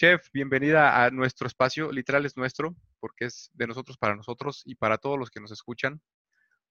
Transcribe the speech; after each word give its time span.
Chef, 0.00 0.28
bienvenida 0.32 1.04
a 1.04 1.10
nuestro 1.10 1.46
espacio, 1.46 1.92
literal 1.92 2.24
es 2.24 2.34
nuestro, 2.34 2.74
porque 3.00 3.26
es 3.26 3.50
de 3.52 3.66
nosotros 3.66 3.98
para 3.98 4.16
nosotros 4.16 4.62
y 4.64 4.74
para 4.76 4.96
todos 4.96 5.18
los 5.18 5.28
que 5.28 5.40
nos 5.40 5.50
escuchan, 5.50 6.00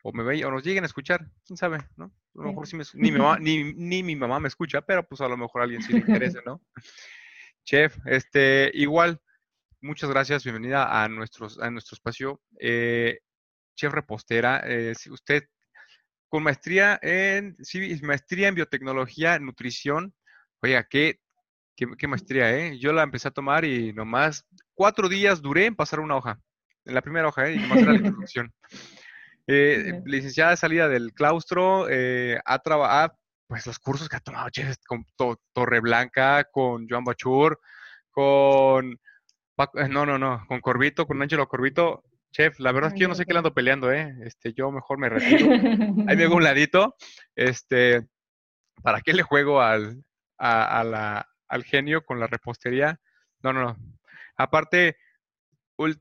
o 0.02 0.12
me 0.12 0.24
ven, 0.24 0.44
o 0.46 0.50
nos 0.50 0.64
lleguen 0.64 0.84
a 0.84 0.88
escuchar, 0.88 1.30
quién 1.46 1.56
sabe, 1.56 1.78
¿no? 1.96 2.06
A 2.06 2.42
lo 2.42 2.44
mejor 2.46 2.66
sí 2.66 2.76
me, 2.76 2.84
ni, 2.96 3.12
mi 3.12 3.20
mamá, 3.20 3.38
ni, 3.38 3.72
ni 3.76 4.02
mi 4.02 4.16
mamá 4.16 4.40
me 4.40 4.48
escucha, 4.48 4.82
pero 4.82 5.08
pues 5.08 5.22
a 5.22 5.28
lo 5.28 5.38
mejor 5.38 5.62
a 5.62 5.66
alguien 5.66 5.84
sí 5.84 5.94
le 5.94 6.00
interesa, 6.00 6.40
¿no? 6.48 6.60
Chef, 7.64 8.00
este, 8.08 8.72
igual, 8.74 9.22
muchas 9.80 10.10
gracias, 10.10 10.44
bienvenida 10.44 11.04
a, 11.04 11.08
nuestros, 11.08 11.60
a 11.60 11.70
nuestro 11.70 11.98
espacio. 11.98 12.42
Eh, 12.60 13.20
chef 13.76 13.94
repostera, 13.94 14.64
eh, 14.66 14.96
usted 15.12 15.44
con 16.30 16.42
maestría 16.42 16.98
en, 17.04 17.56
sí, 17.64 17.96
maestría 18.02 18.48
en 18.48 18.56
biotecnología, 18.56 19.38
nutrición, 19.38 20.16
oiga, 20.64 20.88
qué, 20.90 21.20
qué, 21.98 22.08
maestría, 22.08 22.56
¿eh? 22.58 22.80
Yo 22.80 22.94
la 22.94 23.04
empecé 23.04 23.28
a 23.28 23.32
tomar 23.32 23.66
y 23.66 23.94
nomás 23.94 24.46
cuatro 24.74 25.10
días 25.10 25.42
duré 25.42 25.66
en 25.66 25.76
pasar 25.76 26.00
una 26.00 26.16
hoja, 26.16 26.40
en 26.86 26.94
la 26.94 27.02
primera 27.02 27.28
hoja, 27.28 27.48
¿eh? 27.48 27.56
Y 27.56 27.60
nomás 27.60 27.80
era 27.80 27.92
la 27.94 27.98
introducción. 28.00 28.54
Eh, 29.48 30.02
licenciada 30.06 30.52
de 30.52 30.58
salida 30.58 30.88
del 30.88 31.14
claustro, 31.14 31.88
eh, 31.90 32.40
ha 32.46 32.60
trabajado, 32.60 33.18
pues 33.48 33.66
los 33.66 33.80
cursos 33.80 34.08
que 34.08 34.18
ha 34.18 34.20
tomado 34.20 34.50
chef, 34.50 34.78
con 34.86 35.06
Torre 35.54 35.80
Blanca, 35.80 36.44
con 36.52 36.88
Joan 36.88 37.04
Bachur, 37.04 37.60
con 38.12 39.00
eh, 39.76 39.90
no, 39.90 40.06
no, 40.06 40.18
no, 40.18 40.46
con 40.48 40.62
Corbito, 40.62 41.06
con 41.06 41.22
Ángelo 41.22 41.48
Corbito, 41.48 42.04
chef, 42.32 42.60
la 42.60 42.72
verdad 42.72 42.90
es 42.90 42.94
que 42.94 43.02
yo 43.02 43.08
no 43.08 43.16
sé 43.16 43.26
qué 43.26 43.34
le 43.34 43.40
ando 43.40 43.54
peleando, 43.54 43.92
¿eh? 43.92 44.16
Este, 44.24 44.54
yo 44.54 44.72
mejor 44.72 45.00
me 45.00 45.10
retiro. 45.10 45.52
Ahí 46.08 46.16
me 46.16 46.24
hago 46.24 46.36
un 46.36 46.44
ladito. 46.44 46.96
Este, 47.36 48.08
¿para 48.84 49.02
qué 49.02 49.14
le 49.14 49.24
juego 49.24 49.62
al, 49.62 50.04
a, 50.38 50.84
la, 50.84 51.29
al 51.50 51.64
genio 51.64 52.06
con 52.06 52.20
la 52.20 52.28
repostería? 52.28 53.00
No, 53.44 53.54
no, 53.54 53.64
no. 53.64 53.78
Aparte, 54.38 54.98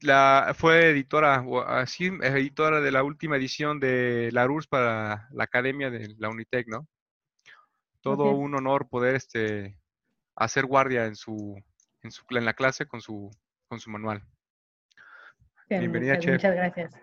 la, 0.03 0.55
fue 0.57 0.91
editora, 0.91 1.45
así, 1.67 2.07
editora 2.23 2.81
de 2.81 2.93
la 2.93 3.03
última 3.03 3.37
edición 3.37 3.81
de 3.81 4.31
la 4.33 4.47
RURS 4.47 4.67
para 4.67 5.29
la 5.33 5.45
Academia 5.45 5.91
de 5.91 6.15
la 6.19 6.29
Unitec, 6.29 6.69
¿no? 6.69 6.87
Todo 8.01 8.31
un 8.31 8.55
honor 8.55 8.89
poder 8.89 9.17
este, 9.17 9.79
hacer 10.37 10.67
guardia 10.67 11.07
en 11.07 11.17
su, 11.17 11.61
en 12.03 12.11
su 12.11 12.25
en 12.31 12.45
la 12.45 12.55
clase 12.55 12.87
con 12.87 13.01
su, 13.01 13.31
con 13.69 13.81
su 13.81 13.91
manual. 13.91 14.23
Bienvenida, 15.69 16.15
muchas, 16.15 16.25
Chef. 16.25 16.35
Muchas 16.35 16.55
gracias. 16.55 16.95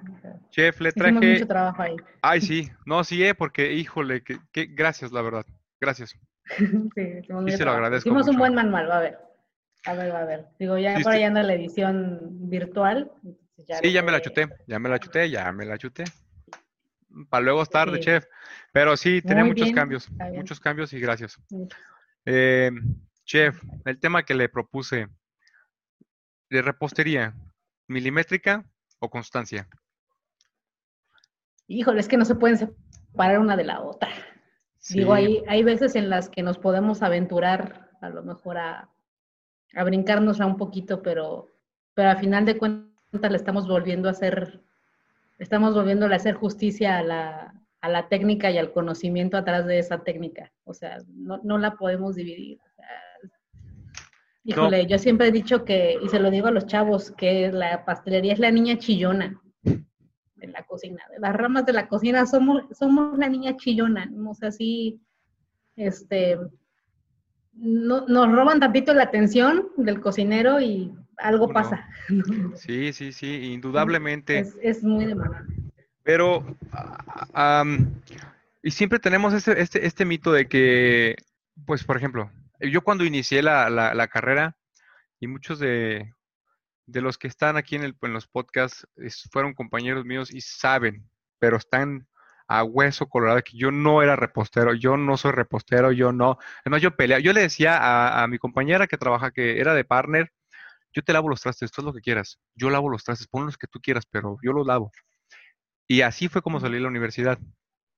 Chef, 0.49 0.81
le 0.81 0.91
traje. 0.91 1.11
mucho 1.11 1.47
trabajo 1.47 1.81
ahí. 1.83 1.95
Ay, 2.21 2.41
sí. 2.41 2.71
No, 2.85 3.03
sí, 3.03 3.23
eh, 3.23 3.35
porque, 3.35 3.73
híjole, 3.73 4.23
que, 4.23 4.65
gracias, 4.65 5.11
la 5.11 5.21
verdad. 5.21 5.45
Gracias. 5.86 6.17
sí, 6.58 7.52
se 7.58 7.66
lo 7.66 7.72
agradezco. 7.72 8.09
Hicimos 8.09 8.28
un 8.28 8.38
buen 8.38 8.55
manual, 8.55 8.89
va 8.89 8.97
a 8.97 9.02
ver. 9.02 9.19
A 9.86 9.94
ver, 9.94 10.11
va 10.11 10.22
a 10.22 10.25
ver. 10.25 10.47
Digo, 10.58 10.80
ya 10.80 11.00
por 11.00 11.11
ahí 11.11 11.22
anda 11.22 11.44
la 11.44 11.53
edición 11.53 12.50
virtual. 12.50 13.11
sí, 13.83 13.92
ya 13.92 14.02
me 14.02 14.11
la 14.11 14.19
chuté, 14.19 14.50
ya 14.66 14.80
me 14.80 14.89
la 14.89 14.97
chuté, 14.97 15.30
ya 15.30 15.52
me 15.52 15.64
la 15.64 15.77
chuté. 15.77 16.05
Para 17.30 17.44
luego 17.44 17.61
es 17.61 17.69
tarde, 17.69 18.00
chef. 18.00 18.25
Pero 18.73 18.97
sí, 18.97 19.22
tenía 19.22 19.45
muchos 19.45 19.72
cambios, 19.72 20.09
muchos 20.33 20.59
cambios 20.59 20.92
y 20.92 21.00
gracias. 21.00 21.39
Eh, 22.25 22.72
chef, 23.23 23.61
el 23.86 23.99
tema 23.99 24.23
que 24.23 24.33
le 24.33 24.49
propuse 24.49 25.08
de 26.49 26.61
repostería, 26.64 27.36
milimétrica 27.88 28.66
o 28.97 29.11
constancia. 29.11 29.70
Híjole, 31.67 31.99
es 31.99 32.08
que 32.08 32.17
no 32.17 32.25
se 32.25 32.33
pueden 32.33 32.58
separar 32.58 33.38
una 33.38 33.55
de 33.55 33.66
la 33.66 33.81
otra. 33.81 34.09
Digo, 34.89 35.14
hay, 35.14 35.44
hay 35.47 35.64
veces 35.64 35.95
en 35.95 36.09
las 36.09 36.30
que 36.30 36.44
nos 36.44 36.58
podemos 36.58 37.02
aventurar 37.02 37.89
a 38.02 38.09
lo 38.09 38.23
mejor 38.23 38.58
a 38.58 38.89
a 39.75 39.83
brincárnosla 39.83 40.45
un 40.45 40.58
poquito, 40.58 41.02
pero, 41.02 41.52
pero 41.94 42.09
a 42.09 42.16
final 42.16 42.45
de 42.45 42.58
cuentas 42.58 43.31
le 43.31 43.38
estamos 43.38 43.67
volviendo 43.67 44.08
a 44.08 44.11
hacer, 44.11 44.61
estamos 45.38 45.73
volviendo 45.75 46.05
a 46.05 46.16
hacer 46.16 46.36
justicia 46.36 46.97
a 46.97 47.03
la, 47.03 47.53
a 47.81 47.89
la 47.89 48.08
técnica 48.08 48.49
y 48.49 48.58
al 48.58 48.71
conocimiento 48.71 49.37
atrás 49.37 49.65
de 49.65 49.80
esa 49.80 50.04
técnica. 50.04 50.52
O 50.64 50.73
sea, 50.73 50.98
no, 51.14 51.39
no 51.43 51.58
la 51.58 51.76
podemos 51.76 52.15
dividir. 52.15 52.59
híjole, 54.43 54.86
yo 54.88 54.98
siempre 54.98 55.27
he 55.27 55.32
dicho 55.32 55.65
que, 55.65 55.98
y 56.02 56.08
se 56.08 56.20
lo 56.20 56.32
digo 56.32 56.48
a 56.48 56.52
los 56.52 56.65
chavos, 56.67 57.11
que 57.11 57.52
la 57.52 57.83
pastelería 57.86 58.33
es 58.33 58.39
la 58.39 58.52
niña 58.52 58.77
chillona 58.77 59.42
de 60.45 60.54
la 60.54 60.64
cocina. 60.64 61.04
De 61.11 61.20
las 61.20 61.36
ramas 61.36 61.66
de 61.66 61.73
la 61.73 61.88
cocina 61.88 62.26
somos, 62.26 62.64
somos 62.78 63.17
la 63.17 63.30
niña 63.30 63.56
chillona. 63.58 64.11
O 64.28 64.33
sea, 64.33 64.52
sí, 64.52 65.02
este, 65.76 66.38
no, 67.54 68.06
nos 68.08 68.32
roban 68.32 68.60
tantito 68.60 68.94
la 68.94 69.04
atención 69.04 69.70
del 69.78 70.02
cocinero 70.02 70.60
y 70.60 70.94
algo 71.17 71.52
pasa. 71.52 71.88
Sí, 72.56 72.94
sí, 72.94 73.11
sí, 73.11 73.54
indudablemente. 73.54 74.45
Es, 74.61 74.83
muy 74.83 75.06
demandante. 75.06 75.54
Pero, 76.04 76.45
y 78.62 78.72
siempre 78.72 79.00
tenemos 79.00 79.33
este, 79.33 79.62
este, 79.62 79.86
este 79.86 80.06
mito 80.06 80.32
de 80.32 80.48
que, 80.48 81.16
pues, 81.66 81.83
por 81.83 81.98
ejemplo, 81.98 82.30
yo 82.60 82.82
cuando 82.82 83.06
inicié 83.06 83.42
la, 83.42 83.70
la, 83.70 84.08
carrera, 84.08 84.56
y 85.20 85.27
muchos 85.27 85.60
de, 85.60 86.14
de, 86.85 87.01
los 87.01 87.17
que 87.17 87.27
están 87.27 87.57
aquí 87.57 87.75
en, 87.75 87.83
el, 87.83 87.95
en 88.01 88.13
los 88.13 88.27
podcasts 88.27 88.87
fueron 89.31 89.53
compañeros 89.53 90.05
míos 90.05 90.33
y 90.33 90.41
saben, 90.41 91.09
pero 91.39 91.57
están 91.57 92.07
a 92.47 92.63
hueso 92.63 93.07
colorado 93.07 93.41
que 93.41 93.57
yo 93.57 93.71
no 93.71 94.01
era 94.01 94.15
repostero, 94.15 94.73
yo 94.73 94.97
no 94.97 95.17
soy 95.17 95.31
repostero, 95.31 95.91
yo 95.91 96.11
no. 96.11 96.37
Además, 96.63 96.81
yo 96.81 96.95
peleaba, 96.95 97.19
yo 97.19 97.33
le 97.33 97.41
decía 97.41 98.21
a, 98.21 98.27
mi 98.27 98.37
compañera 98.37 98.87
que 98.87 98.97
trabaja, 98.97 99.31
que 99.31 99.59
era 99.59 99.73
de 99.73 99.83
partner, 99.83 100.31
yo 100.93 101.01
te 101.03 101.13
lavo 101.13 101.29
los 101.29 101.41
trastes, 101.41 101.71
tú 101.71 101.81
es 101.81 101.85
lo 101.85 101.93
que 101.93 102.01
quieras, 102.01 102.39
yo 102.55 102.69
lavo 102.69 102.89
los 102.89 103.03
trastes, 103.03 103.27
pon 103.27 103.45
los 103.45 103.57
que 103.57 103.67
tú 103.67 103.79
quieras, 103.81 104.05
pero 104.09 104.37
yo 104.43 104.53
los 104.53 104.65
lavo. 104.65 104.91
Y 105.87 106.02
así 106.02 106.27
fue 106.27 106.41
como 106.41 106.59
salí 106.59 106.75
de 106.75 106.81
la 106.81 106.87
universidad, 106.87 107.39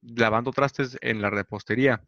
lavando 0.02 0.52
trastes 0.52 0.98
en 1.02 1.22
la 1.22 1.30
repostería. 1.30 2.02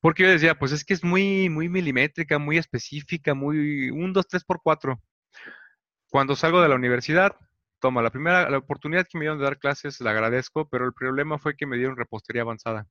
Porque 0.00 0.24
yo 0.24 0.28
decía, 0.30 0.58
pues 0.58 0.72
es 0.72 0.84
que 0.84 0.94
es 0.94 1.04
muy, 1.04 1.48
muy 1.48 1.68
milimétrica, 1.68 2.38
muy 2.38 2.58
específica, 2.58 3.34
muy 3.34 3.90
un, 3.90 4.12
dos, 4.12 4.26
tres 4.26 4.44
por 4.44 4.60
cuatro. 4.62 5.00
Cuando 6.14 6.36
salgo 6.36 6.62
de 6.62 6.68
la 6.68 6.76
universidad, 6.76 7.34
toma, 7.80 8.00
la 8.00 8.10
primera, 8.10 8.48
la 8.48 8.58
oportunidad 8.58 9.04
que 9.04 9.18
me 9.18 9.24
dieron 9.24 9.38
de 9.38 9.46
dar 9.46 9.58
clases 9.58 10.00
la 10.00 10.12
agradezco, 10.12 10.68
pero 10.68 10.84
el 10.84 10.92
problema 10.92 11.38
fue 11.38 11.56
que 11.56 11.66
me 11.66 11.76
dieron 11.76 11.96
repostería 11.96 12.42
avanzada. 12.42 12.86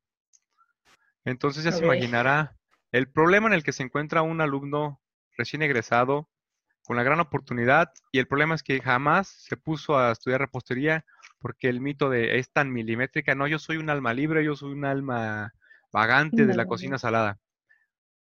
Entonces 1.23 1.63
ya 1.63 1.71
se 1.71 1.85
imaginará 1.85 2.57
el 2.91 3.09
problema 3.09 3.47
en 3.47 3.53
el 3.53 3.63
que 3.63 3.71
se 3.71 3.81
encuentra 3.81 4.23
un 4.23 4.41
alumno 4.41 4.99
recién 5.37 5.61
egresado 5.61 6.27
con 6.83 6.97
la 6.97 7.03
gran 7.03 7.21
oportunidad 7.21 7.93
y 8.11 8.19
el 8.19 8.27
problema 8.27 8.55
es 8.55 8.61
que 8.61 8.81
jamás 8.81 9.29
se 9.29 9.55
puso 9.55 9.97
a 9.97 10.11
estudiar 10.11 10.41
repostería 10.41 11.05
porque 11.39 11.69
el 11.69 11.79
mito 11.79 12.09
de 12.09 12.39
es 12.39 12.51
tan 12.51 12.73
milimétrica, 12.73 13.35
no, 13.35 13.47
yo 13.47 13.57
soy 13.57 13.77
un 13.77 13.89
alma 13.89 14.13
libre, 14.13 14.43
yo 14.43 14.57
soy 14.57 14.73
un 14.73 14.83
alma 14.83 15.53
vagante 15.93 16.45
de 16.45 16.55
la 16.55 16.65
cocina 16.65 16.97
salada. 16.97 17.39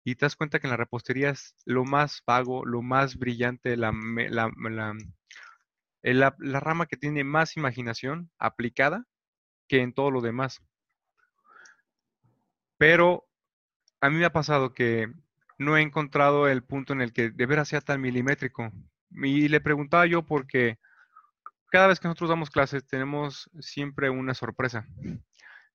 Y 0.05 0.15
te 0.15 0.25
das 0.25 0.37
cuenta 0.37 0.59
que 0.59 0.67
en 0.67 0.71
la 0.71 0.77
repostería 0.77 1.31
es 1.31 1.55
lo 1.67 1.85
más 1.85 2.23
vago, 2.27 2.65
lo 2.65 2.83
más 2.83 3.17
brillante, 3.17 3.77
la, 3.77 3.93
la, 3.93 4.51
la, 4.57 4.95
la, 6.03 6.37
la 6.39 6.61
rama 6.61 6.87
que 6.87 6.97
tiene 6.97 7.25
más 7.25 7.57
imaginación 7.57 8.31
aplicada 8.39 9.05
que 9.69 9.83
en 9.83 9.93
todo 9.93 10.11
lo 10.11 10.21
demás. 10.21 10.61
Pero 12.79 13.29
a 14.01 14.09
mí 14.09 14.17
me 14.17 14.25
ha 14.25 14.33
pasado 14.33 14.73
que 14.73 15.13
no 15.59 15.77
he 15.77 15.83
encontrado 15.83 16.49
el 16.49 16.65
punto 16.65 16.95
en 16.95 17.03
el 17.03 17.13
que 17.13 17.31
de 17.31 17.47
veras 17.47 17.69
sea 17.69 17.83
tan 17.83 18.01
milimétrico. 18.01 18.73
Y 19.11 19.49
le 19.49 19.61
preguntaba 19.61 20.07
yo 20.07 20.25
porque 20.25 20.79
cada 21.71 21.89
vez 21.89 22.01
que 22.01 22.09
nosotros 22.09 22.31
damos 22.31 22.51
clases 22.51 22.87
tenemos 22.87 23.51
siempre 23.61 24.09
una 24.09 24.35
sorpresa. 24.35 24.87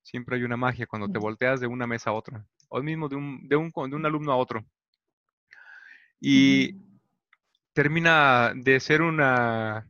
Siempre 0.01 0.37
hay 0.37 0.43
una 0.43 0.57
magia 0.57 0.87
cuando 0.87 1.07
te 1.07 1.19
volteas 1.19 1.59
de 1.59 1.67
una 1.67 1.87
mesa 1.87 2.09
a 2.09 2.13
otra. 2.13 2.45
O 2.75 2.83
mismo 2.83 3.07
de 3.07 3.15
un, 3.15 3.47
de 3.47 3.55
un, 3.55 3.71
de 3.71 3.95
un 3.95 4.05
alumno 4.05 4.33
a 4.33 4.35
otro. 4.35 4.65
Y 6.19 6.75
termina 7.71 8.51
de 8.53 8.81
ser 8.81 9.01
una 9.01 9.87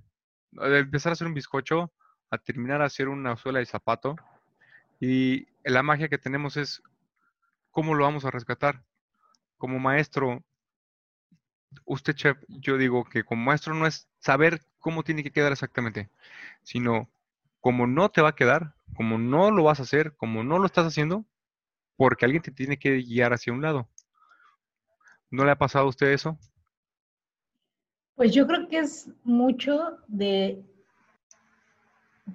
de 0.52 0.80
empezar 0.80 1.10
a 1.10 1.14
hacer 1.14 1.26
un 1.26 1.34
bizcocho 1.34 1.92
a 2.30 2.38
terminar 2.38 2.84
a 2.84 2.86
hacer 2.86 3.08
una 3.08 3.38
suela 3.38 3.58
de 3.58 3.66
zapato. 3.66 4.16
Y 5.00 5.48
la 5.64 5.82
magia 5.82 6.10
que 6.10 6.20
tenemos 6.20 6.58
es 6.58 6.84
cómo 7.72 7.96
lo 7.96 8.04
vamos 8.04 8.24
a 8.24 8.30
rescatar. 8.30 8.84
Como 9.58 9.80
maestro, 9.80 10.44
usted, 11.86 12.14
chef, 12.14 12.38
yo 12.48 12.78
digo 12.78 13.04
que 13.06 13.24
como 13.24 13.46
maestro 13.46 13.74
no 13.74 13.88
es 13.88 14.08
saber 14.20 14.62
cómo 14.78 15.02
tiene 15.02 15.24
que 15.24 15.32
quedar 15.32 15.52
exactamente, 15.52 16.12
sino 16.62 17.10
como 17.62 17.88
no 17.88 18.10
te 18.10 18.22
va 18.22 18.30
a 18.30 18.36
quedar, 18.36 18.76
como 18.96 19.18
no 19.18 19.50
lo 19.50 19.64
vas 19.64 19.80
a 19.80 19.84
hacer, 19.84 20.16
como 20.18 20.44
no 20.44 20.60
lo 20.60 20.68
estás 20.68 20.86
haciendo, 20.86 21.26
porque 21.98 22.26
alguien 22.26 22.42
te 22.42 22.52
tiene 22.52 22.78
que 22.78 22.98
guiar 22.98 23.34
hacia 23.34 23.54
un 23.54 23.62
lado. 23.62 23.88
¿No 25.32 25.46
le 25.46 25.52
ha 25.52 25.58
pasado 25.58 25.86
a 25.86 25.90
usted 25.90 26.08
eso? 26.08 26.38
Pues 28.16 28.34
yo 28.34 28.48
creo 28.48 28.68
que 28.68 28.80
es 28.80 29.10
mucho 29.24 29.98
de 30.08 30.64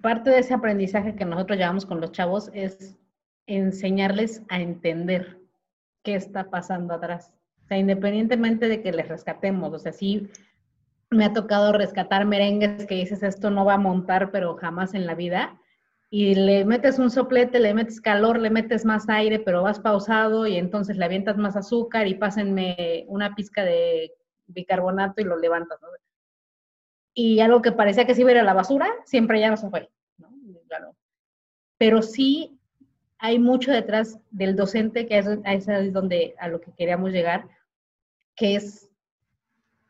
parte 0.03 0.31
de 0.31 0.39
ese 0.39 0.55
aprendizaje 0.55 1.17
que 1.17 1.25
nosotros 1.25 1.59
llevamos 1.59 1.87
con 1.87 2.01
los 2.01 2.12
chavos 2.12 2.51
es 2.53 2.97
enseñarles 3.47 4.43
a 4.49 4.61
entender 4.61 5.41
qué 6.03 6.15
está 6.15 6.51
pasando 6.51 6.95
atrás. 6.95 7.33
sea, 7.67 7.79
independientemente 7.79 8.69
de 8.69 8.83
que 8.83 8.93
les 8.93 9.09
rescatemos, 9.09 9.73
o 9.73 9.79
sea, 9.79 9.93
sí 9.93 10.29
me 11.11 11.25
ha 11.25 11.33
tocado 11.33 11.73
rescatar 11.73 12.25
merengues 12.25 12.87
que 12.87 12.95
dices, 12.95 13.23
esto 13.23 13.51
no 13.51 13.65
va 13.65 13.75
a 13.75 13.79
montar, 13.79 14.31
pero 14.31 14.56
jamás 14.56 14.95
en 14.95 15.06
la 15.06 15.15
vida. 15.15 15.61
Y 16.12 16.35
le 16.35 16.65
metes 16.65 16.99
un 16.99 17.11
soplete, 17.11 17.61
le 17.61 17.73
metes 17.73 18.01
calor, 18.01 18.39
le 18.39 18.51
metes 18.51 18.85
más 18.85 19.09
aire, 19.09 19.39
pero 19.39 19.62
vas 19.62 19.79
pausado 19.79 20.47
y 20.47 20.57
entonces 20.57 20.97
le 20.97 21.05
avientas 21.05 21.37
más 21.37 21.55
azúcar 21.55 22.09
y 22.09 22.15
pásenme 22.15 23.05
una 23.07 23.35
pizca 23.37 23.65
de 23.65 24.12
bicarbonato 24.49 25.21
y 25.21 25.25
lo 25.25 25.39
levantas. 25.39 25.81
¿no? 25.81 25.89
Y 27.15 27.41
algo 27.41 27.62
que 27.62 27.73
parecía 27.73 28.07
que 28.07 28.15
sí 28.15 28.23
iba 28.23 28.31
a 28.31 28.35
ir 28.35 28.39
a 28.41 28.45
la 28.45 28.55
basura, 28.55 28.89
siempre 29.05 29.39
ya 29.39 29.51
no 29.51 29.57
se 29.57 29.71
fue. 29.71 29.89
Pero 31.79 32.03
sí 32.03 32.59
hay 33.19 33.39
mucho 33.39 33.71
detrás 33.71 34.19
del 34.31 34.56
docente, 34.56 35.06
que 35.06 35.19
es, 35.19 35.27
es 35.45 35.93
donde 35.93 36.35
a 36.39 36.49
lo 36.49 36.61
que 36.61 36.73
queríamos 36.73 37.13
llegar, 37.13 37.49
que 38.35 38.56
es 38.56 38.91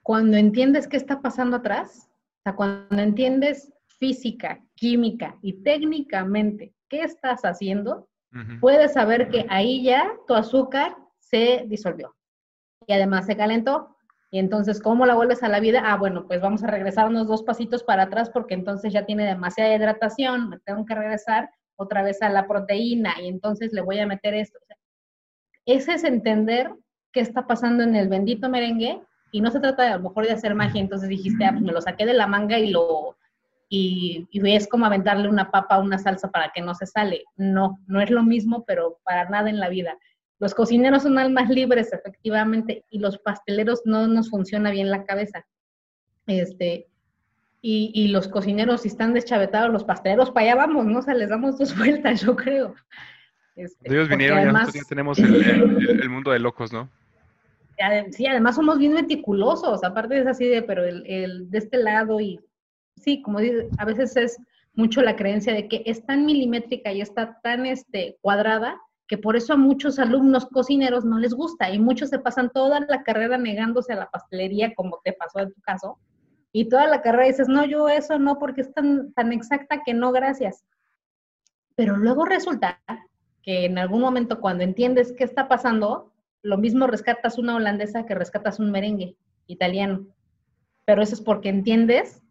cuando 0.02 0.36
entiendes 0.36 0.88
qué 0.88 0.96
está 0.96 1.20
pasando 1.20 1.58
atrás, 1.58 2.08
o 2.40 2.42
sea, 2.42 2.56
cuando 2.56 3.00
entiendes 3.00 3.72
física, 3.86 4.62
química 4.80 5.36
y 5.42 5.62
técnicamente 5.62 6.72
qué 6.88 7.02
estás 7.02 7.42
haciendo, 7.42 8.08
puedes 8.60 8.94
saber 8.94 9.28
que 9.28 9.44
ahí 9.50 9.84
ya 9.84 10.10
tu 10.26 10.34
azúcar 10.34 10.96
se 11.18 11.64
disolvió 11.66 12.16
y 12.86 12.92
además 12.94 13.26
se 13.26 13.36
calentó. 13.36 13.94
Y 14.30 14.38
entonces, 14.38 14.80
¿cómo 14.80 15.04
la 15.06 15.14
vuelves 15.14 15.42
a 15.42 15.48
la 15.48 15.60
vida? 15.60 15.82
Ah, 15.84 15.96
bueno, 15.96 16.26
pues 16.26 16.40
vamos 16.40 16.62
a 16.62 16.68
regresar 16.68 17.08
unos 17.08 17.26
dos 17.26 17.42
pasitos 17.42 17.82
para 17.82 18.04
atrás 18.04 18.30
porque 18.30 18.54
entonces 18.54 18.92
ya 18.92 19.04
tiene 19.04 19.26
demasiada 19.26 19.74
hidratación, 19.74 20.48
me 20.48 20.58
tengo 20.60 20.86
que 20.86 20.94
regresar 20.94 21.50
otra 21.76 22.02
vez 22.02 22.22
a 22.22 22.30
la 22.30 22.46
proteína 22.46 23.14
y 23.20 23.28
entonces 23.28 23.72
le 23.72 23.82
voy 23.82 23.98
a 23.98 24.06
meter 24.06 24.34
esto. 24.34 24.58
ese 25.66 25.92
es 25.92 26.04
entender 26.04 26.72
qué 27.12 27.20
está 27.20 27.46
pasando 27.46 27.82
en 27.82 27.96
el 27.96 28.08
bendito 28.08 28.48
merengue 28.48 29.02
y 29.30 29.42
no 29.42 29.50
se 29.50 29.60
trata 29.60 29.82
de 29.82 29.88
a 29.90 29.96
lo 29.98 30.04
mejor 30.04 30.24
de 30.24 30.32
hacer 30.32 30.54
magia, 30.54 30.80
entonces 30.80 31.08
dijiste, 31.08 31.44
ah, 31.44 31.50
pues 31.50 31.62
me 31.62 31.72
lo 31.72 31.82
saqué 31.82 32.06
de 32.06 32.14
la 32.14 32.26
manga 32.26 32.58
y 32.58 32.70
lo, 32.70 33.16
y, 33.72 34.26
y, 34.30 34.54
es 34.54 34.68
como 34.68 34.84
aventarle 34.84 35.28
una 35.28 35.50
papa 35.50 35.76
a 35.76 35.80
una 35.80 35.98
salsa 35.98 36.30
para 36.30 36.50
que 36.52 36.60
no 36.60 36.74
se 36.74 36.86
sale. 36.86 37.24
No, 37.36 37.78
no 37.86 38.00
es 38.00 38.10
lo 38.10 38.22
mismo, 38.22 38.64
pero 38.66 38.98
para 39.04 39.30
nada 39.30 39.48
en 39.48 39.60
la 39.60 39.68
vida. 39.68 39.96
Los 40.40 40.54
cocineros 40.54 41.04
son 41.04 41.18
almas 41.18 41.48
libres, 41.48 41.92
efectivamente, 41.92 42.84
y 42.90 42.98
los 42.98 43.18
pasteleros 43.18 43.82
no 43.84 44.06
nos 44.08 44.28
funciona 44.28 44.70
bien 44.70 44.90
la 44.90 45.04
cabeza. 45.04 45.46
Este, 46.26 46.88
y, 47.62 47.92
y 47.94 48.08
los 48.08 48.28
cocineros, 48.28 48.82
si 48.82 48.88
están 48.88 49.14
deschavetados, 49.14 49.72
los 49.72 49.84
pasteleros, 49.84 50.30
para 50.30 50.46
allá 50.46 50.56
vamos, 50.56 50.86
¿no? 50.86 50.98
O 50.98 51.02
sea, 51.02 51.14
les 51.14 51.30
damos 51.30 51.56
dos 51.56 51.74
vueltas, 51.78 52.22
yo 52.22 52.34
creo. 52.34 52.74
Este, 53.54 53.92
Ellos 53.92 54.08
vinieron 54.08 54.40
y 54.40 54.44
nosotros 54.46 54.74
ya 54.74 54.88
tenemos 54.88 55.18
el 55.18 56.08
mundo 56.10 56.32
de 56.32 56.40
locos, 56.40 56.72
¿no? 56.72 56.90
sí, 58.10 58.26
además 58.26 58.56
somos 58.56 58.78
bien 58.78 58.92
meticulosos, 58.92 59.84
aparte 59.84 60.18
es 60.18 60.26
así 60.26 60.46
de, 60.46 60.62
pero 60.62 60.84
el, 60.84 61.50
de 61.50 61.58
este 61.58 61.78
lado 61.78 62.20
y 62.20 62.40
sí, 63.00 63.22
como 63.22 63.40
dice, 63.40 63.68
a 63.78 63.84
veces 63.84 64.16
es 64.16 64.38
mucho 64.74 65.02
la 65.02 65.16
creencia 65.16 65.52
de 65.52 65.68
que 65.68 65.82
es 65.86 66.04
tan 66.06 66.24
milimétrica 66.24 66.92
y 66.92 67.00
está 67.00 67.40
tan 67.42 67.66
este, 67.66 68.18
cuadrada 68.20 68.80
que 69.08 69.18
por 69.18 69.36
eso 69.36 69.54
a 69.54 69.56
muchos 69.56 69.98
alumnos 69.98 70.46
cocineros 70.46 71.04
no 71.04 71.18
les 71.18 71.34
gusta 71.34 71.70
y 71.70 71.80
muchos 71.80 72.10
se 72.10 72.20
pasan 72.20 72.50
toda 72.50 72.80
la 72.80 73.02
carrera 73.02 73.36
negándose 73.36 73.92
a 73.92 73.96
la 73.96 74.10
pastelería 74.10 74.72
como 74.74 75.00
te 75.02 75.12
pasó 75.12 75.40
en 75.40 75.52
tu 75.52 75.60
caso 75.62 75.98
y 76.52 76.68
toda 76.68 76.86
la 76.86 77.02
carrera 77.02 77.26
dices, 77.26 77.48
no, 77.48 77.64
yo 77.64 77.88
eso 77.88 78.18
no 78.18 78.38
porque 78.38 78.62
es 78.62 78.72
tan, 78.72 79.12
tan 79.12 79.32
exacta 79.32 79.82
que 79.84 79.94
no, 79.94 80.12
gracias. 80.12 80.64
Pero 81.76 81.96
luego 81.96 82.24
resulta 82.24 82.80
que 83.42 83.66
en 83.66 83.78
algún 83.78 84.00
momento 84.00 84.40
cuando 84.40 84.64
entiendes 84.64 85.14
qué 85.16 85.24
está 85.24 85.48
pasando, 85.48 86.12
lo 86.42 86.58
mismo 86.58 86.86
rescatas 86.86 87.38
una 87.38 87.54
holandesa 87.54 88.04
que 88.04 88.14
rescatas 88.14 88.58
un 88.58 88.70
merengue 88.70 89.16
italiano. 89.46 90.06
Pero 90.84 91.02
eso 91.02 91.14
es 91.14 91.20
porque 91.20 91.48
entiendes 91.48 92.22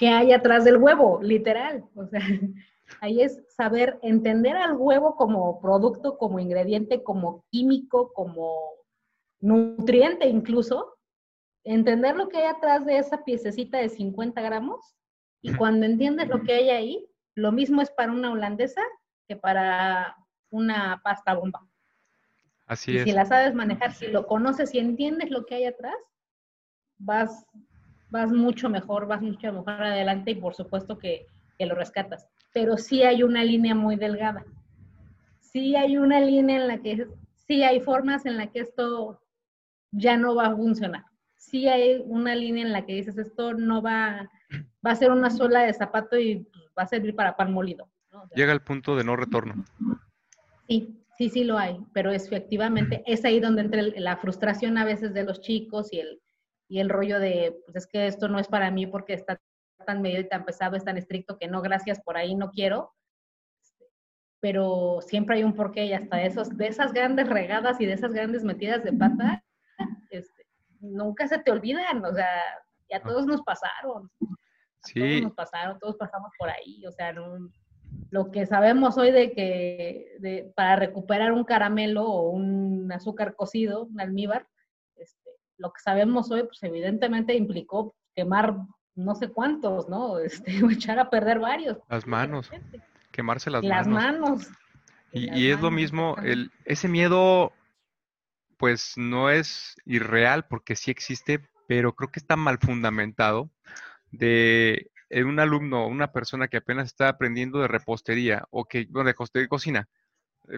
qué 0.00 0.08
hay 0.08 0.32
atrás 0.32 0.64
del 0.64 0.78
huevo, 0.78 1.20
literal. 1.22 1.84
O 1.94 2.06
sea, 2.06 2.20
ahí 3.02 3.20
es 3.20 3.38
saber 3.54 3.98
entender 4.00 4.56
al 4.56 4.74
huevo 4.74 5.14
como 5.14 5.60
producto, 5.60 6.16
como 6.16 6.40
ingrediente, 6.40 7.02
como 7.04 7.44
químico, 7.50 8.10
como 8.14 8.72
nutriente 9.40 10.26
incluso. 10.26 10.96
Entender 11.64 12.16
lo 12.16 12.30
que 12.30 12.38
hay 12.38 12.46
atrás 12.46 12.86
de 12.86 12.96
esa 12.96 13.22
piececita 13.24 13.76
de 13.76 13.90
50 13.90 14.40
gramos. 14.40 14.96
Y 15.42 15.52
cuando 15.54 15.84
entiendes 15.84 16.28
lo 16.28 16.42
que 16.44 16.54
hay 16.54 16.70
ahí, 16.70 17.06
lo 17.34 17.52
mismo 17.52 17.82
es 17.82 17.90
para 17.90 18.10
una 18.10 18.32
holandesa 18.32 18.80
que 19.28 19.36
para 19.36 20.16
una 20.48 21.02
pasta 21.04 21.34
bomba. 21.34 21.68
Así 22.66 22.96
y 22.96 23.00
Si 23.00 23.12
la 23.12 23.26
sabes 23.26 23.54
manejar, 23.54 23.92
si 23.92 24.06
lo 24.06 24.26
conoces 24.26 24.74
y 24.74 24.78
entiendes 24.78 25.30
lo 25.30 25.44
que 25.44 25.56
hay 25.56 25.64
atrás, 25.66 25.96
vas, 26.96 27.46
vas 28.10 28.30
mucho 28.30 28.68
mejor, 28.68 29.06
vas 29.06 29.22
mucho 29.22 29.52
mejor 29.52 29.70
adelante 29.70 30.32
y 30.32 30.34
por 30.34 30.54
supuesto 30.54 30.98
que, 30.98 31.26
que 31.58 31.66
lo 31.66 31.74
rescatas. 31.74 32.26
Pero 32.52 32.76
sí 32.76 33.02
hay 33.02 33.22
una 33.22 33.44
línea 33.44 33.74
muy 33.74 33.96
delgada. 33.96 34.44
Sí 35.40 35.76
hay 35.76 35.96
una 35.96 36.20
línea 36.20 36.56
en 36.56 36.68
la 36.68 36.78
que, 36.78 37.06
sí 37.34 37.62
hay 37.62 37.80
formas 37.80 38.26
en 38.26 38.36
la 38.36 38.48
que 38.48 38.60
esto 38.60 39.20
ya 39.90 40.16
no 40.16 40.34
va 40.34 40.46
a 40.46 40.56
funcionar. 40.56 41.04
Sí 41.36 41.68
hay 41.68 42.02
una 42.04 42.34
línea 42.34 42.64
en 42.64 42.72
la 42.72 42.84
que 42.84 42.94
dices, 42.94 43.18
esto 43.18 43.54
no 43.54 43.82
va, 43.82 44.30
va 44.86 44.90
a 44.90 44.96
ser 44.96 45.10
una 45.10 45.30
sola 45.30 45.62
de 45.62 45.72
zapato 45.72 46.18
y 46.18 46.40
pues, 46.40 46.64
va 46.78 46.82
a 46.82 46.86
servir 46.86 47.14
para 47.14 47.36
pan 47.36 47.52
molido. 47.52 47.88
Llega 48.34 48.52
el 48.52 48.60
punto 48.60 48.96
de 48.96 49.04
no 49.04 49.16
retorno. 49.16 49.64
Sí, 50.68 51.00
Sí, 51.20 51.28
sí 51.28 51.44
lo 51.44 51.58
hay, 51.58 51.78
pero 51.92 52.12
efectivamente 52.12 53.02
es 53.06 53.26
ahí 53.26 53.40
donde 53.40 53.60
entra 53.60 53.82
la 53.96 54.16
frustración 54.16 54.78
a 54.78 54.86
veces 54.86 55.12
de 55.12 55.22
los 55.22 55.42
chicos 55.42 55.92
y 55.92 56.00
el, 56.00 56.18
y 56.70 56.78
el 56.78 56.88
rollo 56.88 57.18
de, 57.18 57.60
pues 57.64 57.76
es 57.76 57.86
que 57.88 58.06
esto 58.06 58.28
no 58.28 58.38
es 58.38 58.46
para 58.46 58.70
mí 58.70 58.86
porque 58.86 59.12
está 59.12 59.40
tan 59.84 60.00
medio 60.00 60.20
y 60.20 60.28
tan 60.28 60.44
pesado, 60.44 60.76
es 60.76 60.84
tan 60.84 60.96
estricto 60.96 61.36
que 61.36 61.48
no, 61.48 61.60
gracias, 61.62 62.00
por 62.00 62.16
ahí 62.16 62.36
no 62.36 62.52
quiero. 62.52 62.94
Pero 64.38 65.00
siempre 65.00 65.36
hay 65.36 65.42
un 65.42 65.54
porqué 65.54 65.86
y 65.86 65.92
hasta 65.92 66.22
esos, 66.22 66.56
de 66.56 66.68
esas 66.68 66.92
grandes 66.92 67.28
regadas 67.28 67.80
y 67.80 67.86
de 67.86 67.94
esas 67.94 68.12
grandes 68.12 68.44
metidas 68.44 68.84
de 68.84 68.92
pata, 68.92 69.44
este, 70.10 70.46
nunca 70.78 71.26
se 71.26 71.40
te 71.40 71.50
olvidan, 71.50 72.04
o 72.04 72.14
sea, 72.14 72.28
ya 72.88 73.02
todos 73.02 73.26
nos 73.26 73.42
pasaron. 73.42 74.08
Sí. 74.84 75.00
Todos 75.00 75.22
nos 75.22 75.32
pasaron, 75.34 75.78
todos 75.80 75.96
pasamos 75.96 76.30
por 76.38 76.50
ahí, 76.50 76.86
o 76.86 76.92
sea, 76.92 77.12
no, 77.12 77.50
lo 78.12 78.30
que 78.30 78.46
sabemos 78.46 78.96
hoy 78.96 79.10
de 79.10 79.32
que 79.32 80.52
para 80.54 80.76
recuperar 80.76 81.32
un 81.32 81.42
caramelo 81.42 82.06
o 82.06 82.30
un 82.30 82.90
azúcar 82.92 83.34
cocido, 83.34 83.86
un 83.86 84.00
almíbar, 84.00 84.46
lo 85.60 85.72
que 85.72 85.80
sabemos 85.80 86.30
hoy, 86.30 86.42
pues 86.44 86.62
evidentemente 86.62 87.34
implicó 87.34 87.94
quemar 88.14 88.56
no 88.94 89.14
sé 89.14 89.28
cuántos, 89.28 89.88
¿no? 89.88 90.18
Este, 90.24 90.58
echar 90.70 90.98
a 90.98 91.10
perder 91.10 91.38
varios. 91.38 91.78
Las 91.88 92.06
manos, 92.06 92.50
quemarse 93.12 93.50
las, 93.50 93.64
las 93.64 93.86
manos. 93.86 94.48
Y, 95.12 95.50
es 95.50 95.60
lo 95.60 95.72
mismo, 95.72 96.16
el, 96.22 96.52
ese 96.64 96.86
miedo, 96.86 97.52
pues 98.56 98.92
no 98.96 99.28
es 99.28 99.74
irreal 99.84 100.46
porque 100.46 100.76
sí 100.76 100.92
existe, 100.92 101.48
pero 101.66 101.94
creo 101.96 102.12
que 102.12 102.20
está 102.20 102.36
mal 102.36 102.58
fundamentado 102.58 103.50
de 104.12 104.90
un 105.10 105.40
alumno, 105.40 105.88
una 105.88 106.12
persona 106.12 106.46
que 106.46 106.58
apenas 106.58 106.86
está 106.86 107.08
aprendiendo 107.08 107.58
de 107.58 107.66
repostería 107.66 108.44
o 108.50 108.66
que, 108.66 108.86
bueno, 108.88 109.08
de, 109.08 109.48
cocina, 109.48 109.88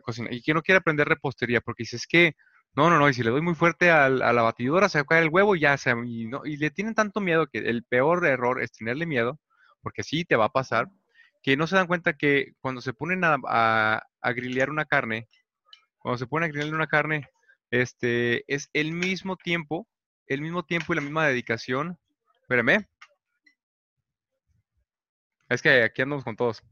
cocina, 0.02 0.28
y 0.30 0.42
que 0.42 0.52
no 0.52 0.62
quiere 0.62 0.78
aprender 0.78 1.08
repostería 1.08 1.62
porque 1.62 1.84
dice, 1.84 1.96
es 1.96 2.06
que, 2.06 2.36
no, 2.74 2.88
no, 2.88 2.98
no, 2.98 3.08
y 3.08 3.14
si 3.14 3.22
le 3.22 3.30
doy 3.30 3.42
muy 3.42 3.54
fuerte 3.54 3.90
a, 3.90 4.08
la 4.08 4.42
batidora, 4.42 4.88
se 4.88 5.04
caer 5.04 5.24
el 5.24 5.28
huevo 5.28 5.54
y 5.56 5.60
ya 5.60 5.76
se, 5.76 5.92
y, 6.06 6.30
y 6.44 6.56
le 6.56 6.70
tienen 6.70 6.94
tanto 6.94 7.20
miedo 7.20 7.46
que 7.46 7.58
el 7.58 7.84
peor 7.84 8.26
error 8.26 8.62
es 8.62 8.72
tenerle 8.72 9.06
miedo, 9.06 9.38
porque 9.82 10.02
sí 10.02 10.24
te 10.24 10.36
va 10.36 10.46
a 10.46 10.52
pasar, 10.52 10.88
que 11.42 11.56
no 11.56 11.66
se 11.66 11.76
dan 11.76 11.86
cuenta 11.86 12.14
que 12.14 12.54
cuando 12.60 12.80
se 12.80 12.94
ponen 12.94 13.24
a, 13.24 13.36
a, 13.46 14.02
a 14.20 14.32
grillear 14.32 14.70
una 14.70 14.86
carne, 14.86 15.28
cuando 15.98 16.18
se 16.18 16.26
ponen 16.26 16.48
a 16.48 16.52
grillear 16.52 16.74
una 16.74 16.86
carne, 16.86 17.28
este, 17.70 18.44
es 18.52 18.70
el 18.72 18.92
mismo 18.92 19.36
tiempo, 19.36 19.86
el 20.26 20.40
mismo 20.40 20.62
tiempo 20.62 20.92
y 20.92 20.96
la 20.96 21.02
misma 21.02 21.26
dedicación. 21.26 21.98
Espérame, 22.42 22.86
es 25.48 25.60
que 25.60 25.82
aquí 25.82 26.02
andamos 26.02 26.24
con 26.24 26.36
todos. 26.36 26.62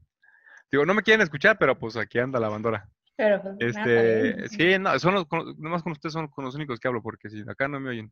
Digo, 0.71 0.85
no 0.85 0.93
me 0.93 1.03
quieren 1.03 1.21
escuchar, 1.21 1.57
pero 1.59 1.77
pues 1.77 1.97
aquí 1.97 2.17
anda 2.17 2.39
la 2.39 2.49
bandora. 2.49 2.89
Pero, 3.15 3.41
pues, 3.41 3.55
este, 3.59 4.49
sí, 4.49 4.79
no, 4.79 4.97
son 4.99 5.13
los, 5.13 5.27
nomás 5.57 5.83
con 5.83 5.91
ustedes 5.91 6.13
son 6.13 6.27
con 6.27 6.45
los 6.45 6.55
únicos 6.55 6.79
que 6.79 6.87
hablo, 6.87 7.01
porque 7.01 7.29
si 7.29 7.41
acá 7.41 7.67
no 7.67 7.79
me 7.79 7.89
oyen. 7.89 8.09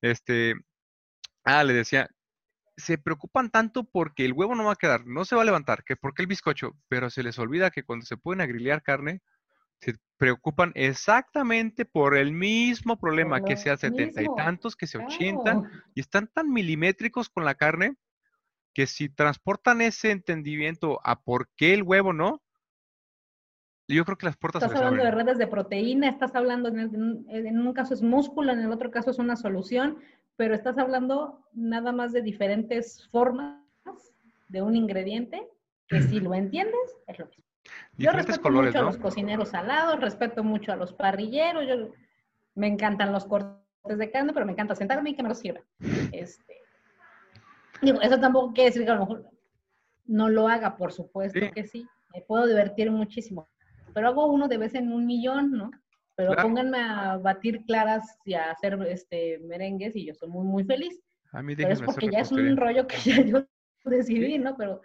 Este, 0.00 0.54
ah, 1.44 1.64
le 1.64 1.74
decía, 1.74 2.08
se 2.76 2.98
preocupan 2.98 3.50
tanto 3.50 3.84
porque 3.84 4.24
el 4.24 4.32
huevo 4.32 4.54
no 4.54 4.64
va 4.64 4.72
a 4.72 4.76
quedar, 4.76 5.06
no 5.06 5.24
se 5.24 5.34
va 5.34 5.42
a 5.42 5.46
levantar, 5.46 5.84
que 5.84 5.96
porque 5.96 6.22
el 6.22 6.28
bizcocho, 6.28 6.76
pero 6.88 7.10
se 7.10 7.22
les 7.22 7.38
olvida 7.38 7.70
que 7.70 7.82
cuando 7.82 8.04
se 8.04 8.16
pueden 8.16 8.40
agrilear 8.40 8.82
carne, 8.82 9.22
se 9.80 9.94
preocupan 10.16 10.72
exactamente 10.74 11.84
por 11.84 12.16
el 12.16 12.32
mismo 12.32 12.98
problema, 12.98 13.42
que 13.44 13.56
sea 13.56 13.76
setenta 13.76 14.22
y 14.22 14.26
tantos, 14.36 14.74
que 14.74 14.86
sea 14.86 15.04
ochenta, 15.04 15.62
y 15.94 16.00
están 16.00 16.28
tan 16.28 16.50
milimétricos 16.50 17.28
con 17.28 17.44
la 17.44 17.54
carne 17.54 17.96
que 18.72 18.86
si 18.86 19.08
transportan 19.08 19.80
ese 19.80 20.10
entendimiento 20.10 21.00
a 21.04 21.20
por 21.22 21.48
qué 21.56 21.74
el 21.74 21.82
huevo 21.82 22.12
no, 22.12 22.42
Yo 23.88 24.04
creo 24.04 24.18
que 24.18 24.26
las 24.26 24.36
puertas 24.36 24.62
Estás 24.62 24.78
hablando 24.78 25.04
de 25.04 25.10
redes 25.10 25.38
de 25.38 25.46
proteína, 25.46 26.08
estás 26.08 26.34
hablando, 26.34 26.68
en, 26.68 27.58
un 27.60 27.72
caso 27.72 27.94
es 27.94 28.02
músculo, 28.02 28.52
en 28.52 28.60
el 28.60 28.72
otro 28.72 28.90
caso 28.90 29.10
es 29.10 29.18
una 29.18 29.36
solución, 29.36 29.98
pero 30.36 30.54
estás 30.54 30.76
hablando 30.76 31.46
nada 31.52 31.92
más 31.92 32.12
de 32.12 32.22
diferentes 32.22 33.08
formas 33.10 33.62
de 34.48 34.62
un 34.62 34.74
ingrediente 34.74 35.48
que 35.88 36.02
si 36.02 36.18
lo 36.18 36.34
entiendes 36.34 36.98
es 37.06 37.18
lo 37.18 37.26
mismo. 37.26 37.44
Yo 37.96 38.10
respeto 38.10 38.50
mucho 38.50 38.78
a 38.78 38.82
los 38.82 38.98
cocineros 38.98 39.48
salados, 39.50 40.00
respeto 40.00 40.42
mucho 40.42 40.72
a 40.72 40.76
los 40.76 40.92
parrilleros, 40.92 41.66
yo, 41.66 41.92
me 42.54 42.66
encantan 42.66 43.12
los 43.12 43.24
cortes 43.24 43.98
de 43.98 44.10
carne, 44.10 44.32
pero 44.32 44.46
me 44.46 44.52
encanta 44.52 44.74
sentarme 44.74 45.10
y 45.10 45.14
que 45.14 45.22
me 45.22 45.28
lo 45.28 45.34
sirva. 45.34 45.60
Este, 46.12 46.54
digo, 47.82 48.00
eso 48.00 48.18
tampoco 48.18 48.52
quiere 48.52 48.70
decir 48.70 48.84
que 48.84 48.90
a 48.90 48.94
lo 48.94 49.00
mejor 49.00 49.30
no 50.06 50.28
lo 50.28 50.48
haga, 50.48 50.76
por 50.76 50.92
supuesto 50.92 51.38
que 51.54 51.64
sí, 51.64 51.86
me 52.14 52.22
puedo 52.22 52.46
divertir 52.46 52.90
muchísimo, 52.90 53.48
pero 53.96 54.08
hago 54.08 54.26
uno 54.26 54.46
de 54.46 54.58
vez 54.58 54.74
en 54.74 54.92
un 54.92 55.06
millón, 55.06 55.52
¿no? 55.52 55.70
Pero 56.16 56.36
pónganme 56.36 56.76
a 56.78 57.16
batir 57.16 57.64
claras 57.64 58.18
y 58.26 58.34
a 58.34 58.50
hacer 58.50 58.78
este 58.90 59.38
merengues 59.38 59.96
y 59.96 60.04
yo 60.04 60.12
soy 60.12 60.28
muy, 60.28 60.44
muy 60.44 60.64
feliz. 60.64 61.00
A 61.32 61.40
mí 61.40 61.56
pero 61.56 61.70
es 61.70 61.80
porque 61.80 62.10
ya 62.10 62.18
es 62.18 62.30
un 62.30 62.58
rollo 62.58 62.86
que 62.86 62.98
ya 62.98 63.22
yo 63.22 63.46
decidí, 63.84 64.36
¿no? 64.36 64.54
Pero 64.58 64.82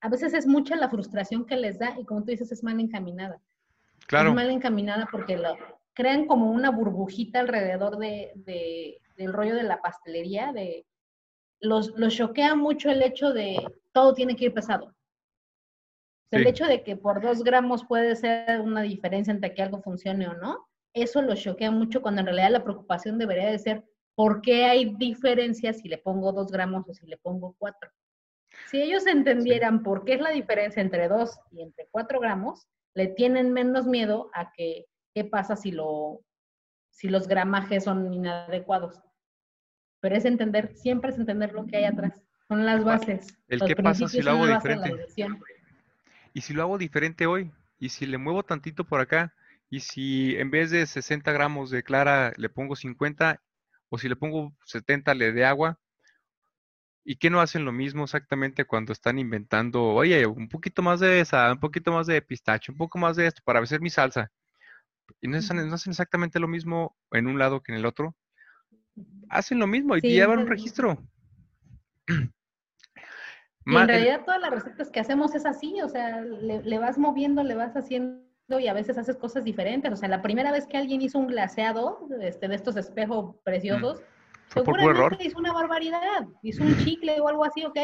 a 0.00 0.08
veces 0.08 0.34
es 0.34 0.44
mucha 0.48 0.74
la 0.74 0.88
frustración 0.88 1.46
que 1.46 1.54
les 1.54 1.78
da 1.78 1.94
y 2.00 2.04
como 2.04 2.24
tú 2.24 2.32
dices, 2.32 2.50
es 2.50 2.64
mal 2.64 2.80
encaminada. 2.80 3.40
Claro. 4.08 4.30
Es 4.30 4.34
mal 4.34 4.50
encaminada 4.50 5.06
porque 5.08 5.36
lo, 5.36 5.56
crean 5.94 6.26
como 6.26 6.50
una 6.50 6.72
burbujita 6.72 7.38
alrededor 7.38 7.96
de, 7.96 8.32
del 9.16 9.32
rollo 9.32 9.54
de 9.54 9.62
la 9.62 9.80
pastelería, 9.80 10.52
de 10.52 10.84
los, 11.60 11.96
los 11.96 12.12
choquea 12.16 12.56
mucho 12.56 12.90
el 12.90 13.02
hecho 13.02 13.32
de 13.32 13.56
todo 13.92 14.14
tiene 14.14 14.34
que 14.34 14.46
ir 14.46 14.52
pesado. 14.52 14.96
El 16.30 16.46
hecho 16.46 16.66
de 16.66 16.82
que 16.82 16.96
por 16.96 17.22
dos 17.22 17.42
gramos 17.42 17.84
puede 17.84 18.14
ser 18.14 18.60
una 18.60 18.82
diferencia 18.82 19.32
entre 19.32 19.54
que 19.54 19.62
algo 19.62 19.80
funcione 19.80 20.28
o 20.28 20.34
no, 20.34 20.68
eso 20.92 21.22
lo 21.22 21.34
choquea 21.34 21.70
mucho 21.70 22.02
cuando 22.02 22.20
en 22.20 22.26
realidad 22.26 22.50
la 22.50 22.64
preocupación 22.64 23.18
debería 23.18 23.50
de 23.50 23.58
ser 23.58 23.84
por 24.14 24.42
qué 24.42 24.64
hay 24.64 24.96
diferencias 24.96 25.78
si 25.78 25.88
le 25.88 25.98
pongo 25.98 26.32
dos 26.32 26.50
gramos 26.50 26.88
o 26.88 26.92
si 26.92 27.06
le 27.06 27.16
pongo 27.18 27.54
cuatro. 27.58 27.90
Si 28.66 28.82
ellos 28.82 29.06
entendieran 29.06 29.82
por 29.82 30.04
qué 30.04 30.14
es 30.14 30.20
la 30.20 30.30
diferencia 30.30 30.82
entre 30.82 31.08
dos 31.08 31.38
y 31.50 31.62
entre 31.62 31.86
cuatro 31.90 32.20
gramos, 32.20 32.66
le 32.94 33.06
tienen 33.06 33.52
menos 33.52 33.86
miedo 33.86 34.30
a 34.34 34.52
que 34.52 34.86
qué 35.14 35.24
pasa 35.24 35.56
si, 35.56 35.70
lo, 35.70 36.20
si 36.90 37.08
los 37.08 37.28
gramajes 37.28 37.84
son 37.84 38.12
inadecuados. 38.12 39.00
Pero 40.00 40.16
es 40.16 40.24
entender, 40.24 40.74
siempre 40.74 41.10
es 41.10 41.18
entender 41.18 41.52
lo 41.52 41.66
que 41.66 41.76
hay 41.76 41.84
atrás. 41.84 42.22
Son 42.48 42.64
las 42.64 42.82
bases. 42.82 43.26
El 43.48 43.60
qué 43.60 43.76
pasa 43.76 44.08
si 44.08 44.20
lo 44.20 44.32
hago 44.32 44.46
diferente. 44.46 45.06
Y 46.38 46.42
si 46.42 46.54
lo 46.54 46.62
hago 46.62 46.78
diferente 46.78 47.26
hoy, 47.26 47.50
y 47.80 47.88
si 47.88 48.06
le 48.06 48.16
muevo 48.16 48.44
tantito 48.44 48.84
por 48.84 49.00
acá, 49.00 49.34
y 49.70 49.80
si 49.80 50.36
en 50.36 50.52
vez 50.52 50.70
de 50.70 50.86
60 50.86 51.32
gramos 51.32 51.68
de 51.68 51.82
clara 51.82 52.32
le 52.36 52.48
pongo 52.48 52.76
50, 52.76 53.42
o 53.88 53.98
si 53.98 54.08
le 54.08 54.14
pongo 54.14 54.54
70 54.64 55.14
le 55.14 55.32
de 55.32 55.44
agua, 55.44 55.80
¿Y 57.02 57.16
qué 57.16 57.28
no 57.28 57.40
hacen 57.40 57.64
lo 57.64 57.72
mismo 57.72 58.04
exactamente 58.04 58.66
cuando 58.66 58.92
están 58.92 59.18
inventando, 59.18 59.82
oye, 59.82 60.26
un 60.26 60.48
poquito 60.48 60.80
más 60.80 61.00
de 61.00 61.18
esa, 61.18 61.50
un 61.50 61.58
poquito 61.58 61.90
más 61.90 62.06
de 62.06 62.22
pistacho, 62.22 62.70
un 62.70 62.78
poco 62.78 62.98
más 62.98 63.16
de 63.16 63.26
esto 63.26 63.42
para 63.44 63.58
hacer 63.58 63.80
mi 63.80 63.90
salsa? 63.90 64.30
Y 65.20 65.26
no 65.26 65.38
hacen, 65.38 65.58
exactamente 65.58 66.38
lo 66.38 66.46
mismo 66.46 66.96
en 67.10 67.26
un 67.26 67.36
lado 67.36 67.62
que 67.64 67.72
en 67.72 67.78
el 67.78 67.86
otro. 67.86 68.14
Hacen 69.28 69.58
lo 69.58 69.66
mismo 69.66 69.96
y 69.96 70.02
llevan 70.02 70.38
un 70.38 70.46
registro. 70.46 71.02
Y 73.68 73.76
en 73.76 73.88
realidad 73.88 74.22
todas 74.24 74.40
las 74.40 74.50
recetas 74.50 74.90
que 74.90 75.00
hacemos 75.00 75.34
es 75.34 75.44
así, 75.44 75.80
o 75.82 75.88
sea, 75.88 76.20
le, 76.22 76.78
vas 76.78 76.98
moviendo, 76.98 77.42
le 77.42 77.54
vas 77.54 77.76
haciendo 77.76 78.24
y 78.48 78.66
a 78.66 78.72
veces 78.72 78.96
haces 78.96 79.16
cosas 79.16 79.44
diferentes. 79.44 79.92
O 79.92 79.96
sea, 79.96 80.08
la 80.08 80.22
primera 80.22 80.50
vez 80.50 80.66
que 80.66 80.78
alguien 80.78 81.02
hizo 81.02 81.18
un 81.18 81.26
glaseado 81.26 82.08
este, 82.20 82.48
de 82.48 82.54
estos 82.54 82.76
espejos 82.76 83.36
preciosos, 83.44 84.00
Fue 84.48 84.64
seguramente 84.64 85.26
hizo 85.26 85.38
una 85.38 85.52
barbaridad, 85.52 86.26
hizo 86.42 86.62
un 86.62 86.76
chicle 86.78 87.20
o 87.20 87.28
algo 87.28 87.44
así, 87.44 87.64
ok. 87.64 87.78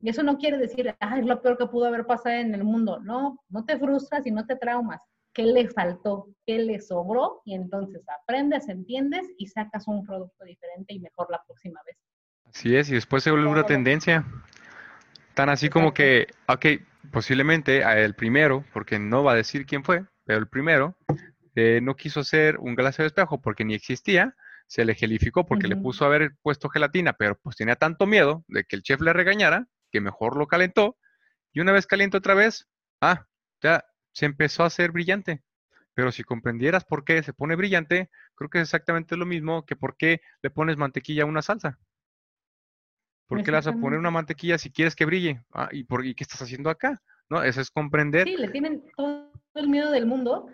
Y 0.00 0.08
eso 0.08 0.22
no 0.22 0.38
quiere 0.38 0.56
decir, 0.56 0.94
ah, 1.00 1.18
es 1.18 1.26
lo 1.26 1.40
peor 1.42 1.58
que 1.58 1.66
pudo 1.66 1.86
haber 1.86 2.06
pasado 2.06 2.36
en 2.36 2.54
el 2.54 2.64
mundo. 2.64 2.98
No, 3.00 3.38
no 3.50 3.64
te 3.64 3.78
frustras 3.78 4.26
y 4.26 4.30
no 4.30 4.46
te 4.46 4.56
traumas 4.56 5.02
qué 5.32 5.44
le 5.44 5.68
faltó, 5.68 6.28
qué 6.46 6.58
le 6.58 6.80
sobró, 6.80 7.42
y 7.44 7.54
entonces 7.54 8.02
aprendes, 8.08 8.68
entiendes 8.68 9.26
y 9.38 9.46
sacas 9.46 9.88
un 9.88 10.04
producto 10.04 10.44
diferente 10.44 10.94
y 10.94 11.00
mejor 11.00 11.28
la 11.30 11.42
próxima 11.46 11.80
vez. 11.86 11.96
Así 12.44 12.76
es, 12.76 12.90
y 12.90 12.94
después 12.94 13.22
se 13.22 13.30
vuelve 13.30 13.48
una 13.48 13.64
tendencia. 13.64 14.26
Tan 15.34 15.48
así 15.48 15.70
como 15.70 15.94
que, 15.94 16.26
ok, 16.46 16.66
posiblemente 17.10 17.82
el 18.04 18.14
primero, 18.14 18.64
porque 18.72 18.98
no 18.98 19.24
va 19.24 19.32
a 19.32 19.36
decir 19.36 19.66
quién 19.66 19.84
fue, 19.84 20.04
pero 20.24 20.38
el 20.38 20.48
primero 20.48 20.96
eh, 21.54 21.80
no 21.82 21.96
quiso 21.96 22.20
hacer 22.20 22.58
un 22.58 22.74
glacio 22.74 23.02
de 23.02 23.08
espejo 23.08 23.40
porque 23.40 23.64
ni 23.64 23.74
existía, 23.74 24.34
se 24.66 24.84
le 24.84 24.94
gelificó 24.94 25.44
porque 25.44 25.68
le 25.68 25.76
puso 25.76 26.04
a 26.04 26.08
haber 26.08 26.32
puesto 26.40 26.68
gelatina, 26.70 27.12
pero 27.12 27.38
pues 27.42 27.56
tenía 27.56 27.76
tanto 27.76 28.06
miedo 28.06 28.44
de 28.48 28.64
que 28.64 28.76
el 28.76 28.82
chef 28.82 29.00
le 29.02 29.12
regañara 29.12 29.66
que 29.90 30.00
mejor 30.00 30.36
lo 30.36 30.46
calentó 30.46 30.96
y 31.52 31.60
una 31.60 31.72
vez 31.72 31.86
caliente 31.86 32.16
otra 32.16 32.34
vez, 32.34 32.68
ah, 33.00 33.26
ya 33.62 33.84
se 34.12 34.26
empezó 34.26 34.62
a 34.62 34.66
hacer 34.66 34.90
brillante. 34.90 35.42
Pero 35.94 36.10
si 36.10 36.24
comprendieras 36.24 36.84
por 36.84 37.04
qué 37.04 37.22
se 37.22 37.34
pone 37.34 37.54
brillante, 37.54 38.10
creo 38.34 38.48
que 38.48 38.58
es 38.58 38.62
exactamente 38.62 39.16
lo 39.16 39.26
mismo 39.26 39.66
que 39.66 39.76
por 39.76 39.96
qué 39.96 40.22
le 40.42 40.50
pones 40.50 40.78
mantequilla 40.78 41.24
a 41.24 41.26
una 41.26 41.42
salsa. 41.42 41.78
¿Por 43.36 43.44
qué 43.44 43.50
le 43.50 43.56
vas 43.56 43.66
a 43.66 43.72
poner 43.72 43.98
una 43.98 44.10
mantequilla 44.10 44.58
si 44.58 44.70
quieres 44.70 44.94
que 44.94 45.04
brille? 45.04 45.42
Ah, 45.52 45.68
¿y, 45.72 45.84
por, 45.84 46.04
¿Y 46.04 46.14
qué 46.14 46.24
estás 46.24 46.42
haciendo 46.42 46.70
acá? 46.70 47.00
¿No? 47.28 47.42
Eso 47.42 47.60
es 47.60 47.70
comprender. 47.70 48.26
Sí, 48.26 48.36
le 48.36 48.48
tienen 48.48 48.82
todo 48.96 49.32
el 49.54 49.68
miedo 49.68 49.90
del 49.90 50.06
mundo. 50.06 50.46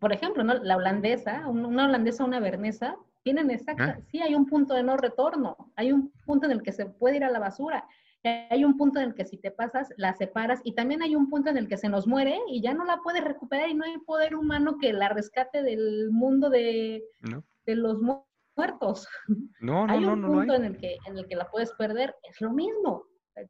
Por 0.00 0.12
ejemplo, 0.12 0.44
¿no? 0.44 0.54
la 0.54 0.76
holandesa, 0.76 1.46
una 1.48 1.86
holandesa, 1.86 2.24
una 2.24 2.40
bernesa, 2.40 2.96
tienen 3.24 3.50
exacta, 3.50 3.98
¿Eh? 3.98 4.04
sí 4.10 4.20
hay 4.20 4.34
un 4.34 4.46
punto 4.46 4.74
de 4.74 4.82
no 4.82 4.96
retorno, 4.96 5.72
hay 5.76 5.92
un 5.92 6.12
punto 6.24 6.46
en 6.46 6.52
el 6.52 6.62
que 6.62 6.72
se 6.72 6.86
puede 6.86 7.16
ir 7.16 7.24
a 7.24 7.30
la 7.30 7.38
basura 7.38 7.84
hay 8.24 8.64
un 8.64 8.76
punto 8.76 9.00
en 9.00 9.08
el 9.08 9.14
que 9.14 9.24
si 9.24 9.36
te 9.36 9.50
pasas, 9.50 9.92
la 9.96 10.14
separas 10.14 10.60
y 10.64 10.74
también 10.74 11.02
hay 11.02 11.16
un 11.16 11.28
punto 11.28 11.50
en 11.50 11.56
el 11.56 11.68
que 11.68 11.76
se 11.76 11.88
nos 11.88 12.06
muere 12.06 12.38
y 12.48 12.62
ya 12.62 12.72
no 12.72 12.84
la 12.84 12.98
puedes 12.98 13.24
recuperar 13.24 13.68
y 13.68 13.74
no 13.74 13.84
hay 13.84 13.98
poder 13.98 14.36
humano 14.36 14.78
que 14.78 14.92
la 14.92 15.08
rescate 15.08 15.62
del 15.62 16.10
mundo 16.12 16.48
de, 16.48 17.02
de 17.66 17.74
los 17.74 17.98
muertos. 18.56 19.08
No, 19.60 19.86
no, 19.86 19.92
hay 19.92 20.04
un 20.04 20.22
punto 20.22 20.54
en, 20.54 20.64
el 20.64 20.76
que, 20.76 20.96
en 21.06 21.18
el 21.18 21.26
que 21.28 21.36
la 21.36 21.50
puedes 21.50 21.72
perder, 21.72 22.14
es 22.22 22.40
lo 22.40 22.52
mismo. 22.52 23.06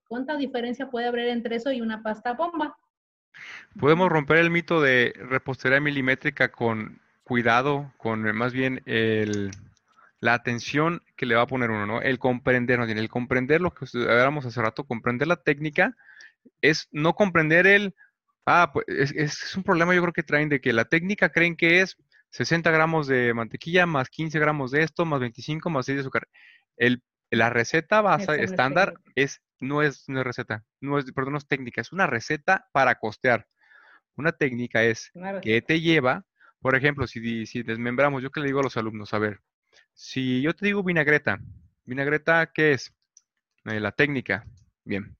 ¿Cuánta 0.07 0.37
diferencia 0.37 0.91
puede 0.91 1.09
haber 1.09 1.29
entre 1.29 1.57
eso 1.57 1.73
y 1.73 1.81
una 1.81 2.03
pasta 2.03 2.35
bomba? 2.35 2.77
Podemos 3.81 4.11
romper 4.11 4.37
el 4.37 4.51
mito 4.51 4.81
de 4.81 5.15
repostería 5.17 5.81
milimétrica 5.81 6.53
con 6.53 7.01
cuidado, 7.25 7.93
con 7.97 8.23
más 8.37 8.53
bien 8.53 8.83
el 8.85 9.51
la 10.23 10.35
atención 10.35 11.03
que 11.17 11.27
le 11.27 11.35
va 11.35 11.43
a 11.43 11.47
poner 11.49 11.71
uno, 11.71 11.85
¿no? 11.85 12.01
El 12.01 12.21
comprender, 12.21 12.79
no 12.79 12.85
el 12.85 13.09
comprender 13.09 13.61
lo 13.61 13.75
que 13.75 13.87
hablábamos 13.93 14.47
hace 14.47 14.63
rato, 14.63 14.85
comprender 14.85 15.27
la 15.27 15.43
técnica, 15.43 15.97
es 16.61 16.89
no 16.93 17.15
comprender 17.15 17.67
el, 17.67 17.93
ah, 18.47 18.71
pues 18.73 18.87
es, 18.89 19.57
un 19.57 19.65
problema 19.65 19.97
yo 19.97 20.01
creo 20.01 20.13
que 20.13 20.23
traen 20.23 20.49
de 20.49 20.61
que 20.61 20.73
la 20.73 20.85
técnica 20.85 21.31
creen 21.31 21.57
que 21.57 21.81
es 21.81 21.97
60 22.33 22.71
gramos 22.71 23.07
de 23.07 23.35
mantequilla 23.35 23.85
más 23.85 24.09
15 24.09 24.39
gramos 24.39 24.71
de 24.71 24.83
esto, 24.83 25.05
más 25.05 25.21
25, 25.21 25.69
más 25.69 25.87
6 25.87 25.97
de 25.97 26.01
azúcar. 26.01 26.29
El, 26.77 27.03
la 27.31 27.51
receta 27.51 28.01
base 28.01 28.43
estándar 28.43 28.95
es, 29.15 29.43
no 29.61 29.83
es, 29.83 30.09
no 30.09 30.25
receta, 30.25 30.65
no 30.81 30.99
es, 30.99 31.13
perdón, 31.13 31.35
no 31.35 31.39
es 31.39 31.47
técnica, 31.47 31.83
es 31.83 31.93
una 31.93 32.07
receta 32.07 32.69
para 32.73 32.95
costear. 32.97 33.47
Una 34.17 34.33
técnica 34.33 34.83
es 34.83 35.13
que 35.43 35.61
te 35.63 35.81
lleva, 35.81 36.25
por 36.61 36.75
ejemplo, 36.75 37.07
si, 37.07 37.47
si 37.47 37.63
desmembramos, 37.63 38.23
yo 38.23 38.31
que 38.31 38.41
le 38.41 38.47
digo 38.47 38.61
a 38.61 38.65
los 38.65 38.77
alumnos, 38.77 39.13
a 39.13 39.19
ver, 39.19 39.41
si 39.93 40.41
yo 40.41 40.55
te 40.55 40.67
digo 40.67 40.83
vinagreta, 40.83 41.39
vinagreta, 41.85 42.51
¿qué 42.53 42.73
es? 42.73 42.95
Eh, 43.67 43.79
la 43.79 43.93
técnica. 43.93 44.47
Bien. 44.85 45.17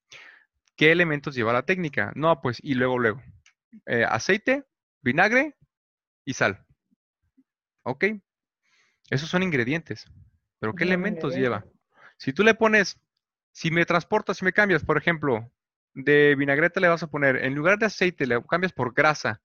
¿Qué 0.75 0.91
elementos 0.91 1.35
lleva 1.35 1.53
la 1.53 1.65
técnica? 1.65 2.11
No, 2.15 2.41
pues, 2.41 2.57
y 2.61 2.73
luego, 2.73 2.97
luego. 2.97 3.21
Eh, 3.85 4.03
aceite, 4.03 4.63
vinagre 5.01 5.55
y 6.25 6.33
sal. 6.33 6.65
¿Ok? 7.83 8.05
Esos 9.09 9.29
son 9.29 9.43
ingredientes. 9.43 10.05
Pero 10.59 10.73
¿qué 10.73 10.83
elementos 10.83 11.35
lleva? 11.35 11.65
Si 12.17 12.33
tú 12.33 12.43
le 12.43 12.55
pones, 12.55 12.99
si 13.51 13.69
me 13.71 13.85
transportas, 13.85 14.37
si 14.37 14.45
me 14.45 14.53
cambias, 14.53 14.83
por 14.83 14.97
ejemplo, 14.97 15.51
de 15.93 16.35
vinagreta 16.35 16.79
le 16.79 16.87
vas 16.87 17.03
a 17.03 17.07
poner, 17.07 17.37
en 17.37 17.55
lugar 17.55 17.77
de 17.77 17.87
aceite, 17.87 18.25
le 18.25 18.41
cambias 18.45 18.73
por 18.73 18.93
grasa. 18.93 19.41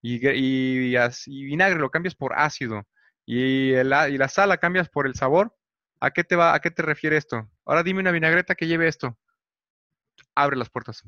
Y, 0.00 0.26
y, 0.26 0.96
y 0.96 1.44
vinagre 1.44 1.78
lo 1.78 1.90
cambias 1.90 2.14
por 2.14 2.32
ácido 2.38 2.86
y, 3.30 3.74
y 3.74 3.84
la 3.84 4.28
sal 4.28 4.48
la 4.48 4.56
cambias 4.56 4.88
por 4.88 5.06
el 5.06 5.14
sabor, 5.14 5.54
¿a 6.00 6.10
qué 6.12 6.24
te 6.24 6.34
va, 6.34 6.54
a 6.54 6.60
qué 6.60 6.70
te 6.70 6.80
refiere 6.80 7.18
esto? 7.18 7.50
Ahora 7.66 7.82
dime 7.82 8.00
una 8.00 8.10
vinagreta 8.10 8.54
que 8.54 8.66
lleve 8.66 8.88
esto. 8.88 9.18
Abre 10.34 10.56
las 10.56 10.70
puertas. 10.70 11.04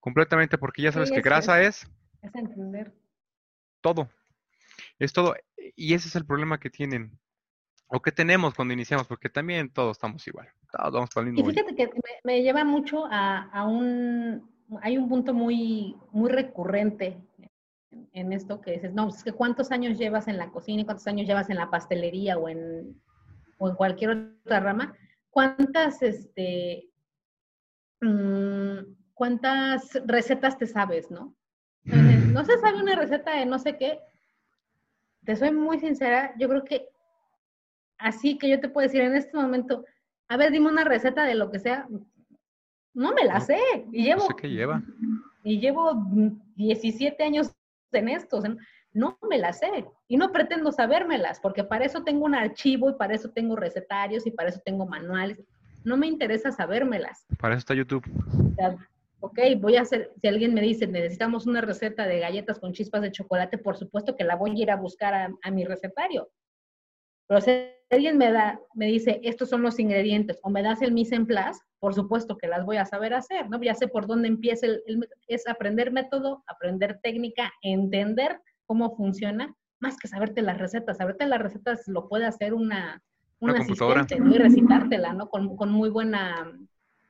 Completamente, 0.00 0.56
porque 0.56 0.80
ya 0.80 0.92
sabes 0.92 1.10
que 1.10 1.20
grasa 1.20 1.60
es. 1.60 1.86
Es 2.22 2.34
entender. 2.34 2.94
Todo. 3.82 4.08
Es 5.02 5.12
todo. 5.12 5.34
Y 5.74 5.94
ese 5.94 6.06
es 6.06 6.14
el 6.14 6.24
problema 6.24 6.60
que 6.60 6.70
tienen. 6.70 7.18
O 7.88 8.00
que 8.00 8.12
tenemos 8.12 8.54
cuando 8.54 8.72
iniciamos, 8.72 9.08
porque 9.08 9.28
también 9.28 9.70
todos 9.72 9.96
estamos 9.96 10.26
igual. 10.28 10.48
Todos 10.70 10.92
vamos 10.92 11.10
para 11.10 11.26
el 11.26 11.32
mismo. 11.32 11.50
Y 11.50 11.52
fíjate 11.52 11.74
que 11.74 11.90
me, 12.22 12.42
lleva 12.42 12.64
mucho 12.64 13.06
a, 13.10 13.50
a, 13.50 13.66
un. 13.66 14.48
Hay 14.80 14.96
un 14.96 15.08
punto 15.08 15.34
muy, 15.34 15.96
muy 16.12 16.30
recurrente 16.30 17.20
en 18.12 18.32
esto 18.32 18.60
que 18.60 18.72
dices, 18.72 18.94
no, 18.94 19.06
pues 19.06 19.18
es 19.18 19.24
que 19.24 19.32
cuántos 19.32 19.72
años 19.72 19.98
llevas 19.98 20.28
en 20.28 20.38
la 20.38 20.50
cocina 20.50 20.82
y 20.82 20.84
cuántos 20.84 21.06
años 21.08 21.26
llevas 21.26 21.50
en 21.50 21.56
la 21.56 21.68
pastelería 21.68 22.38
o 22.38 22.48
en, 22.48 23.02
o 23.58 23.68
en 23.68 23.74
cualquier 23.74 24.10
otra 24.44 24.60
rama, 24.60 24.94
cuántas, 25.30 26.00
este, 26.02 26.88
mm, 28.00 28.78
cuántas 29.14 30.00
recetas 30.06 30.56
te 30.58 30.66
sabes, 30.66 31.10
¿no? 31.10 31.34
No 31.84 32.44
se 32.44 32.56
sabe 32.60 32.80
una 32.80 32.94
receta 32.94 33.36
de 33.36 33.44
no 33.44 33.58
sé 33.58 33.76
qué. 33.76 33.98
Te 35.24 35.36
soy 35.36 35.52
muy 35.52 35.78
sincera, 35.78 36.34
yo 36.38 36.48
creo 36.48 36.64
que 36.64 36.88
así 37.98 38.38
que 38.38 38.48
yo 38.48 38.60
te 38.60 38.68
puedo 38.68 38.86
decir 38.86 39.02
en 39.02 39.14
este 39.14 39.36
momento, 39.36 39.84
a 40.28 40.36
ver, 40.36 40.50
dime 40.50 40.68
una 40.68 40.84
receta 40.84 41.24
de 41.24 41.34
lo 41.34 41.50
que 41.50 41.58
sea, 41.58 41.86
no 42.94 43.12
me 43.14 43.24
la 43.24 43.40
sé. 43.40 43.58
Y 43.92 44.04
llevo, 44.04 44.22
no 44.22 44.26
sé 44.26 44.34
qué 44.36 44.50
lleva. 44.50 44.82
Y 45.44 45.60
llevo 45.60 45.92
17 46.56 47.22
años 47.22 47.52
en 47.92 48.08
esto. 48.08 48.42
no 48.92 49.18
me 49.28 49.38
las 49.38 49.60
sé. 49.60 49.86
Y 50.08 50.16
no 50.16 50.32
pretendo 50.32 50.72
sabérmelas, 50.72 51.40
porque 51.40 51.64
para 51.64 51.84
eso 51.84 52.02
tengo 52.02 52.24
un 52.24 52.34
archivo 52.34 52.90
y 52.90 52.94
para 52.94 53.14
eso 53.14 53.30
tengo 53.30 53.56
recetarios 53.56 54.26
y 54.26 54.30
para 54.30 54.50
eso 54.50 54.60
tengo 54.64 54.86
manuales. 54.86 55.38
No 55.84 55.96
me 55.96 56.06
interesa 56.06 56.52
sabérmelas. 56.52 57.26
Para 57.38 57.54
eso 57.54 57.60
está 57.60 57.74
YouTube. 57.74 58.04
Ok, 59.22 59.38
voy 59.58 59.76
a 59.76 59.82
hacer, 59.82 60.12
si 60.20 60.26
alguien 60.26 60.52
me 60.52 60.60
dice, 60.60 60.86
necesitamos 60.88 61.46
una 61.46 61.60
receta 61.60 62.06
de 62.06 62.18
galletas 62.18 62.58
con 62.58 62.72
chispas 62.72 63.02
de 63.02 63.12
chocolate, 63.12 63.56
por 63.56 63.76
supuesto 63.76 64.16
que 64.16 64.24
la 64.24 64.34
voy 64.34 64.50
a 64.50 64.62
ir 64.62 64.70
a 64.70 64.76
buscar 64.76 65.14
a, 65.14 65.30
a 65.42 65.50
mi 65.52 65.64
recetario. 65.64 66.28
Pero 67.28 67.40
si 67.40 67.50
alguien 67.88 68.18
me 68.18 68.32
da, 68.32 68.60
me 68.74 68.86
dice, 68.86 69.20
estos 69.22 69.48
son 69.48 69.62
los 69.62 69.78
ingredientes, 69.78 70.40
o 70.42 70.50
me 70.50 70.62
das 70.62 70.82
el 70.82 70.92
mise 70.92 71.14
en 71.14 71.26
place, 71.26 71.60
por 71.78 71.94
supuesto 71.94 72.36
que 72.36 72.48
las 72.48 72.66
voy 72.66 72.78
a 72.78 72.84
saber 72.84 73.14
hacer, 73.14 73.48
¿no? 73.48 73.62
Ya 73.62 73.74
sé 73.74 73.86
por 73.86 74.08
dónde 74.08 74.26
empieza 74.26 74.66
el, 74.66 75.08
es 75.28 75.46
aprender 75.46 75.92
método, 75.92 76.42
aprender 76.48 76.98
técnica, 77.00 77.52
entender 77.62 78.40
cómo 78.66 78.96
funciona, 78.96 79.54
más 79.78 79.98
que 79.98 80.08
saberte 80.08 80.42
las 80.42 80.58
recetas. 80.58 80.96
Saberte 80.96 81.26
las 81.26 81.40
recetas 81.40 81.86
lo 81.86 82.08
puede 82.08 82.26
hacer 82.26 82.54
una, 82.54 83.00
una, 83.38 83.60
asistente, 83.60 84.18
¿no? 84.18 84.34
Y 84.34 84.38
recitártela, 84.38 85.12
¿no? 85.12 85.28
Con, 85.28 85.56
con 85.56 85.70
muy 85.70 85.90
buena 85.90 86.52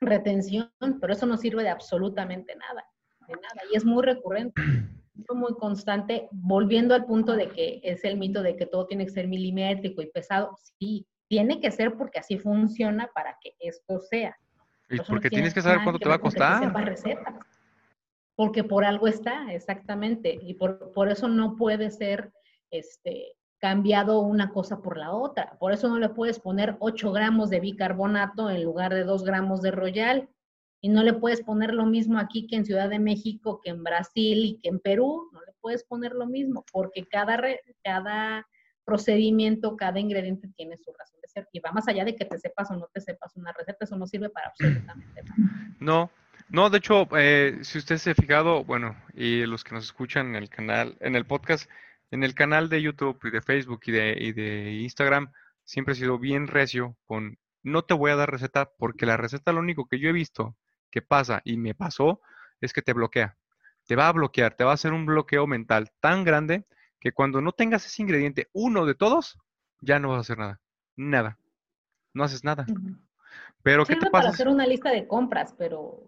retención, 0.02 0.70
pero 1.00 1.12
eso 1.12 1.26
no 1.26 1.36
sirve 1.36 1.62
de 1.62 1.70
absolutamente 1.70 2.54
nada, 2.56 2.84
de 3.26 3.34
nada, 3.34 3.62
y 3.72 3.76
es 3.76 3.84
muy 3.84 4.02
recurrente 4.02 4.60
muy 5.34 5.54
constante, 5.54 6.28
volviendo 6.30 6.94
al 6.94 7.04
punto 7.04 7.34
de 7.34 7.48
que 7.48 7.80
es 7.82 8.04
el 8.04 8.18
mito 8.18 8.42
de 8.42 8.56
que 8.56 8.66
todo 8.66 8.86
tiene 8.86 9.04
que 9.04 9.12
ser 9.12 9.28
milimétrico 9.28 10.02
y 10.02 10.10
pesado. 10.10 10.56
Sí, 10.78 11.06
tiene 11.28 11.60
que 11.60 11.70
ser 11.70 11.96
porque 11.96 12.18
así 12.18 12.38
funciona 12.38 13.10
para 13.14 13.36
que 13.40 13.54
esto 13.58 14.00
sea. 14.00 14.36
Y 14.90 14.98
porque 15.00 15.30
tienes 15.30 15.54
que 15.54 15.62
saber 15.62 15.80
cuánto 15.82 15.98
te 15.98 16.08
va 16.08 16.16
a 16.16 16.20
costar. 16.20 16.72
Porque 18.34 18.64
por 18.64 18.84
algo 18.84 19.08
está, 19.08 19.52
exactamente. 19.52 20.38
Y 20.42 20.54
por, 20.54 20.92
por 20.92 21.08
eso 21.08 21.28
no 21.28 21.56
puede 21.56 21.90
ser 21.90 22.32
este, 22.70 23.34
cambiado 23.62 24.18
una 24.18 24.50
cosa 24.50 24.82
por 24.82 24.96
la 24.96 25.12
otra. 25.12 25.56
Por 25.60 25.72
eso 25.72 25.88
no 25.88 26.00
le 26.00 26.08
puedes 26.08 26.40
poner 26.40 26.74
8 26.80 27.12
gramos 27.12 27.48
de 27.48 27.60
bicarbonato 27.60 28.50
en 28.50 28.64
lugar 28.64 28.92
de 28.92 29.04
2 29.04 29.22
gramos 29.22 29.62
de 29.62 29.70
royal 29.70 30.28
y 30.80 30.88
no 30.88 31.04
le 31.04 31.12
puedes 31.12 31.42
poner 31.42 31.72
lo 31.72 31.86
mismo 31.86 32.18
aquí 32.18 32.48
que 32.48 32.56
en 32.56 32.64
Ciudad 32.64 32.90
de 32.90 32.98
México, 32.98 33.60
que 33.62 33.70
en 33.70 33.84
Brasil 33.84 34.44
y 34.44 34.58
que 34.58 34.68
en 34.68 34.80
Perú, 34.80 35.30
no 35.32 35.40
le 35.42 35.52
puedes 35.60 35.84
poner 35.84 36.10
lo 36.10 36.26
mismo, 36.26 36.64
porque 36.72 37.06
cada, 37.06 37.40
cada 37.84 38.48
procedimiento, 38.84 39.76
cada 39.76 40.00
ingrediente 40.00 40.48
tiene 40.56 40.76
su 40.78 40.92
razón 40.92 41.20
de 41.22 41.28
ser. 41.28 41.48
Y 41.52 41.60
va 41.60 41.70
más 41.70 41.86
allá 41.86 42.04
de 42.04 42.16
que 42.16 42.24
te 42.24 42.40
sepas 42.40 42.68
o 42.72 42.74
no 42.74 42.88
te 42.92 43.00
sepas 43.00 43.36
una 43.36 43.52
receta, 43.52 43.84
eso 43.84 43.96
no 43.96 44.08
sirve 44.08 44.28
para 44.28 44.48
absolutamente 44.48 45.22
nada. 45.22 45.36
No, 45.78 46.10
no, 46.48 46.68
de 46.68 46.78
hecho, 46.78 47.06
eh, 47.16 47.60
si 47.62 47.78
usted 47.78 47.98
se 47.98 48.10
ha 48.10 48.14
fijado, 48.16 48.64
bueno, 48.64 48.96
y 49.14 49.46
los 49.46 49.62
que 49.62 49.76
nos 49.76 49.84
escuchan 49.84 50.30
en 50.30 50.34
el 50.34 50.48
canal, 50.48 50.96
en 50.98 51.14
el 51.14 51.26
podcast, 51.26 51.70
en 52.12 52.22
el 52.22 52.34
canal 52.34 52.68
de 52.68 52.80
YouTube 52.80 53.18
y 53.24 53.30
de 53.30 53.42
Facebook 53.42 53.80
y 53.86 53.92
de, 53.92 54.16
y 54.18 54.32
de 54.32 54.72
Instagram, 54.74 55.32
siempre 55.64 55.94
he 55.94 55.96
sido 55.96 56.18
bien 56.18 56.46
recio 56.46 56.96
con 57.04 57.38
no 57.64 57.82
te 57.82 57.94
voy 57.94 58.10
a 58.10 58.16
dar 58.16 58.30
receta 58.30 58.70
porque 58.78 59.06
la 59.06 59.16
receta 59.16 59.52
lo 59.52 59.60
único 59.60 59.86
que 59.86 59.98
yo 59.98 60.08
he 60.08 60.12
visto 60.12 60.56
¿Qué 60.92 61.00
pasa? 61.00 61.40
Y 61.44 61.56
me 61.56 61.74
pasó, 61.74 62.20
es 62.60 62.74
que 62.74 62.82
te 62.82 62.92
bloquea. 62.92 63.38
Te 63.86 63.96
va 63.96 64.08
a 64.08 64.12
bloquear, 64.12 64.54
te 64.54 64.62
va 64.62 64.72
a 64.72 64.74
hacer 64.74 64.92
un 64.92 65.06
bloqueo 65.06 65.46
mental 65.46 65.90
tan 66.00 66.22
grande 66.22 66.66
que 67.00 67.12
cuando 67.12 67.40
no 67.40 67.52
tengas 67.52 67.86
ese 67.86 68.02
ingrediente, 68.02 68.48
uno 68.52 68.84
de 68.84 68.94
todos, 68.94 69.38
ya 69.80 69.98
no 69.98 70.10
vas 70.10 70.18
a 70.18 70.20
hacer 70.20 70.38
nada. 70.38 70.60
Nada. 70.94 71.38
No 72.12 72.24
haces 72.24 72.44
nada. 72.44 72.66
Pero 73.62 73.86
¿qué 73.86 73.94
te 73.94 74.02
pasa? 74.02 74.10
para 74.10 74.28
hacer 74.28 74.48
una 74.48 74.66
lista 74.66 74.90
de 74.90 75.06
compras, 75.08 75.54
pero... 75.56 76.06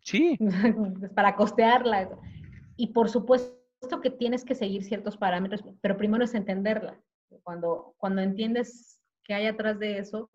Sí. 0.00 0.38
para 1.14 1.36
costearla. 1.36 2.08
Y 2.76 2.88
por 2.88 3.08
supuesto 3.08 3.63
que 3.88 4.10
tienes 4.10 4.44
que 4.44 4.54
seguir 4.54 4.84
ciertos 4.84 5.16
parámetros, 5.16 5.62
pero 5.80 5.96
primero 5.96 6.24
es 6.24 6.34
entenderla. 6.34 7.00
Cuando, 7.42 7.94
cuando 7.98 8.22
entiendes 8.22 9.00
qué 9.24 9.34
hay 9.34 9.46
atrás 9.46 9.78
de 9.78 9.98
eso, 9.98 10.30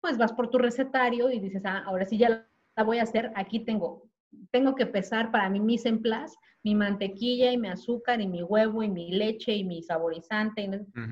pues 0.00 0.18
vas 0.18 0.32
por 0.32 0.50
tu 0.50 0.58
recetario 0.58 1.30
y 1.30 1.40
dices, 1.40 1.62
ah, 1.64 1.82
ahora 1.86 2.04
sí 2.04 2.18
ya 2.18 2.46
la 2.76 2.82
voy 2.84 2.98
a 2.98 3.02
hacer, 3.02 3.32
aquí 3.34 3.60
tengo, 3.60 4.08
tengo 4.50 4.74
que 4.74 4.86
pesar 4.86 5.30
para 5.30 5.48
mi 5.50 5.60
mise 5.60 5.88
en 5.88 6.00
place, 6.00 6.36
mi 6.62 6.74
mantequilla 6.74 7.52
y 7.52 7.58
mi 7.58 7.68
azúcar 7.68 8.20
y 8.20 8.28
mi 8.28 8.42
huevo 8.42 8.82
y 8.82 8.88
mi 8.88 9.10
leche 9.12 9.54
y 9.54 9.64
mi 9.64 9.82
saborizante 9.82 10.68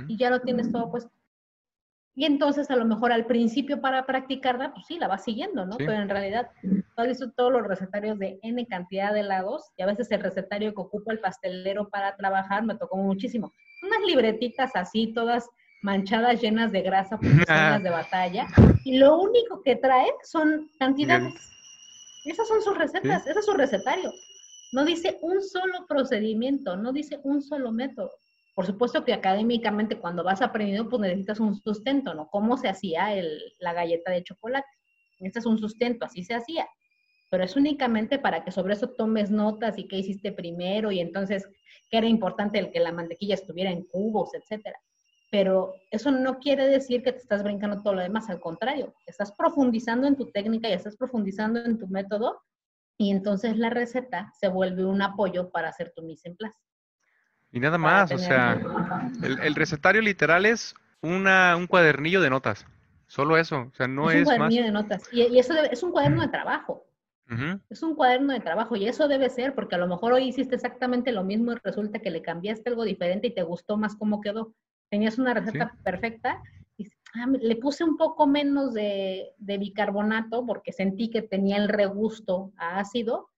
y, 0.09 0.17
ya 0.17 0.31
lo 0.31 0.41
tienes 0.41 0.71
todo 0.71 0.91
pues. 0.91 1.09
Y 2.19 2.25
entonces 2.25 2.71
a 2.71 2.77
lo 2.77 2.87
mejor 2.87 3.13
al 3.13 3.27
principio 3.27 3.83
para 3.83 4.07
practicarla, 4.07 4.73
pues 4.73 4.87
sí, 4.87 4.99
la 4.99 5.07
vas 5.07 5.23
siguiendo, 5.23 5.67
¿no? 5.67 5.77
Pero 5.77 5.93
en 5.93 6.09
realidad, 6.09 6.51
has 6.97 7.07
visto 7.07 7.31
todos 7.33 7.53
los 7.53 7.67
recetarios 7.67 8.19
de 8.19 8.39
N 8.43 8.67
cantidad 8.67 9.13
de 9.13 9.21
helados 9.21 9.71
y 9.77 9.83
a 9.83 9.87
veces 9.87 10.11
el 10.11 10.23
recetario 10.23 10.75
que 10.75 10.81
ocupa 10.81 11.13
el 11.13 11.21
pastelero 11.21 11.91
para 11.91 12.17
trabajar 12.17 12.65
me 12.65 12.75
tocó 12.75 12.97
muchísimo. 12.97 13.53
Unas 13.83 14.01
libretitas 14.07 14.71
así, 14.75 15.13
todas 15.13 15.47
manchadas 15.83 16.41
llenas 16.41 16.73
de 16.73 16.81
grasa 16.81 17.19
por 17.19 17.29
zonas 17.45 17.83
de 17.83 17.91
batalla 17.91 18.47
y 18.83 18.97
lo 18.97 19.19
único 19.21 19.63
que 19.63 19.77
trae 19.77 20.09
son 20.25 20.71
cantidades. 20.79 21.35
Esas 22.25 22.49
son 22.49 22.63
sus 22.63 22.79
recetas, 22.79 23.27
ese 23.27 23.41
es 23.41 23.45
su 23.45 23.53
recetario. 23.53 24.11
No 24.73 24.87
dice 24.87 25.19
un 25.21 25.43
solo 25.43 25.87
procedimiento, 25.87 26.79
no 26.79 26.95
dice 26.95 27.21
un 27.25 27.43
solo 27.43 27.73
método. 27.73 28.13
Por 28.57 28.67
supuesto 28.67 29.05
que 29.05 29.13
académicamente 29.13 30.01
cuando 30.01 30.25
vas 30.25 30.43
aprendiendo, 30.43 30.89
pues 30.89 31.01
necesitas 31.01 31.39
un 31.39 31.55
sustento, 31.55 32.15
¿no? 32.15 32.29
¿Cómo 32.29 32.57
se 32.57 32.69
hacía 32.69 33.15
la 33.61 33.73
galleta 33.73 34.11
de 34.11 34.25
chocolate? 34.25 34.67
Este 35.21 35.39
es 35.39 35.47
un 35.47 35.59
sustento, 35.59 36.07
así 36.07 36.25
se 36.25 36.35
hacía. 36.35 36.67
Pero 37.31 37.45
es 37.45 37.55
únicamente 37.55 38.19
para 38.19 38.45
que 38.45 38.51
sobre 38.51 38.75
eso 38.75 38.89
tomes 38.89 39.31
notas 39.31 39.79
y 39.79 39.87
qué 39.87 39.99
hiciste 39.99 40.33
primero 40.33 40.91
y 40.91 41.01
entonces 41.01 41.47
qué 41.91 41.99
era 41.99 42.07
importante 42.09 42.59
el 42.59 42.73
que 42.73 42.81
la 42.81 42.93
mantequilla 42.93 43.35
estuviera 43.35 43.71
en 43.71 43.85
cubos, 43.85 44.31
etcétera 44.35 44.81
pero 45.31 45.75
eso 45.91 46.11
no 46.11 46.39
quiere 46.39 46.67
decir 46.67 47.03
que 47.03 47.13
te 47.13 47.19
estás 47.19 47.43
brincando 47.43 47.83
todo 47.83 47.95
lo 47.95 48.03
demás, 48.03 48.31
al 48.31 48.41
contrario, 48.41 48.95
estás 49.07 49.33
profundizando 49.33 50.07
en 50.07 50.17
tu 50.17 50.31
técnica 50.31 50.69
y 50.69 50.73
estás 50.73 50.97
profundizando 50.97 51.65
en 51.65 51.79
tu 51.79 51.89
método 51.89 52.41
y 52.99 53.11
entonces 53.11 53.59
la 53.59 53.71
receta 53.71 54.33
se 54.39 54.49
vuelve 54.49 54.85
un 54.85 55.03
apoyo 55.03 55.51
para 55.51 55.69
hacer 55.69 55.93
tu 55.95 56.03
mise 56.03 56.29
en 56.29 56.37
place. 56.37 56.57
Y 57.53 57.61
nada 57.61 57.79
más, 57.79 58.13
o 58.13 58.19
sea, 58.19 58.61
el, 59.23 59.55
recetario 59.55 60.03
literal 60.03 60.47
es 60.47 60.75
una, 61.01 61.57
un 61.57 61.67
cuadernillo 61.67 62.21
de 62.21 62.31
notas, 62.31 62.67
solo 63.07 63.39
eso, 63.39 63.71
o 63.73 63.75
sea, 63.75 63.89
no 63.89 64.11
es, 64.11 64.17
es 64.17 64.29
un 64.29 64.37
cuadernillo 64.37 64.65
de 64.65 64.73
notas 64.73 65.03
y, 65.13 65.39
eso 65.39 65.55
es 65.55 65.83
un 65.83 65.93
cuaderno 65.93 66.23
de 66.23 66.29
trabajo. 66.29 66.87
Es 67.71 67.83
un 67.83 67.97
cuaderno 67.97 68.33
de 68.33 68.41
trabajo 68.41 68.77
y 68.77 68.87
eso 68.87 69.09
debe 69.09 69.29
ser 69.31 69.55
porque 69.55 69.75
a 69.75 69.79
lo 69.79 69.89
mejor 69.89 70.13
hoy 70.13 70.29
hiciste 70.29 70.55
exactamente 70.55 71.11
lo 71.11 71.25
mismo 71.25 71.53
y 71.53 71.57
resulta 71.63 71.99
que 71.99 72.11
le 72.11 72.23
cambiaste 72.23 72.71
algo 72.71 72.85
diferente 72.85 73.27
y 73.27 73.35
te 73.35 73.43
gustó 73.43 73.77
más 73.77 73.97
cómo 73.97 74.21
quedó. 74.21 74.55
Tenías 74.91 75.19
una 75.19 75.35
receta 75.35 75.75
perfecta 75.83 76.41
y 76.77 76.89
ah, 77.15 77.27
le 77.27 77.57
puse 77.57 77.83
un 77.83 77.97
poco 77.97 78.29
menos 78.29 78.75
de, 78.75 79.35
bicarbonato 79.39 80.47
porque 80.47 80.73
sentí 80.73 81.11
que 81.11 81.23
tenía 81.23 81.57
el 81.57 81.69
regusto 81.69 82.53
a 82.57 82.79
ácido 82.79 83.29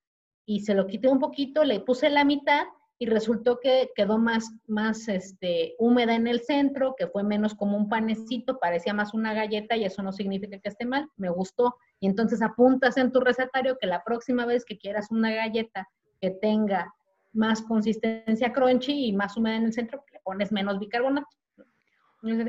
y 0.44 0.61
se 0.61 0.75
lo 0.75 0.87
quité 0.87 1.09
un 1.09 1.18
poquito, 1.18 1.64
le 1.64 1.81
puse 1.81 2.11
la 2.11 2.25
mitad 2.25 2.66
y 2.99 3.07
resultó 3.07 3.61
que 3.61 3.91
quedó 3.95 4.19
más, 4.19 4.53
más 4.67 5.07
este, 5.09 5.77
húmeda 5.79 6.17
en 6.17 6.27
el 6.27 6.41
centro, 6.41 6.97
que 6.97 7.07
fue 7.07 7.23
menos 7.23 7.55
como 7.55 7.77
un 7.77 7.89
panecito, 7.89 8.59
parecía 8.59 8.93
más 8.93 9.15
una 9.15 9.35
galleta 9.35 9.77
y 9.77 9.85
eso 9.85 10.03
no 10.03 10.13
significa 10.13 10.59
que 10.59 10.69
esté 10.69 10.85
mal, 10.85 11.09
me 11.17 11.31
gustó. 11.31 11.77
Y 12.01 12.09
entonces 12.09 12.43
apuntas 12.43 12.97
en 12.97 13.13
tu 13.13 13.21
recetario 13.21 13.79
que 13.79 13.87
la 13.87 14.03
próxima 14.03 14.47
vez 14.47 14.65
que 14.65 14.79
quieras 14.79 15.13
una 15.13 15.33
galleta 15.33 15.89
que 16.21 16.31
tenga 16.31 16.93
más 17.33 17.63
consistencia 17.63 18.53
crunchy 18.53 19.07
y 19.07 19.13
más 19.13 19.37
húmeda 19.37 19.57
en 19.57 19.65
el 19.67 19.73
centro, 19.73 20.05
le 20.13 20.19
pones 20.21 20.51
menos 20.51 20.81
bicarbonato. 20.81 21.29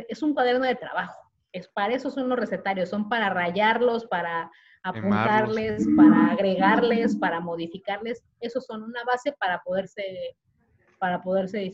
Es 0.08 0.24
un 0.24 0.34
cuaderno 0.34 0.66
de 0.66 0.76
trabajo. 0.76 1.16
Es 1.52 1.68
para 1.68 1.94
eso 1.94 2.10
son 2.10 2.28
los 2.28 2.40
recetarios, 2.40 2.90
son 2.90 3.08
para 3.08 3.30
rayarlos, 3.30 4.06
para 4.08 4.52
apuntarles, 4.84 5.88
para 5.96 6.32
agregarles, 6.32 7.16
para 7.16 7.40
modificarles. 7.40 8.24
Esos 8.40 8.66
son 8.66 8.84
una 8.84 9.04
base 9.04 9.34
para 9.40 9.62
poderse 9.64 10.36
para 11.00 11.22
poderse 11.22 11.72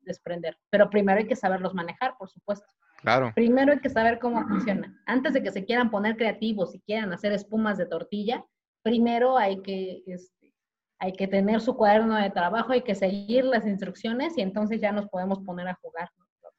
desprender. 0.00 0.58
Pero 0.70 0.90
primero 0.90 1.20
hay 1.20 1.28
que 1.28 1.36
saberlos 1.36 1.72
manejar, 1.72 2.16
por 2.18 2.28
supuesto. 2.28 2.66
Claro. 2.96 3.32
Primero 3.34 3.72
hay 3.72 3.78
que 3.78 3.88
saber 3.88 4.18
cómo 4.18 4.46
funciona. 4.46 5.00
Antes 5.06 5.32
de 5.32 5.42
que 5.42 5.52
se 5.52 5.64
quieran 5.64 5.90
poner 5.90 6.16
creativos 6.16 6.74
y 6.74 6.80
quieran 6.80 7.12
hacer 7.12 7.32
espumas 7.32 7.78
de 7.78 7.86
tortilla, 7.86 8.44
primero 8.82 9.38
hay 9.38 9.62
que 9.62 10.02
este, 10.06 10.52
hay 10.98 11.12
que 11.12 11.26
tener 11.26 11.62
su 11.62 11.76
cuaderno 11.76 12.16
de 12.16 12.28
trabajo, 12.30 12.72
hay 12.72 12.82
que 12.82 12.94
seguir 12.94 13.44
las 13.44 13.66
instrucciones 13.66 14.36
y 14.36 14.42
entonces 14.42 14.80
ya 14.80 14.92
nos 14.92 15.08
podemos 15.08 15.40
poner 15.40 15.66
a 15.68 15.78
jugar. 15.80 16.10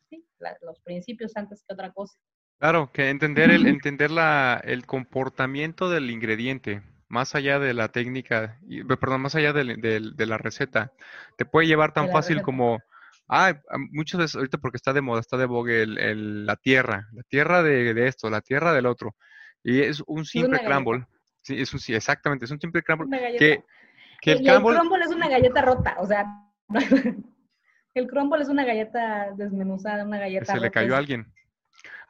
Sí, 0.10 0.25
los 0.62 0.79
principios 0.81 1.34
antes 1.36 1.63
que 1.63 1.73
otra 1.73 1.91
cosa. 1.91 2.17
Claro, 2.62 2.91
que 2.93 3.10
entender 3.10 3.50
el, 3.50 3.65
entender 3.65 4.12
la, 4.12 4.62
el 4.63 4.86
comportamiento 4.86 5.89
del 5.89 6.12
ingrediente, 6.12 6.84
más 7.08 7.34
allá 7.34 7.58
de 7.58 7.74
la 7.74 7.88
técnica, 7.88 8.60
perdón, 9.00 9.21
más 9.21 9.34
allá 9.34 9.52
de, 9.52 9.63
de, 10.15 10.26
la 10.28 10.38
receta, 10.38 10.91
te 11.39 11.45
puede 11.45 11.65
llevar 11.65 11.91
tan 11.91 12.12
fácil 12.12 12.43
como, 12.43 12.78
ah, 13.28 13.60
muchas 13.89 14.19
veces 14.19 14.36
ahorita 14.36 14.60
porque 14.60 14.78
está 14.78 14.93
de 14.93 15.02
moda, 15.02 15.21
está 15.21 15.38
de 15.38 15.47
bogue 15.47 15.82
el, 15.82 16.45
la 16.45 16.56
tierra, 16.56 17.08
la 17.13 17.24
tierra 17.24 17.63
de, 17.63 17.95
de, 17.95 18.06
esto, 18.06 18.30
la 18.30 18.41
tierra 18.41 18.74
del 18.74 18.86
otro, 18.86 19.15
y 19.63 19.82
es 19.82 20.04
un 20.06 20.24
simple 20.24 20.63
crumble, 20.63 21.08
sí, 21.41 21.60
es 21.60 21.74
un, 21.74 21.80
sí, 21.80 21.95
exactamente, 21.95 22.45
es 22.45 22.52
un 22.52 22.60
simple 22.60 22.84
crumble 22.84 23.38
que 23.39 23.63
el, 24.34 24.43
crumble... 24.43 25.04
es 25.04 25.12
una 25.12 25.30
galleta 25.30 25.63
rota, 25.63 25.95
o 25.97 26.06
sea, 26.06 26.28
el 27.95 28.08
crumble 28.08 28.43
es 28.43 28.50
una 28.50 28.65
galleta 28.65 29.32
desmenuzada, 29.36 30.06
una 30.06 30.19
galleta 30.19 30.54
Se 30.54 30.60
le 30.60 30.69
cayó 30.69 30.93
a 30.93 31.00
alguien. 31.00 31.26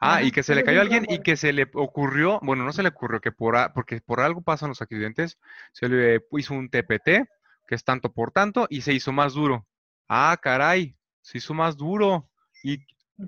Ah, 0.04 0.22
y 0.22 0.32
que 0.32 0.42
se 0.42 0.54
le 0.56 0.64
cayó 0.64 0.80
a 0.80 0.82
alguien 0.82 1.06
y 1.08 1.20
que 1.20 1.36
se 1.36 1.52
le 1.52 1.70
ocurrió, 1.74 2.40
bueno, 2.42 2.64
no 2.64 2.72
se 2.72 2.82
le 2.82 2.88
ocurrió, 2.88 3.20
que 3.20 3.30
por, 3.30 3.72
porque 3.72 4.00
por 4.00 4.20
algo 4.20 4.42
pasan 4.42 4.68
los 4.68 4.82
accidentes, 4.82 5.38
se 5.72 5.88
le 5.88 6.20
hizo 6.32 6.54
un 6.54 6.68
TPT, 6.68 7.28
que 7.66 7.74
es 7.74 7.84
tanto 7.84 8.12
por 8.12 8.32
tanto, 8.32 8.66
y 8.68 8.80
se 8.80 8.92
hizo 8.92 9.12
más 9.12 9.34
duro. 9.34 9.64
Ah, 10.08 10.36
caray, 10.42 10.96
se 11.20 11.38
hizo 11.38 11.54
más 11.54 11.76
duro. 11.76 12.28
Y, 12.64 12.80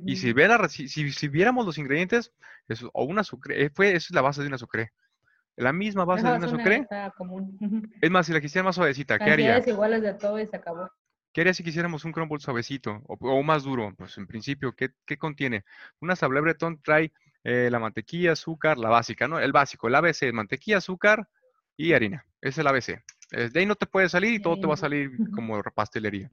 y 0.05 0.17
si, 0.17 0.33
viera, 0.33 0.69
si, 0.69 0.89
si, 0.89 1.29
viéramos 1.29 1.65
los 1.65 1.79
ingredientes, 1.79 2.33
eso, 2.67 2.91
o 2.93 3.05
una 3.05 3.23
sucre, 3.23 3.65
eh, 3.65 3.71
fue, 3.71 3.95
eso 3.95 4.09
es 4.11 4.15
la 4.15 4.23
base 4.23 4.43
de 4.43 4.49
una 4.49 4.59
sucre 4.59 4.93
la 5.57 5.73
misma 5.73 6.05
base 6.05 6.27
de 6.27 6.37
una 6.37 6.49
sucre. 6.49 6.87
Es 8.01 8.11
más, 8.11 8.27
si 8.27 8.33
la 8.33 8.41
quisiera 8.41 8.65
más 8.65 8.75
suavecita, 8.75 9.19
¿qué 9.19 9.31
haría? 9.31 9.59
iguales 9.67 10.03
de 10.03 10.15
todo 10.15 10.41
y 10.41 10.47
se 10.47 10.57
acabó. 10.57 10.91
¿Qué 11.35 11.41
haría 11.41 11.53
si 11.53 11.65
quisiéramos 11.65 12.05
un 12.05 12.13
crumble 12.13 12.39
suavecito 12.39 13.03
o, 13.09 13.43
más 13.43 13.65
duro? 13.65 13.93
Pues 13.99 14.17
en 14.19 14.27
principio, 14.29 14.73
¿qué, 14.73 15.19
contiene? 15.19 15.65
Una 16.01 16.15
sablé 16.15 16.41
breton 16.41 16.81
trae 16.81 17.13
eh, 17.43 17.69
la 17.73 17.81
mantequilla, 17.81 18.33
azúcar, 18.33 18.79
la 18.79 18.89
básica, 18.89 19.27
¿no? 19.27 19.41
El 19.41 19.51
básico, 19.51 19.89
el 19.89 19.97
ABC, 19.97 20.33
mantequilla, 20.33 20.79
azúcar 20.79 21.29
y 21.77 21.93
harina. 21.93 22.25
Es 22.41 22.57
el 22.59 22.69
ABC. 22.69 23.03
De 23.33 23.61
ahí 23.61 23.67
no 23.67 23.75
te 23.75 23.87
puede 23.87 24.09
salir 24.09 24.33
y 24.33 24.41
todo 24.41 24.61
te 24.61 24.69
va 24.69 24.75
a 24.75 24.77
salir 24.77 25.11
como 25.35 25.61
pastelería. 25.75 26.31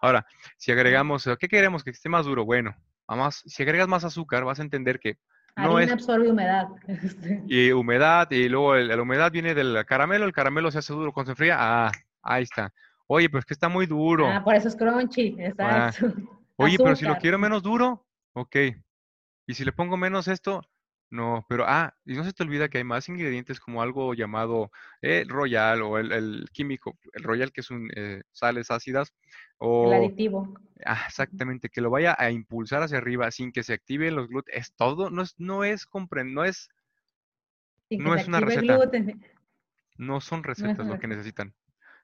Ahora, 0.00 0.26
si 0.56 0.72
agregamos, 0.72 1.30
¿qué 1.38 1.46
queremos 1.46 1.84
que 1.84 1.90
esté 1.90 2.08
más 2.08 2.26
duro? 2.26 2.44
Bueno, 2.44 2.74
además, 3.06 3.40
si 3.46 3.62
agregas 3.62 3.86
más 3.86 4.02
azúcar, 4.02 4.44
vas 4.44 4.58
a 4.58 4.62
entender 4.62 4.98
que 4.98 5.16
no 5.56 5.76
Harina 5.76 5.92
absorbe 5.92 6.28
humedad. 6.28 6.66
Y 7.46 7.70
humedad, 7.70 8.28
y 8.32 8.48
luego 8.48 8.74
la 8.74 9.00
humedad 9.00 9.30
viene 9.30 9.54
del 9.54 9.84
caramelo, 9.86 10.24
el 10.24 10.32
caramelo 10.32 10.72
se 10.72 10.78
hace 10.78 10.92
duro 10.92 11.12
cuando 11.12 11.28
se 11.28 11.32
enfría. 11.34 11.56
Ah, 11.60 11.92
ahí 12.22 12.42
está. 12.42 12.72
Oye, 13.06 13.28
pues 13.28 13.44
que 13.44 13.54
está 13.54 13.68
muy 13.68 13.86
duro. 13.86 14.28
Ah, 14.28 14.42
por 14.42 14.54
eso 14.54 14.68
es 14.68 14.76
crunchy, 14.76 15.36
exacto. 15.38 15.58
Ah, 15.60 15.92
oye, 16.56 16.76
pero 16.78 16.96
si 16.96 17.04
lo 17.04 17.16
quiero 17.16 17.38
menos 17.38 17.62
duro, 17.62 18.06
ok. 18.34 18.56
Y 19.46 19.54
si 19.54 19.64
le 19.64 19.72
pongo 19.72 19.96
menos 19.96 20.28
esto, 20.28 20.62
no, 21.10 21.44
pero, 21.46 21.64
ah, 21.68 21.94
y 22.06 22.14
no 22.14 22.24
se 22.24 22.32
te 22.32 22.42
olvida 22.42 22.70
que 22.70 22.78
hay 22.78 22.84
más 22.84 23.06
ingredientes 23.10 23.60
como 23.60 23.82
algo 23.82 24.14
llamado 24.14 24.70
el 25.02 25.28
royal 25.28 25.82
o 25.82 25.98
el, 25.98 26.48
químico, 26.52 26.96
el 27.12 27.22
royal 27.22 27.52
que 27.52 27.60
es 27.60 27.70
un 27.70 27.90
eh, 27.94 28.22
sales 28.32 28.70
ácidas. 28.70 29.12
O, 29.58 29.88
el 29.88 29.92
aditivo. 29.92 30.54
Ah, 30.86 31.04
exactamente, 31.06 31.68
que 31.68 31.82
lo 31.82 31.90
vaya 31.90 32.16
a 32.18 32.30
impulsar 32.30 32.82
hacia 32.82 32.98
arriba 32.98 33.30
sin 33.30 33.52
que 33.52 33.62
se 33.62 33.74
activen 33.74 34.16
los 34.16 34.28
glúteos. 34.28 34.56
Es 34.56 34.72
todo, 34.72 35.10
no 35.10 35.20
es, 35.20 35.34
no 35.38 35.64
es, 35.64 35.86
no 35.92 36.44
es, 36.44 36.70
no 37.90 38.14
es 38.14 38.28
una 38.28 38.40
receta. 38.40 38.78
No 39.98 40.20
son 40.22 40.42
recetas 40.42 40.86
lo 40.86 40.98
que 40.98 41.08
necesitan, 41.08 41.54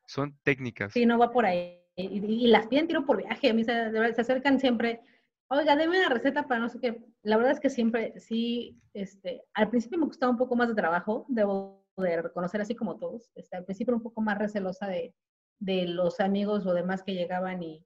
son 0.08 0.36
técnicas. 0.42 0.92
Sí, 0.92 1.06
no 1.06 1.18
va 1.18 1.30
por 1.30 1.46
ahí. 1.46 1.78
Y, 1.94 2.46
las 2.48 2.66
piden 2.66 2.86
tiro 2.86 3.04
por 3.04 3.18
viaje, 3.18 3.50
a 3.50 3.54
mí 3.54 3.64
se, 3.64 3.90
se 4.14 4.20
acercan 4.20 4.58
siempre 4.58 5.00
oiga, 5.48 5.76
deme 5.76 5.98
una 5.98 6.08
receta 6.08 6.46
para 6.46 6.60
no 6.60 6.68
sé 6.68 6.78
qué. 6.80 7.02
La 7.22 7.36
verdad 7.36 7.52
es 7.52 7.60
que 7.60 7.70
siempre, 7.70 8.18
sí, 8.18 8.80
este, 8.92 9.42
al 9.54 9.70
principio 9.70 9.98
me 9.98 10.06
costaba 10.06 10.30
un 10.30 10.38
poco 10.38 10.56
más 10.56 10.68
de 10.68 10.74
trabajo, 10.74 11.26
debo 11.28 11.84
de 11.96 12.22
reconocer 12.22 12.60
así 12.60 12.74
como 12.74 12.98
todos. 12.98 13.30
Este, 13.34 13.56
al 13.56 13.64
principio 13.64 13.94
un 13.94 14.02
poco 14.02 14.20
más 14.20 14.38
recelosa 14.38 14.86
de, 14.86 15.14
de 15.58 15.86
los 15.86 16.20
amigos 16.20 16.66
o 16.66 16.74
demás 16.74 17.02
que 17.02 17.14
llegaban 17.14 17.62
y, 17.62 17.84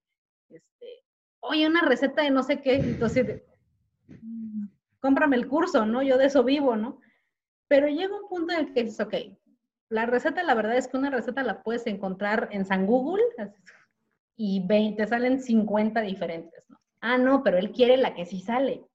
este, 0.48 1.04
oye, 1.40 1.66
una 1.66 1.82
receta 1.82 2.22
de 2.22 2.30
no 2.30 2.42
sé 2.42 2.60
qué, 2.60 2.76
entonces, 2.76 3.42
mm, 4.08 4.66
cómprame 5.00 5.36
el 5.36 5.48
curso, 5.48 5.86
¿no? 5.86 6.02
Yo 6.02 6.18
de 6.18 6.26
eso 6.26 6.44
vivo, 6.44 6.76
¿no? 6.76 7.00
Pero 7.68 7.86
llega 7.88 8.14
un 8.14 8.28
punto 8.28 8.52
en 8.52 8.60
el 8.60 8.72
que 8.74 8.84
dices, 8.84 9.00
ok, 9.00 9.14
la 9.92 10.06
receta, 10.06 10.42
la 10.42 10.54
verdad 10.54 10.76
es 10.76 10.88
que 10.88 10.96
una 10.96 11.10
receta 11.10 11.42
la 11.42 11.62
puedes 11.62 11.86
encontrar 11.86 12.48
en 12.50 12.64
San 12.64 12.86
Google 12.86 13.22
y 14.36 14.66
20, 14.66 15.02
te 15.02 15.06
salen 15.06 15.38
50 15.38 16.00
diferentes. 16.00 16.64
Ah, 17.02 17.18
no, 17.18 17.42
pero 17.42 17.58
él 17.58 17.72
quiere 17.72 17.98
la 17.98 18.14
que 18.14 18.24
sí 18.24 18.40
sale. 18.40 18.86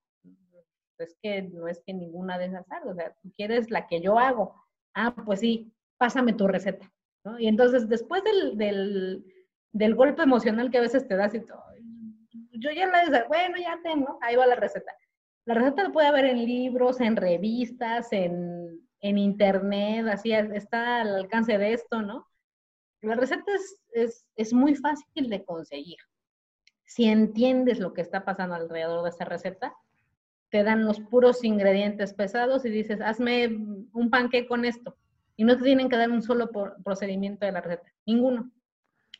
Es 0.97 1.15
que 1.21 1.43
no 1.43 1.67
es 1.67 1.83
que 1.86 1.93
ninguna 1.93 2.39
de 2.39 2.45
esas 2.45 2.65
salga, 2.65 2.89
o 2.89 2.95
sea, 2.95 3.15
tú 3.21 3.31
quieres 3.36 3.69
la 3.69 3.86
que 3.86 4.01
yo 4.01 4.17
hago. 4.17 4.55
Ah, 4.95 5.13
pues 5.23 5.41
sí, 5.41 5.71
pásame 5.99 6.33
tu 6.33 6.47
receta. 6.47 6.91
Y 7.38 7.47
entonces, 7.47 7.88
después 7.88 8.23
del, 8.23 9.23
del, 9.71 9.95
golpe 9.95 10.23
emocional 10.23 10.71
que 10.71 10.79
a 10.79 10.81
veces 10.81 11.07
te 11.07 11.15
das 11.15 11.36
y 11.36 11.41
todo, 11.41 11.62
yo 12.53 12.71
ya 12.71 12.88
la 12.88 13.25
bueno, 13.27 13.57
ya 13.57 13.79
tengo, 13.83 14.17
ahí 14.21 14.36
va 14.36 14.47
la 14.47 14.55
receta. 14.55 14.91
La 15.45 15.53
receta 15.53 15.83
la 15.83 15.91
puede 15.91 16.07
haber 16.07 16.25
en 16.25 16.43
libros, 16.43 16.99
en 17.01 17.15
revistas, 17.15 18.12
en, 18.12 18.57
en 19.01 19.17
internet, 19.17 20.07
así 20.07 20.31
está 20.31 21.01
al 21.01 21.15
alcance 21.15 21.57
de 21.57 21.73
esto, 21.73 22.01
¿no? 22.01 22.27
La 23.01 23.15
receta 23.15 23.51
es, 23.93 24.25
es, 24.36 24.53
muy 24.53 24.75
fácil 24.75 25.29
de 25.29 25.45
conseguir 25.45 25.97
si 26.88 27.05
entiendes 27.05 27.79
lo 27.79 27.93
que 27.93 28.01
está 28.01 28.25
pasando 28.25 28.55
alrededor 28.55 29.03
de 29.03 29.10
esa 29.10 29.25
receta, 29.25 29.75
te 30.49 30.63
dan 30.63 30.86
los 30.86 31.01
puros 31.01 31.43
ingredientes 31.43 32.13
pesados 32.13 32.65
y 32.65 32.69
dices, 32.69 33.01
hazme 33.01 33.47
un 33.93 34.10
panque 34.10 34.47
con 34.47 34.63
esto. 34.63 34.95
Y 35.36 35.43
no 35.43 35.57
te 35.57 35.63
tienen 35.63 35.89
que 35.89 35.97
dar 35.97 36.10
un 36.10 36.23
solo 36.23 36.49
procedimiento 36.83 37.45
de 37.45 37.51
la 37.51 37.62
receta, 37.62 37.93
ninguno. 38.05 38.49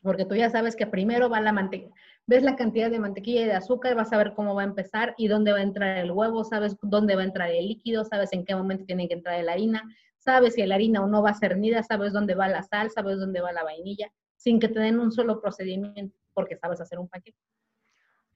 Porque 0.01 0.25
tú 0.25 0.35
ya 0.35 0.49
sabes 0.49 0.75
que 0.75 0.87
primero 0.87 1.29
va 1.29 1.41
la 1.41 1.51
mantequilla. 1.51 1.93
Ves 2.29 2.43
la 2.43 2.57
cantidad 2.57 2.91
de 2.91 2.99
mantequilla 2.99 3.41
y 3.41 3.45
de 3.45 3.53
azúcar, 3.53 3.95
vas 3.95 4.11
a 4.11 4.17
ver 4.17 4.33
cómo 4.33 4.53
va 4.53 4.61
a 4.61 4.65
empezar 4.65 5.15
y 5.17 5.29
dónde 5.29 5.53
va 5.53 5.59
a 5.59 5.61
entrar 5.61 5.97
el 5.97 6.11
huevo, 6.11 6.43
sabes 6.43 6.75
dónde 6.81 7.15
va 7.15 7.21
a 7.21 7.25
entrar 7.25 7.49
el 7.49 7.69
líquido, 7.69 8.03
sabes 8.03 8.33
en 8.33 8.43
qué 8.43 8.53
momento 8.53 8.83
tiene 8.83 9.07
que 9.07 9.13
entrar 9.13 9.41
la 9.45 9.53
harina, 9.53 9.83
sabes 10.19 10.55
si 10.55 10.65
la 10.65 10.75
harina 10.75 11.01
o 11.01 11.07
no 11.07 11.21
va 11.21 11.29
a 11.29 11.35
ser 11.35 11.57
nida, 11.57 11.81
sabes 11.83 12.11
dónde 12.11 12.35
va 12.35 12.49
la 12.49 12.63
sal, 12.63 12.91
sabes 12.91 13.17
dónde 13.17 13.39
va 13.39 13.53
la 13.53 13.63
vainilla, 13.63 14.11
sin 14.35 14.59
que 14.59 14.67
te 14.67 14.81
den 14.81 14.99
un 14.99 15.13
solo 15.13 15.39
procedimiento, 15.39 16.17
porque 16.33 16.57
sabes 16.57 16.81
hacer 16.81 16.99
un 16.99 17.07
paquete. 17.07 17.37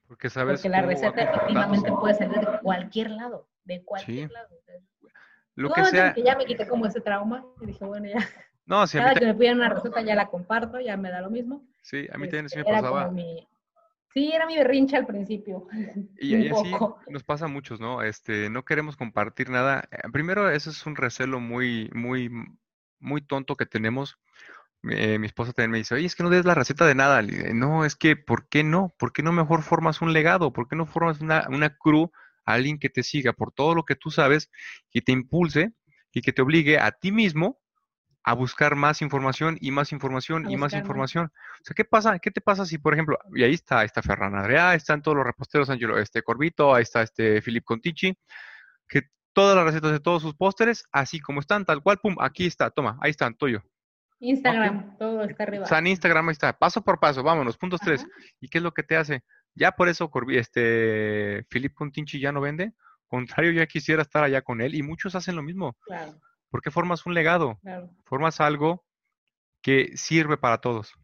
Porque 0.08 0.30
sabes. 0.30 0.60
Porque 0.60 0.70
la 0.70 0.82
receta 0.82 1.22
efectivamente 1.22 1.92
puede 1.92 2.14
ser 2.14 2.30
de 2.30 2.60
cualquier 2.62 3.10
lado, 3.10 3.46
de 3.64 3.82
cualquier 3.84 4.30
lado. 4.30 4.48
Lo 5.54 5.70
que 5.70 5.84
sea. 5.84 6.14
Que 6.14 6.22
ya 6.22 6.34
me 6.36 6.46
quité 6.46 6.66
como 6.66 6.86
ese 6.86 7.00
trauma 7.02 7.44
y 7.60 7.66
dije, 7.66 7.84
bueno, 7.84 8.08
ya. 8.08 8.26
No, 8.64 8.86
si 8.86 8.96
Cada 8.96 9.14
que 9.14 9.26
me 9.26 9.34
piden 9.34 9.56
una 9.56 9.68
receta 9.68 10.00
ya 10.02 10.14
la 10.14 10.28
comparto, 10.28 10.80
ya 10.80 10.96
me 10.96 11.10
da 11.10 11.20
lo 11.20 11.30
mismo. 11.30 11.66
Sí, 11.82 12.08
a 12.12 12.16
mí 12.16 12.26
también 12.26 12.48
sí 12.48 12.56
me 12.56 12.62
este, 12.62 12.72
pasaba. 12.72 13.10
Sí, 14.14 14.30
era 14.32 14.46
mi 14.46 14.56
berrincha 14.56 14.98
al 14.98 15.06
principio. 15.06 15.66
Y, 16.18 16.36
y 16.36 16.48
así 16.48 16.72
nos 17.08 17.24
pasa 17.24 17.46
a 17.46 17.48
muchos, 17.48 17.80
¿no? 17.80 18.02
Este, 18.02 18.48
no 18.48 18.64
queremos 18.64 18.96
compartir 18.96 19.50
nada. 19.50 19.88
Eh, 19.90 20.08
primero, 20.12 20.50
eso 20.50 20.70
es 20.70 20.86
un 20.86 20.94
recelo 20.94 21.40
muy, 21.40 21.90
muy, 21.94 22.30
muy 23.00 23.22
tonto 23.22 23.56
que 23.56 23.66
tenemos 23.66 24.18
eh, 24.90 25.18
mi 25.18 25.26
esposa 25.26 25.52
también 25.52 25.70
me 25.70 25.78
dice, 25.78 25.94
oye, 25.94 26.06
es 26.06 26.16
que 26.16 26.22
no 26.24 26.30
des 26.30 26.44
la 26.44 26.54
receta 26.54 26.86
de 26.86 26.94
nada. 26.94 27.22
no, 27.22 27.84
es 27.84 27.94
que, 27.94 28.16
¿por 28.16 28.48
qué 28.48 28.64
no? 28.64 28.92
¿Por 28.98 29.12
qué 29.12 29.22
no 29.22 29.32
mejor 29.32 29.62
formas 29.62 30.02
un 30.02 30.12
legado? 30.12 30.52
¿Por 30.52 30.68
qué 30.68 30.76
no 30.76 30.86
formas 30.86 31.20
una, 31.20 31.46
una 31.48 31.76
crew, 31.76 32.10
alguien 32.44 32.78
que 32.78 32.90
te 32.90 33.02
siga 33.02 33.32
por 33.32 33.52
todo 33.52 33.74
lo 33.74 33.84
que 33.84 33.94
tú 33.94 34.10
sabes, 34.10 34.50
que 34.90 35.00
te 35.00 35.12
impulse 35.12 35.72
y 36.12 36.20
que 36.22 36.32
te 36.32 36.42
obligue 36.42 36.78
a 36.78 36.90
ti 36.92 37.12
mismo 37.12 37.60
a 38.24 38.34
buscar 38.34 38.76
más 38.76 39.02
información 39.02 39.58
y 39.60 39.70
más 39.70 39.92
información 39.92 40.50
y 40.50 40.56
más 40.56 40.74
información. 40.74 41.26
O 41.26 41.64
sea, 41.64 41.74
¿qué 41.74 41.84
pasa? 41.84 42.18
¿Qué 42.18 42.30
te 42.30 42.40
pasa 42.40 42.64
si, 42.64 42.78
por 42.78 42.94
ejemplo, 42.94 43.18
y 43.34 43.42
ahí 43.42 43.54
está, 43.54 43.84
está 43.84 44.02
Ferran 44.02 44.34
Adrià, 44.34 44.74
están 44.74 45.02
todos 45.02 45.16
los 45.16 45.26
reposteros, 45.26 45.70
Angelo, 45.70 45.98
este 45.98 46.22
Corbito, 46.22 46.74
ahí 46.74 46.82
está 46.82 47.02
este 47.02 47.42
Philip 47.42 47.64
Contici, 47.64 48.16
que 48.88 49.02
todas 49.32 49.56
las 49.56 49.64
recetas 49.64 49.92
de 49.92 50.00
todos 50.00 50.22
sus 50.22 50.34
pósteres, 50.34 50.84
así 50.92 51.20
como 51.20 51.40
están, 51.40 51.64
tal 51.64 51.82
cual, 51.82 51.98
pum, 51.98 52.16
aquí 52.20 52.46
está, 52.46 52.70
toma, 52.70 52.98
ahí 53.00 53.10
están, 53.10 53.34
tuyo. 53.34 53.62
Instagram, 54.20 54.96
todo 54.98 55.24
está 55.24 55.42
arriba. 55.42 55.64
O 55.64 55.66
sea, 55.66 55.78
en 55.78 55.88
Instagram 55.88 56.28
ahí 56.28 56.32
está, 56.32 56.52
paso 56.56 56.82
por 56.82 57.00
paso, 57.00 57.24
vámonos, 57.24 57.56
puntos 57.56 57.80
tres. 57.80 58.06
¿Y 58.40 58.48
qué 58.48 58.58
es 58.58 58.64
lo 58.64 58.72
que 58.72 58.84
te 58.84 58.96
hace? 58.96 59.24
Ya 59.54 59.72
por 59.72 59.88
eso 59.88 60.10
este 60.28 61.44
Philip 61.50 61.74
Continchi 61.74 62.20
ya 62.20 62.30
no 62.30 62.40
vende. 62.40 62.72
Contrario, 63.08 63.52
ya 63.52 63.66
quisiera 63.66 64.02
estar 64.02 64.22
allá 64.22 64.40
con 64.40 64.60
él 64.60 64.74
y 64.76 64.82
muchos 64.82 65.14
hacen 65.16 65.34
lo 65.36 65.42
mismo. 65.42 65.76
Claro. 65.84 66.18
Porque 66.52 66.70
formas 66.70 67.06
un 67.06 67.14
legado, 67.14 67.58
claro. 67.62 67.90
formas 68.04 68.40
algo 68.40 68.84
que 69.62 69.96
sirve 69.96 70.36
para 70.36 70.58
todos. 70.58 70.94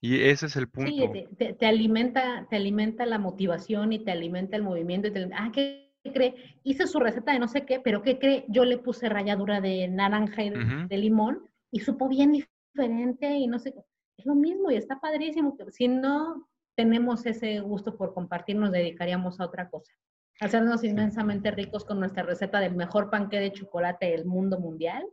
Y 0.00 0.22
ese 0.22 0.46
es 0.46 0.56
el 0.56 0.68
punto. 0.68 1.12
Sí, 1.12 1.26
te, 1.58 1.66
alimenta, 1.66 2.46
te 2.48 2.56
alimenta 2.56 3.04
la 3.04 3.18
motivación 3.18 3.92
y 3.92 3.98
te 3.98 4.12
alimenta 4.12 4.56
el 4.56 4.62
movimiento. 4.62 5.08
Y 5.08 5.12
te, 5.12 5.28
ah, 5.34 5.50
¿qué 5.52 5.92
cree? 6.12 6.58
Hice 6.62 6.86
su 6.86 7.00
receta 7.00 7.32
de 7.32 7.40
no 7.40 7.48
sé 7.48 7.66
qué, 7.66 7.80
pero 7.80 8.02
¿qué 8.02 8.18
cree? 8.18 8.44
Yo 8.48 8.64
le 8.64 8.78
puse 8.78 9.08
ralladura 9.08 9.60
de 9.60 9.88
naranja 9.88 10.44
y 10.44 10.50
de, 10.50 10.86
de 10.88 10.98
limón 10.98 11.50
y 11.72 11.80
supo 11.80 12.08
bien 12.08 12.32
diferente 12.32 13.36
y 13.36 13.46
no 13.48 13.58
sé, 13.58 13.74
es 14.16 14.26
lo 14.26 14.34
mismo 14.34 14.70
y 14.70 14.76
está 14.76 15.00
padrísimo. 15.00 15.56
Si 15.70 15.88
no 15.88 16.48
tenemos 16.76 17.26
ese 17.26 17.60
gusto 17.60 17.96
por 17.96 18.14
compartir, 18.14 18.56
nos 18.56 18.70
dedicaríamos 18.70 19.40
a 19.40 19.46
otra 19.46 19.68
cosa. 19.70 19.92
Hacernos 20.40 20.82
inmensamente 20.82 21.50
ricos 21.50 21.84
con 21.84 22.00
nuestra 22.00 22.24
receta 22.24 22.60
del 22.60 22.74
mejor 22.74 23.10
panque 23.10 23.38
de 23.38 23.52
chocolate 23.52 24.06
del 24.06 24.24
mundo 24.24 24.58
mundial, 24.58 25.04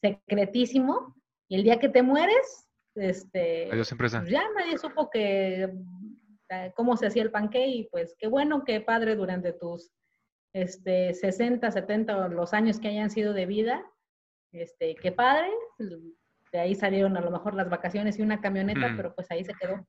secretísimo, 0.00 1.14
y 1.48 1.56
el 1.56 1.62
día 1.62 1.78
que 1.78 1.88
te 1.88 2.02
mueres, 2.02 2.68
este, 2.94 3.70
Adiós, 3.70 3.92
empresa. 3.92 4.20
Pues 4.20 4.30
ya 4.30 4.42
nadie 4.56 4.76
supo 4.78 5.08
que 5.10 5.72
eh, 6.50 6.72
cómo 6.74 6.96
se 6.96 7.06
hacía 7.06 7.22
el 7.22 7.30
panque 7.30 7.66
y 7.66 7.84
pues 7.88 8.14
qué 8.18 8.26
bueno, 8.26 8.64
qué 8.64 8.80
padre 8.80 9.14
durante 9.16 9.52
tus 9.52 9.92
este, 10.52 11.14
60, 11.14 11.70
70 11.70 12.28
los 12.28 12.52
años 12.52 12.80
que 12.80 12.88
hayan 12.88 13.10
sido 13.10 13.32
de 13.32 13.46
vida, 13.46 13.84
este, 14.52 14.94
qué 14.96 15.12
padre, 15.12 15.50
de 15.78 16.58
ahí 16.58 16.74
salieron 16.74 17.16
a 17.16 17.20
lo 17.20 17.30
mejor 17.30 17.54
las 17.54 17.68
vacaciones 17.68 18.18
y 18.18 18.22
una 18.22 18.40
camioneta, 18.40 18.94
pero 18.96 19.14
pues 19.14 19.30
ahí 19.30 19.44
se 19.44 19.54
quedó. 19.54 19.86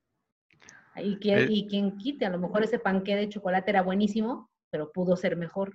Y 0.98 1.18
quien, 1.18 1.50
y 1.50 1.68
quien 1.68 1.98
quite, 1.98 2.26
a 2.26 2.30
lo 2.30 2.40
mejor 2.40 2.64
ese 2.64 2.78
panque 2.78 3.16
de 3.16 3.30
chocolate 3.30 3.72
era 3.72 3.82
buenísimo, 3.82 4.50
pero 4.70 4.92
pudo 4.92 5.16
ser 5.16 5.36
mejor 5.36 5.74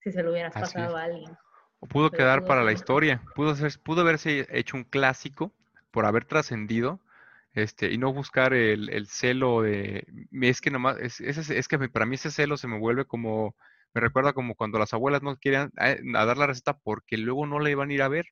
si 0.00 0.12
se 0.12 0.22
lo 0.22 0.32
hubieras 0.32 0.52
pasado 0.52 0.96
a 0.96 1.04
alguien. 1.04 1.36
O 1.80 1.86
pudo 1.86 2.10
quedar 2.10 2.44
para 2.44 2.62
la 2.62 2.72
historia, 2.72 3.22
pudo, 3.34 3.54
ser, 3.54 3.72
pudo 3.82 4.02
haberse 4.02 4.46
hecho 4.50 4.76
un 4.76 4.84
clásico 4.84 5.52
por 5.90 6.06
haber 6.06 6.24
trascendido 6.24 7.00
este, 7.54 7.92
y 7.92 7.98
no 7.98 8.12
buscar 8.12 8.52
el, 8.52 8.90
el, 8.90 9.06
celo 9.06 9.62
de, 9.62 10.04
es 10.32 10.60
que 10.60 10.70
nomás, 10.70 10.98
es, 10.98 11.20
es, 11.20 11.50
es, 11.50 11.68
que 11.68 11.78
para 11.88 12.04
mí 12.04 12.16
ese 12.16 12.32
celo 12.32 12.56
se 12.56 12.66
me 12.66 12.80
vuelve 12.80 13.04
como, 13.04 13.54
me 13.94 14.00
recuerda 14.00 14.32
como 14.32 14.56
cuando 14.56 14.78
las 14.78 14.92
abuelas 14.92 15.22
no 15.22 15.36
querían 15.36 15.70
eh, 15.80 16.00
dar 16.12 16.36
la 16.36 16.48
receta 16.48 16.76
porque 16.76 17.16
luego 17.16 17.46
no 17.46 17.60
la 17.60 17.70
iban 17.70 17.90
a 17.90 17.92
ir 17.92 18.02
a 18.02 18.08
ver. 18.08 18.26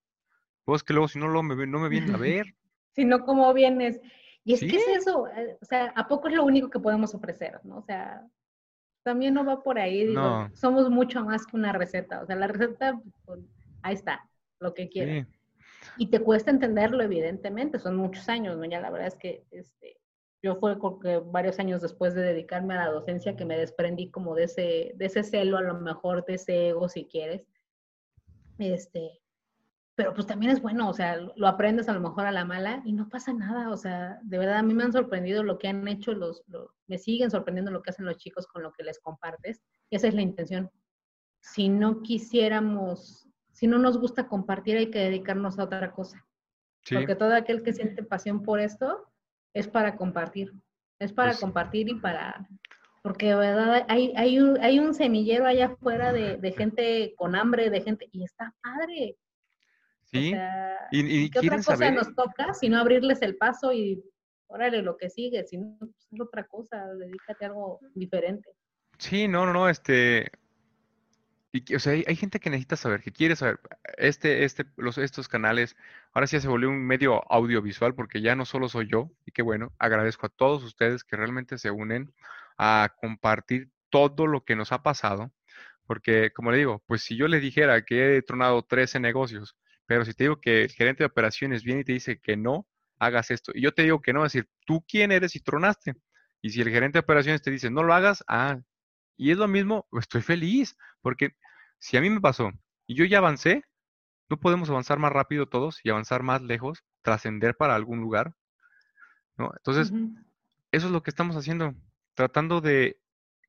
Pues 0.64 0.82
que 0.82 0.92
luego 0.92 1.06
si 1.08 1.20
no, 1.20 1.28
lo, 1.28 1.42
me, 1.42 1.66
no 1.66 1.78
me 1.78 1.88
vienen 1.88 2.14
a 2.14 2.18
ver. 2.18 2.46
si 2.94 3.04
no, 3.04 3.24
¿cómo 3.24 3.52
vienes? 3.54 4.00
Y 4.44 4.54
es 4.54 4.60
que 4.60 4.76
es 4.76 4.88
eso, 4.88 5.28
eh, 5.28 5.56
o 5.60 5.64
sea, 5.64 5.92
¿a 5.94 6.08
poco 6.08 6.26
es 6.26 6.34
lo 6.34 6.42
único 6.42 6.68
que 6.68 6.80
podemos 6.80 7.14
ofrecer, 7.14 7.60
no? 7.62 7.78
O 7.78 7.82
sea, 7.82 8.26
también 9.02 9.34
no 9.34 9.44
va 9.44 9.62
por 9.62 9.78
ahí, 9.78 10.06
digo, 10.06 10.48
somos 10.54 10.90
mucho 10.90 11.24
más 11.24 11.46
que 11.46 11.56
una 11.56 11.72
receta, 11.72 12.22
o 12.22 12.26
sea, 12.26 12.36
la 12.36 12.46
receta, 12.46 13.00
pues, 13.24 13.40
ahí 13.82 13.94
está, 13.94 14.28
lo 14.60 14.74
que 14.74 14.88
quieres. 14.88 15.26
Y 15.96 16.06
te 16.06 16.20
cuesta 16.20 16.50
entenderlo, 16.50 17.02
evidentemente, 17.02 17.78
son 17.78 17.96
muchos 17.96 18.28
años, 18.28 18.56
¿no? 18.56 18.64
Ya 18.64 18.80
la 18.80 18.90
verdad 18.90 19.08
es 19.08 19.16
que 19.16 19.44
este, 19.50 19.98
yo 20.42 20.56
fue 20.56 20.78
porque 20.78 21.18
varios 21.18 21.58
años 21.58 21.82
después 21.82 22.14
de 22.14 22.22
dedicarme 22.22 22.74
a 22.74 22.84
la 22.84 22.90
docencia 22.90 23.36
que 23.36 23.44
me 23.44 23.56
desprendí 23.56 24.10
como 24.10 24.34
de 24.34 24.44
ese, 24.44 24.92
de 24.96 25.06
ese 25.06 25.22
celo, 25.22 25.56
a 25.56 25.62
lo 25.62 25.74
mejor 25.80 26.24
de 26.24 26.34
ese 26.34 26.68
ego, 26.68 26.88
si 26.88 27.04
quieres. 27.06 27.46
Este, 28.58 29.21
pero 30.02 30.14
pues 30.14 30.26
también 30.26 30.50
es 30.50 30.60
bueno, 30.60 30.88
o 30.88 30.92
sea, 30.92 31.16
lo 31.16 31.46
aprendes 31.46 31.88
a 31.88 31.92
lo 31.92 32.00
mejor 32.00 32.26
a 32.26 32.32
la 32.32 32.44
mala 32.44 32.82
y 32.84 32.92
no 32.92 33.08
pasa 33.08 33.32
nada, 33.32 33.70
o 33.70 33.76
sea, 33.76 34.18
de 34.24 34.36
verdad 34.36 34.56
a 34.56 34.62
mí 34.64 34.74
me 34.74 34.82
han 34.82 34.92
sorprendido 34.92 35.44
lo 35.44 35.60
que 35.60 35.68
han 35.68 35.86
hecho 35.86 36.12
los, 36.12 36.42
me 36.88 36.98
siguen 36.98 37.30
sorprendiendo 37.30 37.70
lo 37.70 37.82
que 37.82 37.90
hacen 37.90 38.06
los 38.06 38.16
chicos 38.16 38.48
con 38.48 38.64
lo 38.64 38.72
que 38.72 38.82
les 38.82 38.98
compartes, 38.98 39.62
esa 39.92 40.08
es 40.08 40.14
la 40.14 40.22
intención. 40.22 40.72
Si 41.40 41.68
no 41.68 42.02
quisiéramos, 42.02 43.28
si 43.52 43.68
no 43.68 43.78
nos 43.78 43.96
gusta 43.96 44.26
compartir, 44.26 44.76
hay 44.76 44.90
que 44.90 44.98
dedicarnos 44.98 45.60
a 45.60 45.64
otra 45.64 45.92
cosa. 45.92 46.26
Porque 46.92 47.14
todo 47.14 47.32
aquel 47.36 47.62
que 47.62 47.72
siente 47.72 48.02
pasión 48.02 48.42
por 48.42 48.58
esto 48.58 49.06
es 49.54 49.68
para 49.68 49.94
compartir, 49.94 50.52
es 50.98 51.12
para 51.12 51.30
pues 51.30 51.40
compartir 51.40 51.88
y 51.88 51.94
para, 51.94 52.48
porque 53.04 53.26
de 53.26 53.36
verdad 53.36 53.86
hay, 53.88 54.12
hay, 54.16 54.40
un, 54.40 54.60
hay 54.60 54.80
un 54.80 54.94
semillero 54.94 55.46
allá 55.46 55.66
afuera 55.66 56.12
de, 56.12 56.38
de 56.38 56.50
gente 56.50 57.14
con 57.16 57.36
hambre, 57.36 57.70
de 57.70 57.82
gente, 57.82 58.08
y 58.10 58.24
está 58.24 58.52
padre 58.64 59.16
Sí. 60.12 60.34
y, 60.90 61.30
¿Qué 61.30 61.38
otra 61.38 61.62
cosa 61.62 61.90
nos 61.90 62.14
toca? 62.14 62.52
Si 62.54 62.68
no 62.68 62.78
abrirles 62.78 63.22
el 63.22 63.36
paso 63.36 63.72
y 63.72 64.04
órale 64.46 64.82
lo 64.82 64.96
que 64.96 65.08
sigue, 65.08 65.44
si 65.44 65.56
no, 65.56 65.76
pues 65.78 65.90
es 66.10 66.20
otra 66.20 66.44
cosa, 66.46 66.86
dedícate 66.94 67.46
a 67.46 67.48
algo 67.48 67.80
diferente. 67.94 68.50
Sí, 68.98 69.26
no, 69.26 69.46
no, 69.46 69.52
no, 69.54 69.68
este, 69.68 70.30
y, 71.52 71.74
o 71.74 71.78
sea, 71.78 71.92
hay, 71.92 72.16
gente 72.16 72.40
que 72.40 72.48
necesita 72.50 72.76
saber, 72.76 73.02
que 73.02 73.12
quiere 73.12 73.36
saber, 73.36 73.60
este, 73.98 74.44
este, 74.44 74.64
los, 74.76 74.96
estos 74.96 75.28
canales, 75.28 75.76
ahora 76.14 76.26
sí 76.26 76.40
se 76.40 76.48
volvió 76.48 76.70
un 76.70 76.86
medio 76.86 77.22
audiovisual 77.30 77.94
porque 77.94 78.22
ya 78.22 78.34
no 78.34 78.46
solo 78.46 78.68
soy 78.68 78.88
yo, 78.88 79.10
y 79.26 79.32
que 79.32 79.42
bueno, 79.42 79.72
agradezco 79.78 80.26
a 80.26 80.30
todos 80.30 80.62
ustedes 80.62 81.04
que 81.04 81.16
realmente 81.16 81.58
se 81.58 81.70
unen 81.70 82.12
a 82.56 82.94
compartir 83.00 83.70
todo 83.90 84.26
lo 84.26 84.44
que 84.44 84.56
nos 84.56 84.72
ha 84.72 84.82
pasado, 84.82 85.30
porque 85.86 86.32
como 86.32 86.52
le 86.52 86.58
digo, 86.58 86.82
pues 86.86 87.02
si 87.02 87.16
yo 87.16 87.28
le 87.28 87.40
dijera 87.40 87.84
que 87.84 88.16
he 88.16 88.22
tronado 88.22 88.62
13 88.62 89.00
negocios, 89.00 89.56
pero 89.92 90.06
si 90.06 90.14
te 90.14 90.24
digo 90.24 90.40
que 90.40 90.62
el 90.62 90.70
gerente 90.70 91.02
de 91.02 91.08
operaciones 91.08 91.62
viene 91.64 91.82
y 91.82 91.84
te 91.84 91.92
dice 91.92 92.18
que 92.18 92.34
no, 92.34 92.66
hagas 92.98 93.30
esto. 93.30 93.52
Y 93.54 93.60
yo 93.60 93.74
te 93.74 93.82
digo 93.82 94.00
que 94.00 94.14
no, 94.14 94.24
es 94.24 94.32
decir, 94.32 94.48
¿tú 94.64 94.82
quién 94.88 95.12
eres 95.12 95.36
y 95.36 95.40
tronaste? 95.40 95.96
Y 96.40 96.48
si 96.48 96.62
el 96.62 96.70
gerente 96.70 96.96
de 96.96 97.00
operaciones 97.00 97.42
te 97.42 97.50
dice, 97.50 97.70
no 97.70 97.82
lo 97.82 97.92
hagas, 97.92 98.24
ah, 98.26 98.58
y 99.18 99.32
es 99.32 99.36
lo 99.36 99.48
mismo, 99.48 99.86
estoy 100.00 100.22
feliz, 100.22 100.78
porque 101.02 101.36
si 101.78 101.98
a 101.98 102.00
mí 102.00 102.08
me 102.08 102.22
pasó 102.22 102.52
y 102.86 102.94
yo 102.94 103.04
ya 103.04 103.18
avancé, 103.18 103.64
¿no 104.30 104.40
podemos 104.40 104.70
avanzar 104.70 104.98
más 104.98 105.12
rápido 105.12 105.46
todos 105.46 105.78
y 105.84 105.90
avanzar 105.90 106.22
más 106.22 106.40
lejos, 106.40 106.82
trascender 107.02 107.54
para 107.54 107.74
algún 107.74 108.00
lugar? 108.00 108.34
¿No? 109.36 109.52
Entonces, 109.58 109.92
eso 110.70 110.86
es 110.86 110.90
lo 110.90 111.02
que 111.02 111.10
estamos 111.10 111.36
haciendo, 111.36 111.74
tratando 112.14 112.62
de 112.62 112.98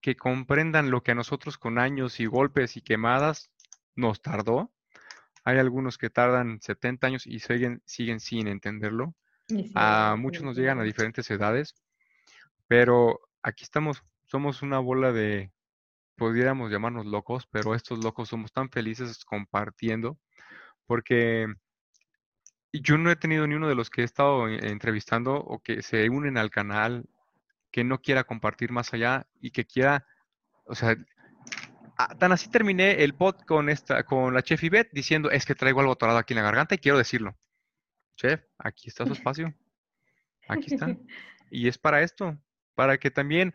que 0.01 0.17
comprendan 0.17 0.91
lo 0.91 1.03
que 1.03 1.11
a 1.11 1.15
nosotros 1.15 1.57
con 1.57 1.79
años 1.79 2.19
y 2.19 2.25
golpes 2.25 2.75
y 2.75 2.81
quemadas 2.81 3.49
nos 3.95 4.21
tardó, 4.21 4.73
hay 5.43 5.57
algunos 5.57 5.97
que 5.97 6.09
tardan 6.09 6.61
70 6.61 7.07
años 7.07 7.27
y 7.27 7.39
siguen, 7.39 7.81
siguen 7.85 8.19
sin 8.19 8.47
entenderlo. 8.47 9.13
a 9.75 10.15
muchos 10.17 10.43
nos 10.43 10.57
llegan 10.57 10.79
a 10.79 10.83
diferentes 10.83 11.29
edades, 11.29 11.75
pero 12.67 13.19
aquí 13.41 13.63
estamos, 13.63 14.03
somos 14.25 14.61
una 14.61 14.79
bola 14.79 15.11
de, 15.11 15.51
pudiéramos 16.15 16.71
llamarnos 16.71 17.05
locos, 17.05 17.47
pero 17.51 17.75
estos 17.75 18.03
locos 18.03 18.29
somos 18.29 18.51
tan 18.51 18.69
felices 18.69 19.25
compartiendo, 19.25 20.17
porque 20.85 21.47
yo 22.71 22.97
no 22.97 23.11
he 23.11 23.15
tenido 23.15 23.45
ni 23.45 23.55
uno 23.55 23.67
de 23.67 23.75
los 23.75 23.89
que 23.89 24.01
he 24.01 24.05
estado 24.05 24.47
entrevistando 24.47 25.35
o 25.35 25.59
que 25.59 25.81
se 25.81 26.09
unen 26.09 26.37
al 26.37 26.49
canal 26.49 27.05
que 27.71 27.83
no 27.83 28.01
quiera 28.01 28.23
compartir 28.23 28.71
más 28.71 28.93
allá 28.93 29.27
y 29.41 29.51
que 29.51 29.65
quiera, 29.65 30.05
o 30.65 30.75
sea, 30.75 30.95
Ah, 31.97 32.15
tan 32.17 32.31
así 32.31 32.49
terminé 32.49 33.03
el 33.03 33.13
pod 33.13 33.35
con 33.45 33.69
esta, 33.69 34.03
con 34.03 34.33
la 34.33 34.41
chef 34.41 34.63
Yvette 34.63 34.89
diciendo, 34.91 35.29
es 35.29 35.45
que 35.45 35.55
traigo 35.55 35.79
algo 35.79 35.93
atorado 35.93 36.17
aquí 36.17 36.33
en 36.33 36.37
la 36.37 36.43
garganta 36.43 36.75
y 36.75 36.79
quiero 36.79 36.97
decirlo. 36.97 37.37
Chef, 38.15 38.41
aquí 38.57 38.89
está 38.89 39.05
su 39.05 39.13
espacio. 39.13 39.53
Aquí 40.47 40.73
está. 40.73 40.87
Y 41.51 41.67
es 41.67 41.77
para 41.77 42.01
esto, 42.01 42.35
para 42.73 42.97
que 42.97 43.11
también 43.11 43.53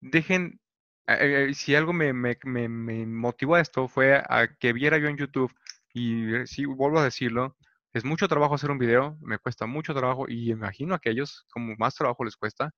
dejen, 0.00 0.60
eh, 1.06 1.46
eh, 1.50 1.54
si 1.54 1.76
algo 1.76 1.92
me, 1.92 2.12
me, 2.12 2.36
me, 2.42 3.06
motivó 3.06 3.54
a 3.54 3.60
esto 3.60 3.86
fue 3.86 4.16
a 4.16 4.48
que 4.58 4.72
viera 4.72 4.98
yo 4.98 5.06
en 5.06 5.16
YouTube, 5.16 5.54
y 5.94 6.44
si 6.46 6.64
vuelvo 6.64 6.98
a 6.98 7.04
decirlo, 7.04 7.56
es 7.92 8.04
mucho 8.04 8.26
trabajo 8.26 8.56
hacer 8.56 8.70
un 8.72 8.78
video, 8.78 9.16
me 9.20 9.38
cuesta 9.38 9.64
mucho 9.66 9.94
trabajo 9.94 10.26
y 10.28 10.50
imagino 10.50 10.92
a 10.92 10.96
aquellos 10.96 11.46
como 11.50 11.76
más 11.78 11.94
trabajo 11.94 12.24
les 12.24 12.36
cuesta 12.36 12.74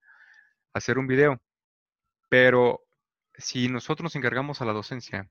hacer 0.75 0.99
un 0.99 1.07
video. 1.07 1.41
Pero 2.29 2.88
si 3.39 3.69
nosotros 3.69 4.05
nos 4.05 4.17
encargamos 4.17 4.61
a 4.61 4.65
la 4.65 4.73
docencia 4.73 5.31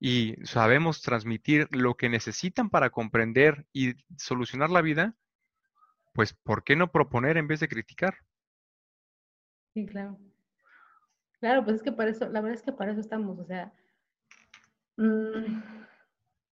y 0.00 0.34
sabemos 0.44 1.02
transmitir 1.02 1.68
lo 1.70 1.96
que 1.96 2.08
necesitan 2.08 2.70
para 2.70 2.90
comprender 2.90 3.66
y 3.72 3.94
solucionar 4.16 4.70
la 4.70 4.82
vida, 4.82 5.14
pues 6.12 6.34
¿por 6.34 6.64
qué 6.64 6.76
no 6.76 6.90
proponer 6.90 7.36
en 7.36 7.48
vez 7.48 7.60
de 7.60 7.68
criticar? 7.68 8.18
Sí, 9.74 9.86
claro. 9.86 10.18
Claro, 11.40 11.64
pues 11.64 11.76
es 11.76 11.82
que 11.82 11.92
para 11.92 12.10
eso, 12.10 12.28
la 12.28 12.40
verdad 12.40 12.58
es 12.58 12.62
que 12.62 12.72
para 12.72 12.90
eso 12.90 13.00
estamos, 13.00 13.38
o 13.38 13.44
sea, 13.44 13.72
mm, 14.96 15.62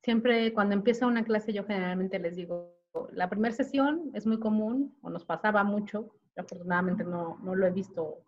siempre 0.03 0.53
cuando 0.53 0.75
empieza 0.75 1.09
una 1.09 1.25
clase 1.25 1.53
yo 1.53 1.65
generalmente 1.65 2.21
les 2.21 2.37
digo, 2.37 2.77
la 3.13 3.29
primera 3.29 3.55
sesión 3.55 4.11
es 4.15 4.27
muy 4.27 4.39
común, 4.39 4.97
o 5.03 5.11
nos 5.11 5.25
pasaba 5.25 5.65
mucho, 5.65 6.15
afortunadamente 6.37 7.03
no, 7.03 7.39
no 7.43 7.57
lo 7.57 7.67
he 7.67 7.73
visto 7.73 8.23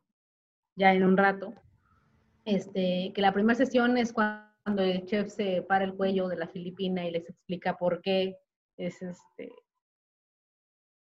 ya 0.74 0.92
en 0.92 1.04
un 1.04 1.16
rato, 1.16 1.54
este, 2.48 3.12
que 3.14 3.20
la 3.20 3.32
primera 3.32 3.54
sesión 3.54 3.98
es 3.98 4.12
cuando 4.12 4.82
el 4.82 5.04
chef 5.04 5.28
se 5.28 5.62
para 5.62 5.84
el 5.84 5.94
cuello 5.94 6.28
de 6.28 6.36
la 6.36 6.48
filipina 6.48 7.06
y 7.06 7.10
les 7.10 7.28
explica 7.28 7.76
por 7.76 8.00
qué 8.00 8.38
es 8.78 9.02
este, 9.02 9.52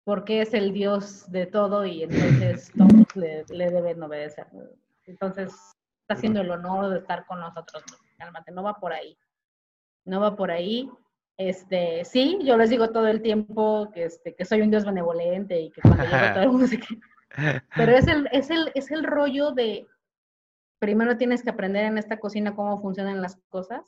por 0.05 0.25
qué 0.25 0.43
es 0.43 0.55
el 0.55 0.73
dios 0.73 1.31
de 1.31 1.47
todo 1.47 1.87
y 1.87 2.03
entonces 2.03 2.73
todos 2.77 3.15
le, 3.15 3.45
deben 3.49 4.03
obedecer. 4.03 4.47
Entonces, 5.07 5.53
está 6.03 6.15
haciendo 6.15 6.41
el 6.41 6.51
honor 6.51 6.91
de 6.91 6.99
estar 6.99 7.25
con 7.27 7.41
nosotros. 7.41 7.85
Cálmate, 8.19 8.51
no 8.51 8.63
va 8.63 8.75
por 8.75 8.93
ahí. 8.93 9.17
No 10.05 10.21
va 10.21 10.35
por 10.35 10.51
ahí. 10.51 10.91
Este, 11.37 12.05
sí, 12.05 12.39
yo 12.43 12.57
les 12.57 12.71
digo 12.71 12.91
todo 12.91 13.07
el 13.07 13.23
tiempo 13.23 13.91
que, 13.95 14.05
este, 14.05 14.35
que 14.35 14.45
soy 14.45 14.63
un 14.63 14.71
dios 14.71 14.85
benevolente 14.85 15.61
y 15.61 15.71
que 15.71 15.81
cuando 15.81 16.03
llego 16.03 16.11
todo 16.35 16.43
el 16.43 16.51
mundo 16.51 16.67
se 16.67 16.81
Pero 17.77 17.93
es 17.93 18.07
el, 18.09 18.29
es 18.33 18.51
el, 18.51 18.73
es 18.75 18.91
el 18.91 19.05
rollo 19.05 19.53
de, 19.53 19.87
primero 20.81 21.17
tienes 21.17 21.45
que 21.45 21.51
aprender 21.51 21.85
en 21.85 21.99
esta 21.99 22.19
cocina 22.19 22.57
cómo 22.57 22.81
funcionan 22.81 23.23
las 23.23 23.37
cosas 23.49 23.83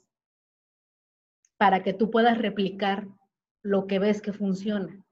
para 1.57 1.83
que 1.83 1.93
tú 1.93 2.11
puedas 2.11 2.39
replicar 2.39 3.09
lo 3.63 3.87
que 3.89 3.99
ves 3.99 4.23
que 4.23 4.33
funciona. 4.33 5.05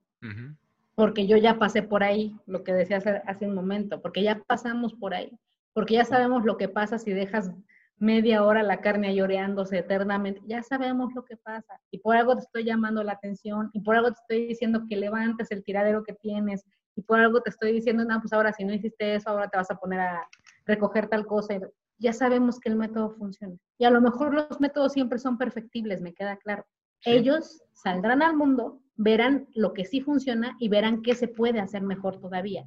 porque 0.94 1.26
yo 1.26 1.38
ya 1.38 1.58
pasé 1.58 1.82
por 1.82 2.02
ahí, 2.02 2.36
lo 2.46 2.62
que 2.62 2.74
decía 2.74 2.98
hace, 2.98 3.22
hace 3.26 3.46
un 3.46 3.54
momento, 3.54 4.02
porque 4.02 4.22
ya 4.22 4.42
pasamos 4.46 4.92
por 4.92 5.14
ahí, 5.14 5.32
porque 5.72 5.94
ya 5.94 6.04
sabemos 6.04 6.44
lo 6.44 6.58
que 6.58 6.68
pasa 6.68 6.98
si 6.98 7.10
dejas 7.10 7.50
media 7.96 8.44
hora 8.44 8.62
la 8.62 8.82
carne 8.82 9.14
lloreándose 9.14 9.78
eternamente, 9.78 10.42
ya 10.46 10.62
sabemos 10.62 11.14
lo 11.14 11.24
que 11.24 11.38
pasa. 11.38 11.80
Y 11.90 12.00
por 12.00 12.16
algo 12.16 12.34
te 12.36 12.42
estoy 12.42 12.64
llamando 12.64 13.02
la 13.02 13.12
atención, 13.12 13.70
y 13.72 13.80
por 13.80 13.96
algo 13.96 14.08
te 14.08 14.20
estoy 14.20 14.46
diciendo 14.48 14.84
que 14.86 14.96
levantes 14.96 15.50
el 15.52 15.64
tiradero 15.64 16.02
que 16.04 16.12
tienes, 16.12 16.66
y 16.96 17.00
por 17.00 17.18
algo 17.18 17.40
te 17.40 17.48
estoy 17.48 17.72
diciendo, 17.72 18.04
no, 18.04 18.20
pues 18.20 18.34
ahora 18.34 18.52
si 18.52 18.64
no 18.64 18.74
hiciste 18.74 19.14
eso, 19.14 19.30
ahora 19.30 19.48
te 19.48 19.56
vas 19.56 19.70
a 19.70 19.76
poner 19.76 20.00
a 20.00 20.28
recoger 20.70 21.09
tal 21.09 21.26
cosa. 21.26 21.59
Ya 21.98 22.12
sabemos 22.12 22.59
que 22.59 22.68
el 22.70 22.76
método 22.76 23.11
funciona. 23.11 23.56
Y 23.78 23.85
a 23.85 23.90
lo 23.90 24.00
mejor 24.00 24.33
los 24.33 24.61
métodos 24.61 24.92
siempre 24.92 25.18
son 25.18 25.37
perfectibles, 25.37 26.00
me 26.00 26.14
queda 26.14 26.37
claro. 26.37 26.64
Ellos 27.04 27.62
saldrán 27.72 28.22
al 28.22 28.37
mundo, 28.37 28.80
verán 28.96 29.48
lo 29.54 29.72
que 29.72 29.85
sí 29.85 30.00
funciona 30.00 30.56
y 30.59 30.68
verán 30.68 31.02
qué 31.02 31.14
se 31.14 31.28
puede 31.28 31.61
hacer 31.61 31.83
mejor 31.83 32.20
todavía. 32.20 32.66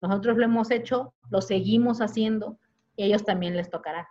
Nosotros 0.00 0.36
lo 0.36 0.44
hemos 0.44 0.70
hecho, 0.70 1.14
lo 1.30 1.40
seguimos 1.40 2.00
haciendo, 2.00 2.58
y 2.96 3.02
a 3.02 3.06
ellos 3.06 3.24
también 3.24 3.56
les 3.56 3.70
tocará 3.70 4.08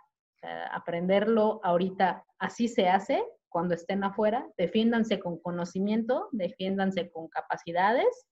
aprenderlo 0.72 1.60
ahorita 1.62 2.24
así 2.38 2.68
se 2.68 2.88
hace 2.88 3.24
cuando 3.48 3.74
estén 3.74 4.02
afuera, 4.02 4.46
defiéndanse 4.58 5.20
con 5.20 5.38
conocimiento, 5.38 6.28
defiéndanse 6.32 7.10
con 7.10 7.28
capacidades, 7.28 8.26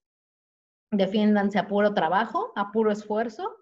defiéndanse 0.91 1.59
a 1.59 1.67
puro 1.67 1.93
trabajo, 1.93 2.51
a 2.55 2.71
puro 2.71 2.91
esfuerzo, 2.91 3.55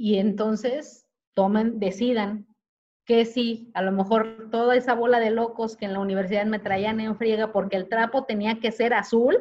y 0.00 0.16
entonces 0.16 1.06
tomen, 1.34 1.78
decidan 1.78 2.46
que 3.04 3.26
sí, 3.26 3.70
a 3.74 3.82
lo 3.82 3.92
mejor 3.92 4.48
toda 4.50 4.74
esa 4.74 4.94
bola 4.94 5.20
de 5.20 5.30
locos 5.30 5.76
que 5.76 5.84
en 5.84 5.92
la 5.92 6.00
universidad 6.00 6.46
me 6.46 6.58
traían 6.58 7.00
en 7.00 7.18
friega 7.18 7.52
porque 7.52 7.76
el 7.76 7.86
trapo 7.86 8.24
tenía 8.24 8.60
que 8.60 8.72
ser 8.72 8.94
azul 8.94 9.36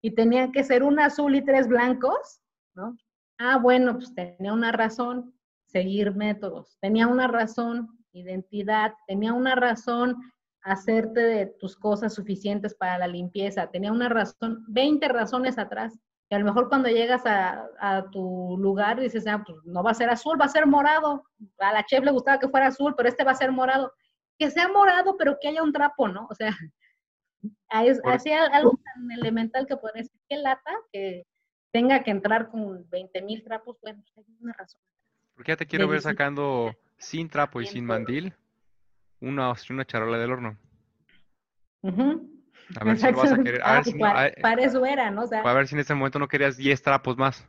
y 0.00 0.12
tenía 0.12 0.52
que 0.52 0.64
ser 0.64 0.84
un 0.84 0.98
azul 1.00 1.34
y 1.36 1.44
tres 1.44 1.68
blancos, 1.68 2.40
¿no? 2.74 2.96
Ah, 3.36 3.58
bueno, 3.58 3.92
pues 3.98 4.14
tenía 4.14 4.54
una 4.54 4.72
razón, 4.72 5.34
seguir 5.66 6.14
métodos. 6.14 6.78
Tenía 6.80 7.06
una 7.06 7.28
razón, 7.28 7.90
identidad, 8.12 8.94
tenía 9.06 9.34
una 9.34 9.54
razón 9.54 10.16
hacerte 10.62 11.20
de 11.20 11.46
tus 11.46 11.76
cosas 11.76 12.14
suficientes 12.14 12.74
para 12.74 12.96
la 12.96 13.06
limpieza, 13.06 13.70
tenía 13.70 13.92
una 13.92 14.08
razón, 14.08 14.64
20 14.68 15.08
razones 15.08 15.58
atrás. 15.58 16.00
Y 16.30 16.34
a 16.36 16.38
lo 16.38 16.44
mejor 16.44 16.68
cuando 16.68 16.88
llegas 16.88 17.22
a, 17.26 18.06
tu 18.12 18.56
lugar 18.58 19.00
dices, 19.00 19.26
ah, 19.26 19.42
pues 19.44 19.58
no 19.64 19.82
va 19.82 19.90
a 19.90 19.94
ser 19.94 20.10
azul, 20.10 20.40
va 20.40 20.44
a 20.44 20.48
ser 20.48 20.64
morado. 20.64 21.24
A 21.58 21.72
la 21.72 21.84
chef 21.84 22.04
le 22.04 22.12
gustaba 22.12 22.38
que 22.38 22.48
fuera 22.48 22.68
azul, 22.68 22.94
pero 22.96 23.08
este 23.08 23.24
va 23.24 23.32
a 23.32 23.34
ser 23.34 23.50
morado. 23.50 23.92
Que 24.38 24.48
sea 24.48 24.68
morado, 24.68 25.16
pero 25.16 25.38
que 25.40 25.48
haya 25.48 25.62
un 25.62 25.72
trapo, 25.72 26.06
¿no? 26.06 26.28
O 26.30 26.34
sea, 26.36 26.56
hacía 28.04 28.44
algo 28.46 28.78
tan 28.84 29.10
elemental 29.10 29.66
que 29.66 29.76
podría 29.76 30.02
decir, 30.02 30.20
qué 30.28 30.36
lata 30.36 30.72
que 30.92 31.26
tenga 31.72 32.04
que 32.04 32.12
entrar 32.12 32.48
con 32.48 32.88
20 32.88 33.22
mil 33.22 33.42
trapos, 33.42 33.76
bueno, 33.82 34.00
pues 34.14 34.28
hay 34.28 34.36
una 34.40 34.52
razón. 34.52 34.80
Porque 35.34 35.50
ya 35.50 35.56
te 35.56 35.66
quiero 35.66 35.88
ver 35.88 36.00
sacando 36.00 36.76
sin 36.96 37.28
trapo 37.28 37.60
y 37.60 37.66
sin 37.66 37.84
mandil 37.84 38.34
una, 39.20 39.52
una 39.68 39.84
charola 39.84 40.16
del 40.18 40.30
horno. 40.30 40.56
A 42.78 42.84
ver 42.84 42.98
si 42.98 43.10
lo 43.10 43.16
vas 43.16 43.32
a 43.32 43.42
querer. 43.42 43.60
A 43.62 43.74
ver 43.74 43.84
si 43.84 43.98
para, 43.98 44.62
eso 44.62 44.84
era, 44.84 45.10
¿no? 45.10 45.22
a 45.22 45.54
ver 45.54 45.66
si 45.66 45.74
en 45.74 45.80
ese 45.80 45.94
momento 45.94 46.18
no 46.18 46.28
querías 46.28 46.56
10 46.56 46.82
trapos 46.82 47.16
más. 47.16 47.46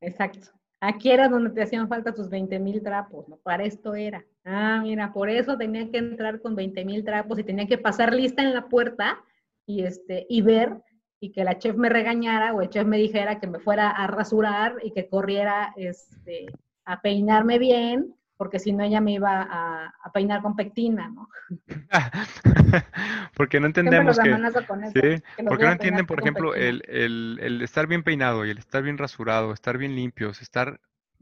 Exacto. 0.00 0.48
Aquí 0.80 1.12
era 1.12 1.28
donde 1.28 1.50
te 1.50 1.62
hacían 1.62 1.88
falta 1.88 2.12
tus 2.12 2.28
20 2.28 2.58
mil 2.58 2.82
trapos, 2.82 3.28
¿no? 3.28 3.36
Para 3.36 3.62
esto 3.62 3.94
era. 3.94 4.24
Ah, 4.44 4.80
mira, 4.82 5.12
por 5.12 5.30
eso 5.30 5.56
tenía 5.56 5.88
que 5.88 5.98
entrar 5.98 6.40
con 6.40 6.56
20 6.56 6.84
mil 6.84 7.04
trapos 7.04 7.38
y 7.38 7.44
tenía 7.44 7.68
que 7.68 7.78
pasar 7.78 8.12
lista 8.12 8.42
en 8.42 8.52
la 8.52 8.68
puerta 8.68 9.22
y, 9.64 9.84
este, 9.84 10.26
y 10.28 10.42
ver 10.42 10.82
y 11.20 11.30
que 11.30 11.44
la 11.44 11.56
chef 11.56 11.76
me 11.76 11.88
regañara 11.88 12.52
o 12.52 12.62
el 12.62 12.68
chef 12.68 12.84
me 12.84 12.98
dijera 12.98 13.38
que 13.38 13.46
me 13.46 13.60
fuera 13.60 13.90
a 13.90 14.08
rasurar 14.08 14.74
y 14.82 14.90
que 14.90 15.08
corriera 15.08 15.72
este, 15.76 16.46
a 16.84 17.00
peinarme 17.00 17.60
bien, 17.60 18.16
porque 18.42 18.58
si 18.58 18.72
no 18.72 18.82
ella 18.82 19.00
me 19.00 19.12
iba 19.12 19.46
a, 19.48 20.10
peinar 20.12 20.42
con 20.42 20.56
pectina, 20.56 21.08
¿no? 21.08 21.28
porque 23.36 23.60
no 23.60 23.66
entendemos 23.66 24.18
que... 24.18 24.34
¿sí? 24.34 25.22
porque 25.46 25.64
no 25.64 25.70
entienden, 25.70 26.06
por 26.06 26.18
ejemplo, 26.18 26.52
el, 26.56 26.82
el, 26.88 27.38
el, 27.40 27.62
estar 27.62 27.86
bien 27.86 28.02
peinado 28.02 28.44
y 28.44 28.50
el 28.50 28.58
estar 28.58 28.82
bien 28.82 28.98
rasurado, 28.98 29.52
estar 29.52 29.78
bien 29.78 29.94
limpios, 29.94 30.42
estar 30.42 30.80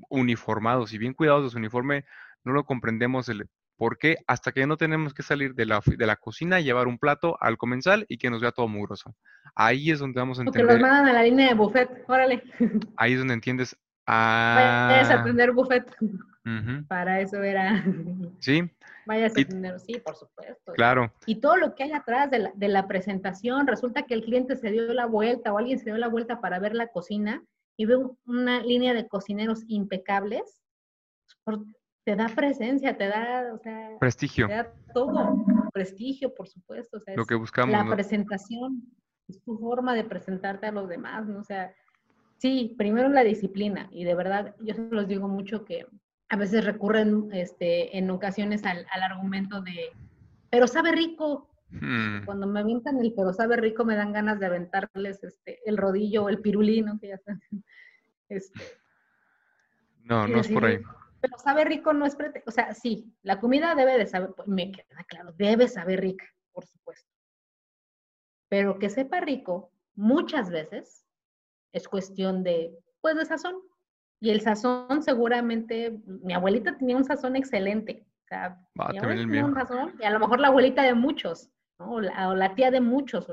uniformados 0.08 0.94
y 0.94 0.98
bien 0.98 1.12
cuidados 1.12 1.44
de 1.44 1.50
su 1.50 1.58
uniforme, 1.58 2.06
no 2.42 2.54
lo 2.54 2.64
comprendemos 2.64 3.28
el 3.28 3.50
por 3.76 3.98
qué 3.98 4.16
hasta 4.26 4.52
que 4.52 4.66
no 4.66 4.78
tenemos 4.78 5.12
que 5.12 5.22
salir 5.22 5.54
de 5.54 5.66
la, 5.66 5.82
de 5.84 6.06
la 6.06 6.16
cocina 6.16 6.58
y 6.58 6.64
llevar 6.64 6.88
un 6.88 6.98
plato 6.98 7.36
al 7.38 7.58
comensal 7.58 8.06
y 8.08 8.16
que 8.16 8.30
nos 8.30 8.40
vea 8.40 8.52
todo 8.52 8.66
mugroso. 8.66 9.14
Ahí 9.54 9.90
es 9.90 9.98
donde 9.98 10.20
vamos 10.20 10.38
a 10.38 10.42
entender... 10.42 10.66
Porque 10.66 10.80
los 10.80 10.90
mandan 10.90 11.06
a 11.06 11.12
la 11.12 11.22
línea 11.22 11.48
de 11.48 11.54
buffet, 11.54 11.90
órale. 12.08 12.42
Ahí 12.96 13.12
es 13.12 13.18
donde 13.18 13.34
entiendes, 13.34 13.76
Vayas 14.06 15.10
a 15.10 15.14
ah. 15.14 15.20
atender 15.20 15.52
buffet. 15.52 15.94
Para 16.88 17.20
eso 17.20 17.42
era. 17.42 17.84
Sí. 18.38 18.68
Vayas 19.06 19.36
a 19.36 19.40
atender, 19.40 19.78
sí, 19.80 20.00
por 20.04 20.16
supuesto. 20.16 20.72
Claro. 20.72 21.12
Y 21.26 21.36
todo 21.36 21.56
lo 21.56 21.74
que 21.74 21.84
hay 21.84 21.92
atrás 21.92 22.30
de 22.30 22.38
la, 22.38 22.52
de 22.54 22.68
la, 22.68 22.86
presentación, 22.86 23.66
resulta 23.66 24.02
que 24.02 24.14
el 24.14 24.24
cliente 24.24 24.56
se 24.56 24.70
dio 24.70 24.92
la 24.92 25.06
vuelta 25.06 25.52
o 25.52 25.58
alguien 25.58 25.78
se 25.78 25.86
dio 25.86 25.98
la 25.98 26.08
vuelta 26.08 26.40
para 26.40 26.58
ver 26.58 26.74
la 26.74 26.88
cocina 26.88 27.42
y 27.76 27.86
ve 27.86 27.98
una 28.26 28.62
línea 28.62 28.92
de 28.92 29.08
cocineros 29.08 29.64
impecables. 29.66 30.62
te 32.04 32.14
da 32.14 32.28
presencia, 32.28 32.96
te 32.96 33.08
da, 33.08 33.54
o 33.54 33.58
sea, 33.58 33.96
prestigio. 33.98 34.48
Te 34.48 34.54
da 34.54 34.74
todo, 34.92 35.44
prestigio, 35.72 36.34
por 36.34 36.46
supuesto. 36.46 36.98
O 36.98 37.00
sea, 37.00 37.16
lo 37.16 37.24
que 37.24 37.34
buscamos. 37.36 37.72
La 37.72 37.90
presentación, 37.90 38.82
es 39.28 39.42
tu 39.42 39.56
forma 39.58 39.94
de 39.94 40.04
presentarte 40.04 40.66
a 40.66 40.72
los 40.72 40.90
demás, 40.90 41.26
¿no? 41.26 41.40
O 41.40 41.44
sea, 41.44 41.74
Sí, 42.40 42.74
primero 42.78 43.10
la 43.10 43.22
disciplina 43.22 43.90
y 43.92 44.04
de 44.04 44.14
verdad 44.14 44.56
yo 44.60 44.72
se 44.72 44.88
los 44.90 45.06
digo 45.06 45.28
mucho 45.28 45.66
que 45.66 45.86
a 46.30 46.36
veces 46.36 46.64
recurren 46.64 47.28
este, 47.34 47.98
en 47.98 48.10
ocasiones 48.10 48.64
al, 48.64 48.86
argumento 49.02 49.60
de, 49.60 49.90
pero 50.48 50.66
sabe 50.66 50.92
rico. 50.92 51.50
Hmm. 51.68 52.24
Cuando 52.24 52.46
me 52.46 52.60
avientan 52.60 52.98
el 52.98 53.12
pero 53.14 53.34
sabe 53.34 53.58
rico 53.58 53.84
me 53.84 53.94
dan 53.94 54.14
ganas 54.14 54.40
de 54.40 54.46
aventarles 54.46 55.22
este, 55.22 55.60
el 55.66 55.76
rodillo 55.76 56.24
o 56.24 56.28
el 56.30 56.40
pirulino, 56.40 56.98
que 56.98 57.08
ya 57.08 57.18
saben. 57.18 57.40
Este, 58.30 58.60
no, 60.04 60.28
no 60.28 60.40
es 60.40 60.46
por 60.46 60.64
ahí. 60.64 60.78
Pero 61.20 61.36
sabe 61.36 61.64
rico 61.64 61.92
no 61.92 62.06
es, 62.06 62.16
o 62.46 62.50
sea, 62.52 62.72
sí, 62.74 63.12
la 63.22 63.40
comida 63.40 63.74
debe 63.74 63.98
de 63.98 64.06
saber, 64.06 64.30
me 64.46 64.70
queda 64.70 65.02
claro, 65.08 65.32
debe 65.32 65.66
saber 65.66 66.00
rica, 66.00 66.24
por 66.52 66.64
supuesto. 66.64 67.10
Pero 68.48 68.78
que 68.78 68.88
sepa 68.88 69.18
rico, 69.18 69.72
muchas 69.96 70.48
veces 70.48 70.99
es 71.72 71.88
cuestión 71.88 72.42
de, 72.42 72.72
pues, 73.00 73.16
de 73.16 73.24
sazón. 73.24 73.56
Y 74.20 74.30
el 74.30 74.40
sazón 74.42 75.02
seguramente, 75.02 75.98
mi 76.06 76.34
abuelita 76.34 76.76
tenía 76.76 76.96
un 76.96 77.04
sazón 77.04 77.36
excelente. 77.36 78.06
O 78.24 78.28
sea, 78.28 78.60
ah, 78.78 78.92
tenía 78.92 79.44
un 79.44 79.54
sazón, 79.54 79.94
y 79.98 80.04
a 80.04 80.10
lo 80.10 80.20
mejor 80.20 80.40
la 80.40 80.48
abuelita 80.48 80.82
de 80.82 80.94
muchos, 80.94 81.50
¿no? 81.78 81.92
o, 81.92 82.00
la, 82.00 82.54
tía 82.54 82.70
de 82.70 82.80
muchos. 82.80 83.26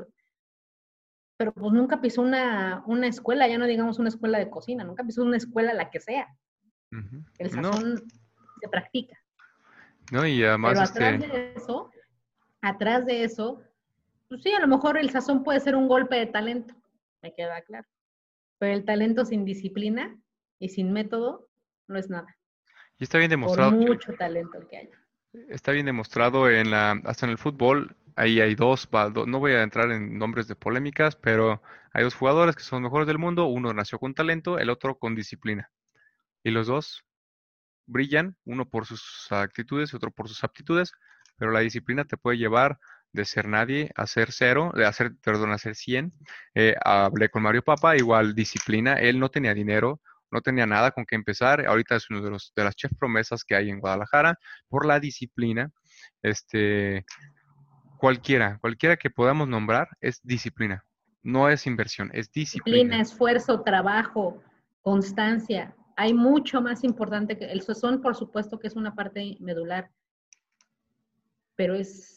Pero 1.37 1.53
pues 1.53 1.71
nunca 1.73 2.01
pisó 2.01 2.21
una, 2.21 2.83
una, 2.87 3.07
escuela, 3.07 3.47
ya 3.47 3.57
no 3.57 3.65
digamos 3.67 3.99
una 3.99 4.09
escuela 4.09 4.39
de 4.39 4.49
cocina, 4.49 4.83
nunca 4.83 5.03
pisó 5.03 5.23
una 5.23 5.37
escuela 5.37 5.73
la 5.73 5.91
que 5.91 5.99
sea. 5.99 6.27
El 7.37 7.51
sazón 7.51 8.01
se 8.61 8.69
practica. 8.69 9.17
No, 10.11 10.25
y 10.25 10.43
además 10.43 10.71
Pero 10.71 10.83
atrás 10.85 11.13
este 11.21 11.37
de 11.37 11.53
eso, 11.53 11.91
atrás 12.61 13.05
de 13.05 13.23
eso, 13.23 13.61
pues 14.29 14.41
sí, 14.41 14.51
a 14.53 14.59
lo 14.59 14.67
mejor 14.67 14.97
el 14.97 15.09
sazón 15.09 15.43
puede 15.43 15.59
ser 15.59 15.75
un 15.75 15.87
golpe 15.87 16.15
de 16.15 16.27
talento, 16.27 16.73
me 17.21 17.33
queda 17.33 17.61
claro. 17.61 17.87
Pero 18.59 18.73
el 18.73 18.85
talento 18.85 19.25
sin 19.25 19.45
disciplina 19.45 20.15
y 20.59 20.69
sin 20.69 20.91
método 20.91 21.47
no 21.87 21.97
es 21.97 22.09
nada. 22.09 22.35
Y 22.97 23.03
está 23.03 23.17
bien 23.17 23.29
demostrado. 23.29 23.71
Por 23.71 23.79
mucho 23.79 24.13
talento 24.13 24.59
que 24.67 24.77
haya. 24.77 25.07
Está 25.49 25.71
bien 25.71 25.85
demostrado 25.85 26.49
en 26.49 26.71
la, 26.71 26.91
hasta 27.05 27.25
en 27.25 27.31
el 27.31 27.37
fútbol. 27.37 27.95
Ahí 28.15 28.41
hay 28.41 28.55
dos, 28.55 28.89
no 29.27 29.39
voy 29.39 29.51
a 29.51 29.61
entrar 29.61 29.91
en 29.91 30.17
nombres 30.17 30.47
de 30.47 30.55
polémicas, 30.55 31.15
pero 31.15 31.61
hay 31.93 32.03
dos 32.03 32.15
jugadores 32.15 32.55
que 32.55 32.63
son 32.63 32.81
mejores 32.81 33.05
del 33.05 33.19
mundo. 33.19 33.45
Uno 33.45 33.71
nació 33.73 33.99
con 33.99 34.15
talento, 34.15 34.57
el 34.57 34.71
otro 34.71 34.97
con 34.97 35.13
disciplina. 35.13 35.69
Y 36.43 36.49
los 36.49 36.65
dos 36.65 37.05
brillan, 37.85 38.35
uno 38.45 38.67
por 38.67 38.85
sus 38.85 39.27
actitudes 39.31 39.93
y 39.93 39.95
otro 39.95 40.11
por 40.11 40.27
sus 40.27 40.43
aptitudes, 40.43 40.93
pero 41.37 41.51
la 41.51 41.59
disciplina 41.59 42.05
te 42.05 42.17
puede 42.17 42.37
llevar 42.37 42.79
de 43.17 43.25
ser 43.25 43.47
nadie 43.47 43.91
a 43.95 44.05
cero, 44.07 44.71
de 44.75 44.85
hacer, 44.85 45.11
perdón, 45.21 45.51
a 45.51 45.57
ser 45.57 45.75
100. 45.75 46.13
Eh, 46.55 46.75
hablé 46.85 47.29
con 47.29 47.41
Mario 47.41 47.63
Papa, 47.63 47.97
igual 47.97 48.35
disciplina, 48.35 48.93
él 48.93 49.19
no 49.19 49.29
tenía 49.29 49.53
dinero, 49.53 49.99
no 50.31 50.41
tenía 50.41 50.65
nada 50.65 50.91
con 50.91 51.05
qué 51.05 51.15
empezar, 51.15 51.65
ahorita 51.65 51.95
es 51.95 52.09
uno 52.09 52.21
de, 52.21 52.29
los, 52.29 52.53
de 52.55 52.63
las 52.63 52.75
chef 52.75 52.91
promesas 52.97 53.43
que 53.43 53.55
hay 53.55 53.69
en 53.69 53.79
Guadalajara, 53.79 54.37
por 54.69 54.85
la 54.85 54.99
disciplina, 54.99 55.71
este, 56.21 57.05
cualquiera, 57.97 58.59
cualquiera 58.59 58.97
que 58.97 59.09
podamos 59.09 59.47
nombrar 59.47 59.89
es 59.99 60.21
disciplina, 60.23 60.85
no 61.23 61.49
es 61.49 61.65
inversión, 61.65 62.11
es 62.13 62.31
disciplina. 62.31 62.75
Disciplina, 62.75 63.01
esfuerzo, 63.01 63.61
trabajo, 63.63 64.43
constancia. 64.81 65.75
Hay 65.95 66.13
mucho 66.13 66.61
más 66.61 66.83
importante 66.83 67.37
que 67.37 67.45
el 67.45 67.61
sazón, 67.61 68.01
por 68.01 68.15
supuesto 68.15 68.59
que 68.59 68.67
es 68.67 68.75
una 68.75 68.93
parte 68.93 69.37
medular, 69.39 69.89
pero 71.55 71.73
es 71.73 72.16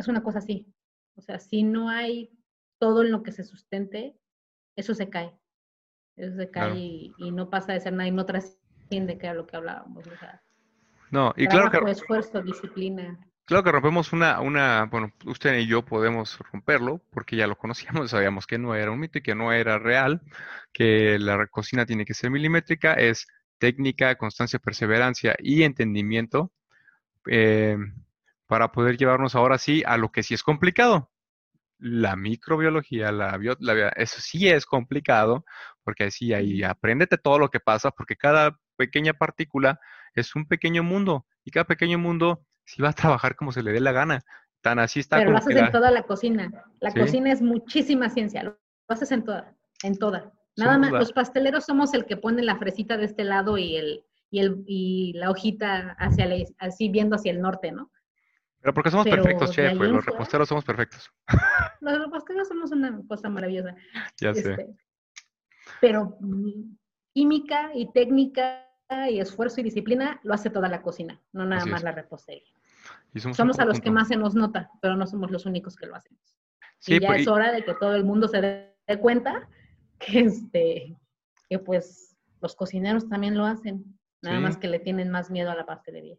es 0.00 0.08
una 0.08 0.22
cosa 0.22 0.38
así. 0.38 0.66
O 1.14 1.22
sea, 1.22 1.38
si 1.38 1.62
no 1.62 1.88
hay 1.88 2.30
todo 2.78 3.02
en 3.02 3.12
lo 3.12 3.22
que 3.22 3.32
se 3.32 3.44
sustente, 3.44 4.16
eso 4.76 4.94
se 4.94 5.08
cae. 5.08 5.32
Eso 6.16 6.36
se 6.36 6.50
cae 6.50 6.76
y, 6.76 7.30
no 7.32 7.50
pasa 7.50 7.72
de 7.72 7.80
ser 7.80 7.92
nada 7.92 8.08
y 8.08 8.12
no 8.12 8.26
trasciende, 8.26 9.18
que 9.18 9.26
era 9.26 9.34
lo 9.34 9.46
que 9.46 9.56
hablábamos. 9.56 10.04
no, 11.10 11.32
y 11.36 11.46
claro 11.46 11.70
que... 11.70 11.90
esfuerzo, 11.90 12.42
disciplina. 12.42 13.18
Claro 13.44 13.64
que 13.64 13.72
rompemos 13.72 14.12
una, 14.12 14.40
una, 14.40 14.84
bueno, 14.84 15.12
usted 15.26 15.58
y 15.58 15.66
yo 15.66 15.84
podemos 15.84 16.38
romperlo 16.52 17.02
porque 17.10 17.36
ya 17.36 17.46
lo 17.46 17.56
conocíamos, 17.56 18.10
sabíamos 18.10 18.46
que 18.46 18.58
no 18.58 18.74
era 18.74 18.90
un 18.90 19.00
mito 19.00 19.18
y 19.18 19.22
que 19.22 19.34
no 19.34 19.52
era 19.52 19.78
real, 19.78 20.22
que 20.72 21.18
la 21.18 21.46
cocina 21.48 21.84
tiene 21.84 22.04
que 22.04 22.14
ser 22.14 22.30
milimétrica, 22.30 22.94
es 22.94 23.26
técnica, 23.58 24.16
constancia, 24.16 24.58
perseverancia 24.58 25.34
y 25.38 25.64
entendimiento 25.64 26.52
eh, 27.26 27.76
para 28.50 28.72
poder 28.72 28.96
llevarnos 28.96 29.36
ahora 29.36 29.58
sí 29.58 29.84
a 29.86 29.96
lo 29.96 30.10
que 30.10 30.24
sí 30.24 30.34
es 30.34 30.42
complicado. 30.42 31.08
La 31.78 32.16
microbiología, 32.16 33.12
la, 33.12 33.36
bio, 33.36 33.56
eso 33.94 34.20
sí 34.20 34.48
es 34.48 34.66
complicado, 34.66 35.44
porque 35.84 36.04
así 36.04 36.34
ahí 36.34 36.64
apréndete 36.64 37.16
todo 37.16 37.38
lo 37.38 37.48
que 37.48 37.60
pasa, 37.60 37.92
porque 37.92 38.16
cada 38.16 38.58
pequeña 38.74 39.12
partícula 39.12 39.78
es 40.14 40.34
un 40.34 40.48
pequeño 40.48 40.82
mundo 40.82 41.26
y 41.44 41.52
cada 41.52 41.64
pequeño 41.64 41.96
mundo 41.96 42.44
si 42.64 42.82
va 42.82 42.88
a 42.88 42.92
trabajar 42.92 43.36
como 43.36 43.52
se 43.52 43.62
le 43.62 43.70
dé 43.70 43.78
la 43.78 43.92
gana. 43.92 44.20
Tan 44.62 44.80
así 44.80 44.98
está. 44.98 45.18
Pero 45.18 45.30
lo 45.30 45.38
haces 45.38 45.56
en 45.56 45.70
toda 45.70 45.92
la 45.92 46.02
cocina. 46.02 46.50
La 46.80 46.92
cocina 46.92 47.30
es 47.30 47.40
muchísima 47.40 48.10
ciencia. 48.10 48.42
Lo 48.42 48.58
haces 48.88 49.12
en 49.12 49.22
toda, 49.22 49.54
en 49.84 49.96
toda. 49.96 50.32
Nada 50.56 50.76
más, 50.76 50.90
los 50.90 51.12
pasteleros 51.12 51.66
somos 51.66 51.94
el 51.94 52.04
que 52.04 52.16
pone 52.16 52.42
la 52.42 52.58
fresita 52.58 52.96
de 52.96 53.04
este 53.04 53.22
lado 53.22 53.58
y 53.58 53.76
el, 53.76 54.04
y 54.28 54.40
el, 54.40 54.64
y 54.66 55.12
la 55.12 55.30
hojita 55.30 55.94
hacia 56.00 56.28
así 56.58 56.88
viendo 56.88 57.14
hacia 57.14 57.30
el 57.30 57.40
norte, 57.40 57.70
¿no? 57.70 57.92
Pero 58.60 58.74
porque 58.74 58.90
somos 58.90 59.06
perfectos, 59.06 59.50
chef, 59.52 59.74
los 59.74 60.04
reposteros 60.04 60.48
somos 60.48 60.64
perfectos. 60.64 61.10
Los 61.80 61.98
reposteros 61.98 62.46
somos 62.46 62.70
una 62.72 63.00
cosa 63.08 63.30
maravillosa. 63.30 63.74
Ya 64.20 64.34
sé. 64.34 64.50
Este, 64.50 64.66
pero 65.80 66.18
mm, 66.20 66.76
química 67.14 67.70
y 67.74 67.90
técnica 67.92 68.66
y 69.08 69.20
esfuerzo 69.20 69.60
y 69.60 69.64
disciplina 69.64 70.20
lo 70.24 70.34
hace 70.34 70.50
toda 70.50 70.68
la 70.68 70.82
cocina, 70.82 71.20
no 71.32 71.46
nada 71.46 71.64
más 71.64 71.82
la 71.82 71.92
repostería. 71.92 72.52
somos, 73.32 73.58
a 73.60 73.64
los 73.64 73.80
que 73.80 73.90
más 73.90 74.08
se 74.08 74.16
nos 74.16 74.34
nota, 74.34 74.70
pero 74.82 74.96
no 74.96 75.06
somos 75.06 75.30
los 75.30 75.46
únicos 75.46 75.76
que 75.76 75.86
lo 75.86 75.94
hacemos. 75.94 76.36
y 76.86 77.00
ya 77.00 77.08
pues, 77.08 77.22
es 77.22 77.28
hora 77.28 77.52
de 77.52 77.64
que 77.64 77.74
todo 77.74 77.94
el 77.94 78.04
mundo 78.04 78.26
se 78.26 78.40
dé 78.40 78.98
cuenta 79.00 79.48
que, 79.98 80.20
este, 80.20 80.96
que 81.48 81.58
pues 81.58 82.16
los 82.40 82.56
cocineros 82.56 83.08
también 83.08 83.36
lo 83.36 83.44
hacen, 83.46 83.84
nada 84.22 84.40
más 84.40 84.56
que 84.56 84.68
le 84.68 84.80
tienen 84.80 85.10
más 85.10 85.30
miedo 85.30 85.50
a 85.50 85.54
la 85.54 85.66
pastelería. 85.66 86.16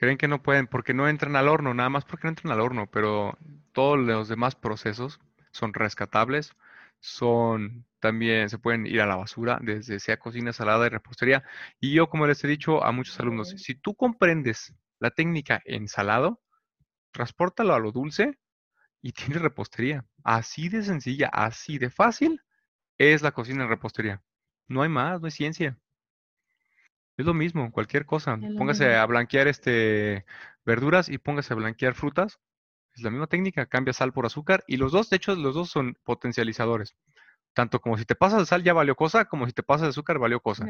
Creen 0.00 0.16
que 0.16 0.28
no 0.28 0.42
pueden 0.42 0.66
porque 0.66 0.94
no 0.94 1.08
entran 1.10 1.36
al 1.36 1.46
horno, 1.46 1.74
nada 1.74 1.90
más 1.90 2.06
porque 2.06 2.24
no 2.24 2.30
entran 2.30 2.52
al 2.54 2.60
horno, 2.62 2.86
pero 2.90 3.36
todos 3.72 3.98
los 3.98 4.28
demás 4.28 4.54
procesos 4.54 5.20
son 5.52 5.74
rescatables, 5.74 6.54
son 7.00 7.84
también 7.98 8.48
se 8.48 8.56
pueden 8.56 8.86
ir 8.86 9.02
a 9.02 9.06
la 9.06 9.16
basura, 9.16 9.58
desde 9.60 10.00
sea 10.00 10.18
cocina 10.18 10.54
salada 10.54 10.86
y 10.86 10.88
repostería. 10.88 11.44
Y 11.80 11.92
yo, 11.92 12.08
como 12.08 12.26
les 12.26 12.42
he 12.42 12.48
dicho 12.48 12.82
a 12.82 12.92
muchos 12.92 13.20
alumnos, 13.20 13.50
si 13.58 13.74
tú 13.74 13.94
comprendes 13.94 14.74
la 15.00 15.10
técnica 15.10 15.60
en 15.66 15.86
salado, 15.86 16.40
transportalo 17.12 17.74
a 17.74 17.78
lo 17.78 17.92
dulce 17.92 18.38
y 19.02 19.12
tienes 19.12 19.42
repostería. 19.42 20.06
Así 20.24 20.70
de 20.70 20.82
sencilla, 20.82 21.28
así 21.28 21.78
de 21.78 21.90
fácil 21.90 22.42
es 22.98 23.22
la 23.22 23.32
cocina 23.32 23.64
en 23.64 23.70
repostería. 23.70 24.22
No 24.66 24.82
hay 24.82 24.88
más, 24.88 25.20
no 25.20 25.26
hay 25.26 25.32
ciencia. 25.32 25.78
Es 27.20 27.26
lo 27.26 27.34
mismo, 27.34 27.70
cualquier 27.70 28.06
cosa. 28.06 28.40
Póngase 28.56 28.94
a 28.96 29.04
blanquear 29.04 29.46
este 29.46 30.24
verduras 30.64 31.10
y 31.10 31.18
póngase 31.18 31.52
a 31.52 31.56
blanquear 31.56 31.92
frutas. 31.92 32.40
Es 32.94 33.02
la 33.02 33.10
misma 33.10 33.26
técnica, 33.26 33.66
cambia 33.66 33.92
sal 33.92 34.14
por 34.14 34.24
azúcar 34.24 34.64
y 34.66 34.78
los 34.78 34.92
dos, 34.92 35.10
de 35.10 35.16
hecho, 35.16 35.34
los 35.34 35.54
dos 35.54 35.68
son 35.68 35.98
potencializadores. 36.02 36.96
Tanto 37.52 37.78
como 37.82 37.98
si 37.98 38.06
te 38.06 38.14
pasas 38.14 38.38
de 38.38 38.46
sal 38.46 38.62
ya 38.62 38.72
valió 38.72 38.94
cosa, 38.94 39.26
como 39.26 39.44
si 39.44 39.52
te 39.52 39.62
pasas 39.62 39.82
de 39.82 39.90
azúcar 39.90 40.18
valió 40.18 40.40
cosa. 40.40 40.64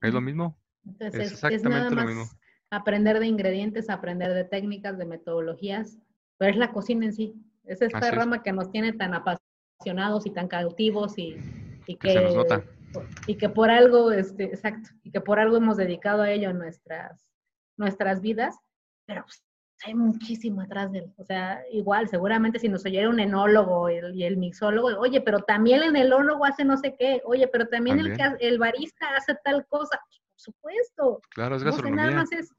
es 0.00 0.14
lo 0.14 0.22
mismo. 0.22 0.58
es 0.98 1.14
exactamente 1.32 1.94
lo 1.94 2.06
mismo. 2.06 2.24
Aprender 2.70 3.20
de 3.20 3.26
ingredientes, 3.26 3.90
aprender 3.90 4.32
de 4.32 4.44
técnicas, 4.44 4.96
de 4.96 5.04
metodologías, 5.04 5.98
pero 6.38 6.50
es 6.50 6.56
la 6.56 6.72
cocina 6.72 7.04
en 7.04 7.12
sí. 7.12 7.34
Es 7.66 7.82
esta 7.82 8.10
rama 8.10 8.42
que 8.42 8.52
nos 8.52 8.70
tiene 8.70 8.94
tan 8.94 9.12
apasionados 9.12 10.24
y 10.24 10.30
tan 10.30 10.48
cautivos 10.48 11.18
y, 11.18 11.36
que, 11.84 12.62
y 13.26 13.36
que 13.36 13.48
por 13.48 13.70
algo, 13.70 14.10
este, 14.12 14.44
exacto, 14.44 14.90
y 15.02 15.10
que 15.10 15.20
por 15.20 15.38
algo 15.38 15.56
hemos 15.56 15.76
dedicado 15.76 16.22
a 16.22 16.30
ello 16.30 16.52
nuestras, 16.52 17.26
nuestras 17.76 18.20
vidas, 18.20 18.56
pero 19.06 19.22
pues, 19.22 19.42
hay 19.86 19.94
muchísimo 19.94 20.60
atrás 20.60 20.92
de 20.92 20.98
él. 20.98 21.12
O 21.16 21.24
sea, 21.24 21.62
igual, 21.70 22.08
seguramente 22.08 22.58
si 22.58 22.68
nos 22.68 22.84
oyera 22.84 23.08
un 23.08 23.20
enólogo 23.20 23.88
y 23.88 24.24
el 24.24 24.36
mixólogo, 24.36 24.88
oye, 24.98 25.20
pero 25.20 25.40
también 25.40 25.82
el 25.82 25.96
enólogo 25.96 26.44
hace 26.44 26.64
no 26.64 26.76
sé 26.76 26.96
qué, 26.98 27.22
oye, 27.24 27.48
pero 27.48 27.66
también, 27.66 27.98
El, 27.98 28.18
el 28.40 28.58
barista 28.58 29.06
hace 29.16 29.36
tal 29.42 29.66
cosa. 29.66 29.98
Por 30.08 30.40
supuesto. 30.40 31.20
Claro, 31.30 31.56
es 31.56 31.64
gastronomía. 31.64 32.04
nada, 32.04 32.16
más 32.16 32.32
es, 32.32 32.52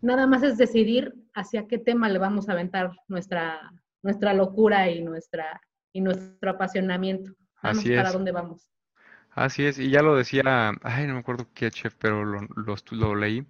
nada 0.00 0.26
más 0.26 0.42
es 0.42 0.56
decidir 0.56 1.14
hacia 1.34 1.66
qué 1.66 1.78
tema 1.78 2.08
le 2.08 2.18
vamos 2.18 2.48
a 2.48 2.52
aventar 2.52 2.92
nuestra, 3.08 3.70
nuestra 4.02 4.34
locura 4.34 4.90
y, 4.90 5.02
nuestra, 5.02 5.60
y 5.92 6.00
nuestro 6.00 6.50
apasionamiento. 6.50 7.32
Vamos 7.62 7.78
Así 7.78 7.94
para 7.94 8.12
dónde 8.12 8.32
vamos. 8.32 8.68
Así 9.34 9.66
es, 9.66 9.78
y 9.78 9.90
ya 9.90 10.02
lo 10.02 10.14
decía, 10.16 10.72
ay, 10.82 11.06
no 11.06 11.14
me 11.14 11.20
acuerdo 11.20 11.48
qué 11.54 11.70
chef, 11.70 11.94
pero 11.98 12.24
lo, 12.24 12.46
lo 12.92 13.14
leí, 13.16 13.44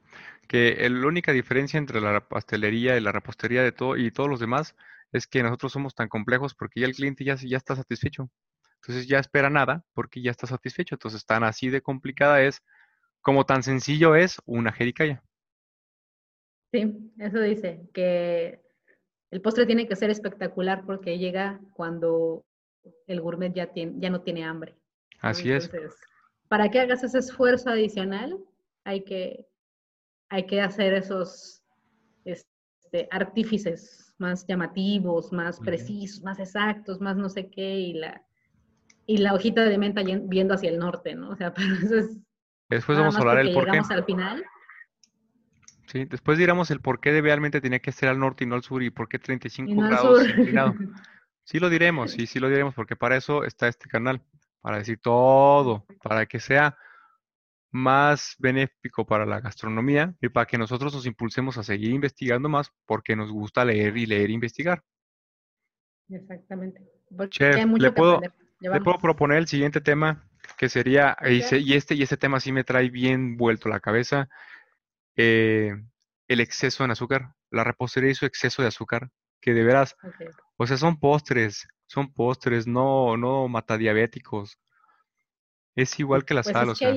que 0.49 0.89
la 0.89 1.07
única 1.07 1.33
diferencia 1.33 1.79
entre 1.79 2.01
la 2.01 2.27
pastelería 2.27 2.97
y 2.97 3.01
la 3.01 3.13
repostería 3.13 3.63
de 3.63 3.73
todo 3.73 3.97
y 3.97 4.11
todos 4.11 4.31
los 4.31 4.41
demás 4.41 4.75
es 5.13 5.27
que 5.27 5.43
nosotros 5.43 5.73
somos 5.73 5.95
tan 5.95 6.09
complejos 6.09 6.55
porque 6.55 6.81
ya 6.81 6.87
el 6.87 6.95
cliente 6.95 7.25
ya, 7.25 7.37
ya 7.37 7.57
está 7.57 7.77
satisfecho. 7.77 8.31
Entonces 8.77 9.07
ya 9.07 9.19
espera 9.19 9.51
nada 9.51 9.85
porque 9.95 10.23
ya 10.23 10.31
está 10.31 10.47
satisfecho. 10.47 10.95
Entonces 10.95 11.25
tan 11.25 11.45
así 11.45 11.69
de 11.69 11.83
complicada 11.83 12.43
es 12.43 12.63
como 13.21 13.47
tan 13.47 13.63
sencillo 13.63 14.17
es 14.17 14.39
una 14.45 14.73
jericaya. 14.73 15.23
Sí, 16.73 17.13
eso 17.19 17.41
dice, 17.41 17.89
que 17.95 18.61
el 19.31 19.41
postre 19.41 19.67
tiene 19.67 19.87
que 19.87 19.97
ser 19.97 20.11
espectacular 20.11 20.85
porque 20.85 21.19
llega 21.19 21.61
cuando 21.73 22.45
el 23.07 23.21
gourmet 23.21 23.55
ya, 23.55 23.73
tiene, 23.73 23.95
ya 23.99 24.11
no 24.11 24.23
tiene 24.23 24.45
hambre. 24.45 24.75
Así 25.21 25.51
es. 25.51 25.71
Para 26.49 26.71
que 26.71 26.81
hagas 26.81 27.03
ese 27.03 27.19
esfuerzo 27.19 27.71
adicional, 27.71 28.39
hay 28.85 29.05
que 29.05 29.47
hay 30.29 30.47
que 30.47 30.61
hacer 30.61 30.95
esos 30.95 31.63
este, 32.25 33.09
artífices 33.11 34.15
más 34.19 34.47
llamativos, 34.47 35.33
más 35.33 35.61
precisos, 35.61 36.23
más 36.23 36.39
exactos, 36.39 37.01
más 37.01 37.17
no 37.17 37.29
sé 37.29 37.51
qué, 37.51 37.79
y 37.79 37.93
la, 37.95 38.23
y 39.07 39.19
la 39.19 39.35
hojita 39.35 39.65
de 39.65 39.79
menta 39.79 40.03
viendo 40.03 40.55
hacia 40.55 40.71
el 40.71 40.79
norte, 40.79 41.15
¿no? 41.15 41.31
O 41.31 41.37
sea, 41.37 41.53
pero 41.55 41.75
eso 41.75 41.97
es... 41.97 42.19
Después 42.69 42.99
vamos 42.99 43.17
a 43.17 43.21
hablar 43.21 43.39
el 43.39 43.53
por 43.53 43.71
qué. 43.71 43.81
al 43.89 44.05
final. 44.05 44.45
Sí, 45.87 46.07
después 46.07 46.39
diremos 46.39 46.71
el 46.71 46.81
por 46.81 46.99
qué 46.99 47.21
realmente 47.21 47.61
tenía 47.61 47.79
que 47.79 47.93
ser 47.93 48.09
al 48.09 48.19
norte 48.19 48.45
y 48.45 48.47
no 48.47 48.55
al 48.55 48.63
sur 48.63 48.83
y 48.83 48.91
por 48.91 49.09
qué 49.09 49.19
35 49.19 49.81
grados 49.83 50.27
Sí 51.45 51.61
lo 51.61 51.69
diremos, 51.69 52.13
sí, 52.13 52.27
sí 52.27 52.41
lo 52.41 52.49
diremos, 52.49 52.75
porque 52.75 52.97
para 52.97 53.17
eso 53.17 53.45
está 53.45 53.69
este 53.69 53.87
canal, 53.87 54.23
para 54.65 54.79
decir 54.79 54.99
todo, 54.99 55.85
para 56.03 56.25
que 56.25 56.41
sea 56.41 56.79
más 57.71 58.35
benéfico 58.39 59.05
para 59.05 59.27
la 59.27 59.39
gastronomía 59.39 60.15
y 60.23 60.31
para 60.31 60.47
que 60.47 60.57
nosotros 60.57 60.95
nos 60.95 61.05
impulsemos 61.05 61.59
a 61.59 61.63
seguir 61.63 61.91
investigando 61.91 62.49
más 62.49 62.73
porque 62.87 63.15
nos 63.15 63.31
gusta 63.31 63.63
leer 63.63 63.95
y 63.99 64.07
leer 64.07 64.31
e 64.31 64.33
investigar. 64.33 64.83
Exactamente. 66.09 66.81
Chef, 67.29 67.63
le, 67.77 67.93
puedo, 67.93 68.23
le 68.59 68.81
puedo 68.81 68.99
proponer 68.99 69.37
el 69.37 69.49
siguiente 69.49 69.83
tema 69.83 70.27
que 70.57 70.71
sería, 70.71 71.15
y, 71.23 71.41
este, 71.75 71.95
y 71.95 72.03
este 72.03 72.17
tema 72.17 72.41
sí 72.41 72.51
me 72.51 72.65
trae 72.65 72.89
bien 72.89 73.37
vuelto 73.37 73.69
la 73.69 73.81
cabeza, 73.81 74.31
eh, 75.15 75.75
el 76.27 76.41
exceso 76.41 76.87
en 76.87 76.91
azúcar, 76.91 77.35
la 77.51 77.65
repostería 77.65 78.13
y 78.13 78.15
su 78.15 78.25
exceso 78.25 78.63
de 78.63 78.69
azúcar, 78.69 79.11
que 79.43 79.53
de 79.53 79.63
veras, 79.63 79.95
o 80.57 80.67
sea, 80.67 80.79
son 80.79 80.99
postres, 80.99 81.69
son 81.95 82.13
postres, 82.13 82.67
no, 82.67 83.17
no 83.17 83.49
matadiabéticos. 83.49 84.59
Es 85.75 85.99
igual 85.99 86.25
que 86.25 86.35
la 86.35 86.43
pues 86.43 86.53
sal, 86.53 86.69
o 86.69 86.75
sea 86.75 86.95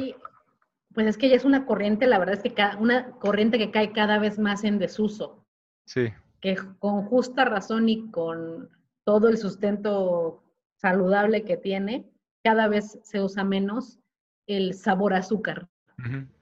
pues 0.97 1.05
es 1.05 1.17
que 1.19 1.29
ya 1.29 1.35
es 1.35 1.45
una 1.45 1.67
corriente, 1.67 2.07
la 2.07 2.17
verdad 2.17 2.33
es 2.33 2.41
que 2.41 2.55
cada, 2.55 2.75
una 2.77 3.11
corriente 3.19 3.59
que 3.59 3.69
cae 3.69 3.91
cada 3.91 4.17
vez 4.17 4.39
más 4.39 4.63
en 4.63 4.79
desuso. 4.79 5.45
Sí. 5.85 6.11
Que 6.41 6.57
con 6.79 7.03
justa 7.03 7.45
razón 7.45 7.87
y 7.87 8.09
con 8.09 8.71
todo 9.03 9.29
el 9.29 9.37
sustento 9.37 10.41
saludable 10.77 11.45
que 11.45 11.55
tiene, 11.55 12.09
cada 12.43 12.67
vez 12.67 12.97
se 13.03 13.21
usa 13.21 13.43
menos 13.43 13.99
el 14.47 14.73
sabor 14.73 15.13
azúcar. 15.13 15.67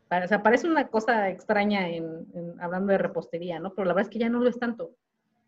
O 0.10 0.28
sea, 0.30 0.42
parece 0.42 0.68
una 0.68 0.88
cosa 0.88 1.28
extraña 1.30 1.90
en, 1.90 2.26
hablando 2.62 2.94
de 2.94 3.00
repostería, 3.00 3.60
¿no? 3.60 3.74
Pero 3.74 3.88
la 3.88 3.94
verdad 3.94 4.10
es 4.10 4.14
que 4.14 4.20
ya 4.20 4.30
no 4.30 4.40
lo 4.40 4.50
es 4.50 4.58
tanto. 4.58 4.92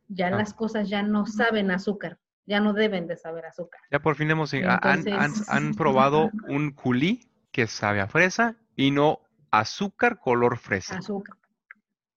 Ya 0.09 0.29
las 0.31 0.53
cosas 0.53 0.89
ya 0.89 1.01
no 1.01 1.25
saben 1.25 1.71
azúcar, 1.71 2.17
ya 2.47 2.59
no 2.59 2.73
deben 2.73 3.07
de 3.07 3.17
saber 3.17 3.45
azúcar. 3.45 3.81
Ya 3.91 3.99
por 3.99 4.15
fin 4.15 4.31
hemos, 4.31 4.53
han, 4.53 5.03
han, 5.47 5.73
probado 5.75 6.31
un 6.47 6.71
culí 6.71 7.29
que 7.51 7.67
sabe 7.67 7.99
a 8.01 8.07
fresa 8.07 8.55
y 8.75 8.91
no 8.91 9.19
azúcar 9.51 10.19
color 10.19 10.57
fresa. 10.57 10.97
Azúcar. 10.97 11.37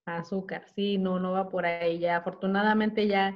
Azúcar, 0.05 0.65
sí, 0.73 0.97
no, 0.97 1.19
no 1.19 1.33
va 1.33 1.49
por 1.49 1.65
ahí 1.65 1.99
ya. 1.99 2.17
Afortunadamente 2.17 3.07
ya 3.07 3.35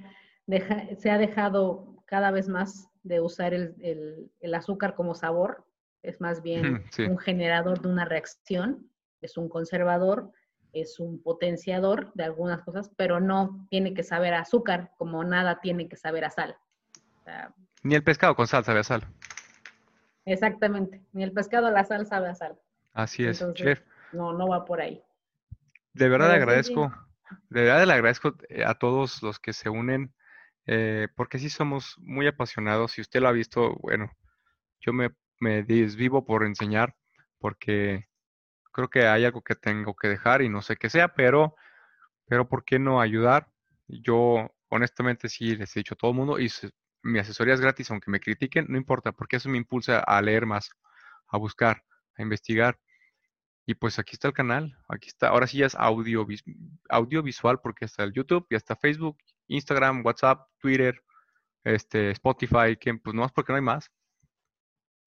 se 0.98 1.12
ha 1.12 1.18
dejado 1.18 1.96
cada 2.06 2.32
vez 2.32 2.48
más 2.48 2.90
de 3.04 3.20
usar 3.20 3.54
el, 3.54 4.32
azúcar 4.54 4.96
como 4.96 5.14
sabor, 5.14 5.66
es 6.02 6.22
más 6.22 6.42
bien 6.42 6.84
un 7.00 7.18
generador 7.18 7.82
de 7.82 7.90
una 7.90 8.06
reacción, 8.06 8.90
es 9.22 9.38
un 9.38 9.50
conservador, 9.50 10.32
es 10.74 11.00
un 11.00 11.22
potenciador 11.22 12.12
de 12.14 12.26
algunas 12.26 12.62
cosas, 12.64 12.92
pero 12.98 13.20
no 13.20 13.68
tiene 13.70 13.94
que 13.94 14.04
saber 14.04 14.34
a 14.34 14.42
azúcar 14.42 14.92
como 14.98 15.24
nada 15.24 15.62
tiene 15.62 15.88
que 15.88 15.96
saber 15.96 16.26
a 16.26 16.30
sal. 16.30 16.58
Ni 17.84 17.96
el 17.96 18.04
pescado 18.04 18.36
con 18.36 18.48
sal 18.48 18.64
sabe 18.64 18.80
a 18.80 18.84
sal. 18.84 19.04
Exactamente, 20.26 21.02
ni 21.14 21.24
el 21.24 21.32
pescado 21.32 21.68
a 21.68 21.72
la 21.72 21.84
sal 21.84 22.06
sabe 22.08 22.30
a 22.30 22.36
sal. 22.36 22.60
Así 22.94 23.26
es, 23.26 23.46
chef. 23.54 23.82
No, 24.12 24.34
no 24.34 24.48
va 24.48 24.66
por 24.66 24.82
ahí. 24.82 25.04
De 25.94 26.10
verdad 26.10 26.30
le 26.30 26.36
agradezco, 26.36 26.92
de 27.50 27.62
verdad 27.62 27.86
le 27.86 27.94
agradezco 27.94 28.36
eh, 28.50 28.64
a 28.66 28.74
todos 28.74 29.22
los 29.22 29.40
que 29.40 29.54
se 29.54 29.70
unen, 29.70 30.14
eh, 30.66 31.08
porque 31.16 31.38
sí 31.38 31.50
somos 31.50 31.96
muy 32.00 32.28
apasionados. 32.28 32.94
Si 32.94 33.02
usted 33.02 33.22
lo 33.22 33.28
ha 33.28 33.32
visto, 33.32 33.76
bueno, 33.82 34.12
yo 34.80 34.94
me, 34.94 35.12
me 35.40 35.64
desvivo 35.64 36.26
por 36.26 36.44
enseñar, 36.44 36.96
porque 37.40 38.08
creo 38.72 38.90
que 38.90 39.08
hay 39.08 39.26
algo 39.26 39.42
que 39.42 39.56
tengo 39.56 39.96
que 39.96 40.08
dejar 40.08 40.42
y 40.42 40.50
no 40.50 40.62
sé 40.62 40.76
qué 40.76 40.90
sea, 40.90 41.10
pero, 41.10 41.56
pero 42.28 42.50
¿por 42.50 42.66
qué 42.66 42.80
no 42.80 43.00
ayudar? 43.00 43.48
Yo 43.88 44.52
honestamente 44.70 45.30
sí 45.30 45.56
les 45.56 45.76
he 45.76 45.80
dicho 45.80 45.94
a 45.94 45.98
todo 45.98 46.12
el 46.12 46.18
mundo 46.18 46.40
y 46.40 46.50
mi 47.06 47.20
asesoría 47.20 47.54
es 47.54 47.62
gratis, 47.62 47.92
aunque 47.92 48.10
me 48.10 48.20
critiquen, 48.20 48.66
no 48.68 48.78
importa, 48.78 49.12
porque 49.12 49.36
eso 49.36 49.48
me 49.48 49.58
impulsa 49.58 50.00
a 50.00 50.22
leer 50.22 50.46
más, 50.48 50.72
a 51.28 51.38
buscar, 51.38 51.84
a 52.18 52.24
investigar. 52.24 52.80
Y 53.68 53.76
pues 53.76 54.00
aquí 54.00 54.12
está 54.14 54.28
el 54.28 54.34
canal, 54.34 54.76
aquí 54.88 55.10
está, 55.10 55.30
ahora 55.30 55.48
sí 55.48 55.60
ya 55.60 55.68
es 55.68 55.76
audio, 55.76 56.26
audiovisual 56.90 57.60
porque 57.62 57.86
está 57.86 58.04
el 58.04 58.14
YouTube, 58.14 58.48
ya 58.50 58.58
está 58.58 58.76
Facebook, 58.76 59.18
Instagram, 59.48 60.04
WhatsApp, 60.04 60.48
Twitter, 60.60 61.00
este, 61.64 62.12
Spotify, 62.12 62.76
que 62.80 62.94
pues 62.96 63.16
no 63.16 63.22
más 63.22 63.32
porque 63.32 63.54
no 63.54 63.58
hay 63.58 63.64
más. 63.64 63.92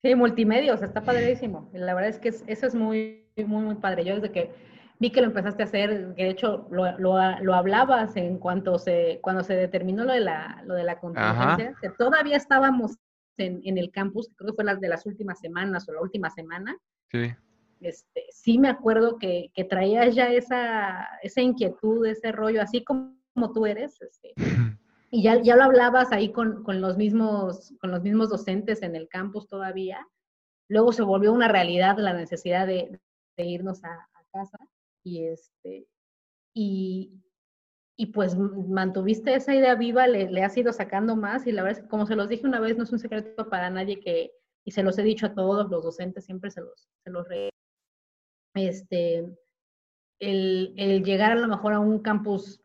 Sí, 0.02 0.14
multimedios, 0.14 0.82
está 0.82 1.02
padrísimo. 1.02 1.68
La 1.72 1.94
verdad 1.94 2.10
es 2.10 2.18
que 2.18 2.28
eso 2.28 2.66
es 2.66 2.74
muy, 2.74 3.28
muy, 3.36 3.64
muy 3.64 3.74
padre. 3.74 4.04
Yo 4.04 4.14
desde 4.14 4.30
que 4.30 4.54
vi 4.98 5.10
que 5.10 5.20
lo 5.20 5.28
empezaste 5.28 5.62
a 5.62 5.66
hacer, 5.66 6.14
que 6.16 6.24
de 6.24 6.30
hecho 6.30 6.66
lo, 6.70 6.98
lo, 6.98 7.18
lo 7.40 7.54
hablabas 7.54 8.16
en 8.16 8.38
cuanto 8.38 8.78
se, 8.78 9.20
cuando 9.22 9.42
se 9.44 9.54
determinó 9.54 10.04
lo 10.04 10.12
de 10.12 10.20
la, 10.20 10.62
lo 10.66 10.74
de 10.74 10.84
la 10.84 10.98
contingencia, 10.98 11.74
que 11.80 11.90
todavía 11.90 12.36
estábamos 12.36 12.96
en, 13.36 13.60
en, 13.64 13.78
el 13.78 13.90
campus, 13.90 14.30
creo 14.36 14.50
que 14.50 14.56
fue 14.56 14.64
las 14.64 14.80
de 14.80 14.88
las 14.88 15.06
últimas 15.06 15.38
semanas 15.38 15.88
o 15.88 15.92
la 15.92 16.00
última 16.00 16.30
semana. 16.30 16.76
Sí 17.12 17.32
este, 17.80 18.24
sí 18.30 18.58
me 18.58 18.68
acuerdo 18.68 19.18
que, 19.18 19.50
que 19.54 19.64
traías 19.64 20.14
ya 20.14 20.30
esa, 20.32 21.06
esa 21.22 21.40
inquietud, 21.40 22.06
ese 22.06 22.32
rollo, 22.32 22.62
así 22.62 22.84
como, 22.84 23.14
tú 23.54 23.66
eres, 23.66 24.00
este, 24.00 24.32
y 25.10 25.22
ya, 25.22 25.40
ya 25.40 25.56
lo 25.56 25.64
hablabas 25.64 26.12
ahí 26.12 26.32
con, 26.32 26.64
con, 26.64 26.80
los 26.80 26.96
mismos, 26.96 27.72
con 27.80 27.90
los 27.90 28.02
mismos 28.02 28.30
docentes 28.30 28.82
en 28.82 28.96
el 28.96 29.08
campus 29.08 29.48
todavía. 29.48 30.06
Luego 30.68 30.92
se 30.92 31.02
volvió 31.02 31.32
una 31.32 31.48
realidad 31.48 31.96
la 31.98 32.12
necesidad 32.12 32.66
de, 32.66 32.98
de 33.36 33.44
irnos 33.44 33.82
a, 33.84 33.92
a, 33.92 34.24
casa 34.32 34.58
y, 35.04 35.24
este, 35.24 35.86
y, 36.54 37.12
y 37.96 38.06
pues 38.06 38.36
mantuviste 38.36 39.34
esa 39.34 39.54
idea 39.54 39.74
viva, 39.74 40.06
le, 40.06 40.30
le, 40.30 40.44
has 40.44 40.56
ido 40.56 40.72
sacando 40.72 41.16
más 41.16 41.46
y 41.46 41.52
la 41.52 41.62
verdad 41.62 41.78
es 41.78 41.84
que 41.84 41.90
como 41.90 42.06
se 42.06 42.16
los 42.16 42.28
dije 42.28 42.46
una 42.46 42.60
vez, 42.60 42.76
no 42.76 42.84
es 42.84 42.92
un 42.92 42.98
secreto 42.98 43.48
para 43.48 43.70
nadie 43.70 44.00
que, 44.00 44.32
y 44.64 44.70
se 44.70 44.82
los 44.82 44.98
he 44.98 45.02
dicho 45.02 45.26
a 45.26 45.34
todos 45.34 45.70
los 45.70 45.82
docentes, 45.82 46.24
siempre 46.24 46.50
se 46.50 46.60
los, 46.60 46.88
se 47.04 47.10
re 47.10 47.50
este, 48.54 49.24
el, 50.18 50.74
el, 50.76 51.04
llegar 51.04 51.32
a 51.32 51.36
lo 51.36 51.48
mejor 51.48 51.72
a 51.72 51.80
un 51.80 52.00
campus 52.00 52.60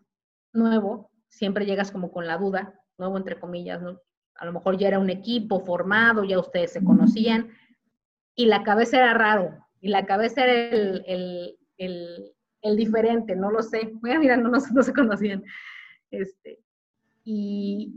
nuevo, 0.53 1.11
siempre 1.29 1.65
llegas 1.65 1.91
como 1.91 2.11
con 2.11 2.27
la 2.27 2.37
duda, 2.37 2.79
nuevo 2.97 3.17
entre 3.17 3.39
comillas, 3.39 3.81
¿no? 3.81 3.99
A 4.35 4.45
lo 4.45 4.53
mejor 4.53 4.77
ya 4.77 4.87
era 4.87 4.99
un 4.99 5.09
equipo 5.09 5.59
formado, 5.59 6.23
ya 6.23 6.39
ustedes 6.39 6.73
se 6.73 6.83
conocían, 6.83 7.51
y 8.35 8.45
la 8.45 8.63
cabeza 8.63 8.97
era 8.97 9.13
raro, 9.13 9.65
y 9.79 9.89
la 9.89 10.05
cabeza 10.05 10.43
era 10.43 10.75
el, 10.75 11.57
el, 11.85 12.33
el 12.61 12.75
diferente, 12.77 13.35
no 13.35 13.51
lo 13.51 13.61
sé. 13.61 13.93
Mira, 14.01 14.37
no, 14.37 14.49
no, 14.49 14.57
no 14.73 14.83
se 14.83 14.93
conocían. 14.93 15.43
Este, 16.11 16.59
y, 17.23 17.93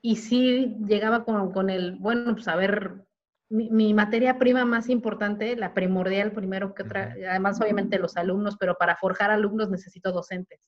y 0.00 0.16
sí 0.16 0.76
llegaba 0.86 1.24
con, 1.24 1.52
con 1.52 1.70
el, 1.70 1.96
bueno, 1.96 2.34
pues 2.34 2.48
a 2.48 2.56
ver, 2.56 3.06
mi, 3.48 3.94
materia 3.94 4.38
prima 4.38 4.64
más 4.64 4.88
importante, 4.88 5.56
la 5.56 5.74
primordial 5.74 6.32
primero 6.32 6.74
que 6.74 6.82
otra, 6.82 7.14
además 7.28 7.60
obviamente 7.60 7.98
los 7.98 8.16
alumnos, 8.16 8.56
pero 8.58 8.76
para 8.76 8.96
forjar 8.96 9.30
alumnos 9.30 9.70
necesito 9.70 10.12
docentes, 10.12 10.60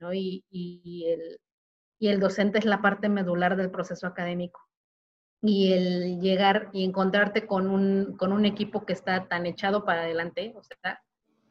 ¿no? 0.00 0.12
Y, 0.12 0.44
y, 0.50 1.06
el, 1.08 1.38
y 1.98 2.08
el 2.08 2.20
docente 2.20 2.58
es 2.58 2.64
la 2.64 2.82
parte 2.82 3.08
medular 3.08 3.56
del 3.56 3.70
proceso 3.70 4.06
académico. 4.06 4.60
Y 5.42 5.72
el 5.72 6.20
llegar 6.20 6.70
y 6.72 6.84
encontrarte 6.84 7.46
con 7.46 7.68
un, 7.68 8.16
con 8.16 8.32
un 8.32 8.46
equipo 8.46 8.86
que 8.86 8.94
está 8.94 9.28
tan 9.28 9.44
echado 9.46 9.84
para 9.84 10.02
adelante, 10.02 10.54
o 10.56 10.62
sea, 10.62 11.02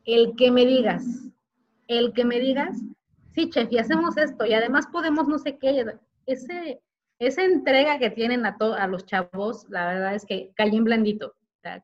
el 0.06 0.36
que 0.36 0.52
me 0.52 0.66
digas, 0.66 1.06
el 1.88 2.14
que 2.14 2.26
me 2.26 2.40
digas, 2.40 2.78
sí, 3.34 3.50
chef, 3.50 3.72
y 3.72 3.78
hacemos 3.78 4.18
esto, 4.18 4.46
y 4.46 4.54
además 4.54 4.88
podemos 4.92 5.28
no 5.28 5.38
sé 5.38 5.58
qué, 5.58 5.86
ese, 6.26 6.82
esa 7.20 7.44
entrega 7.44 8.00
que 8.00 8.10
tienen 8.10 8.46
a, 8.46 8.58
a 8.60 8.88
los 8.88 9.06
chavos, 9.06 9.66
la 9.70 9.88
verdad 9.88 10.16
es 10.16 10.26
que 10.26 10.52
caí 10.56 10.76
en 10.76 10.84
blandito. 10.84 11.34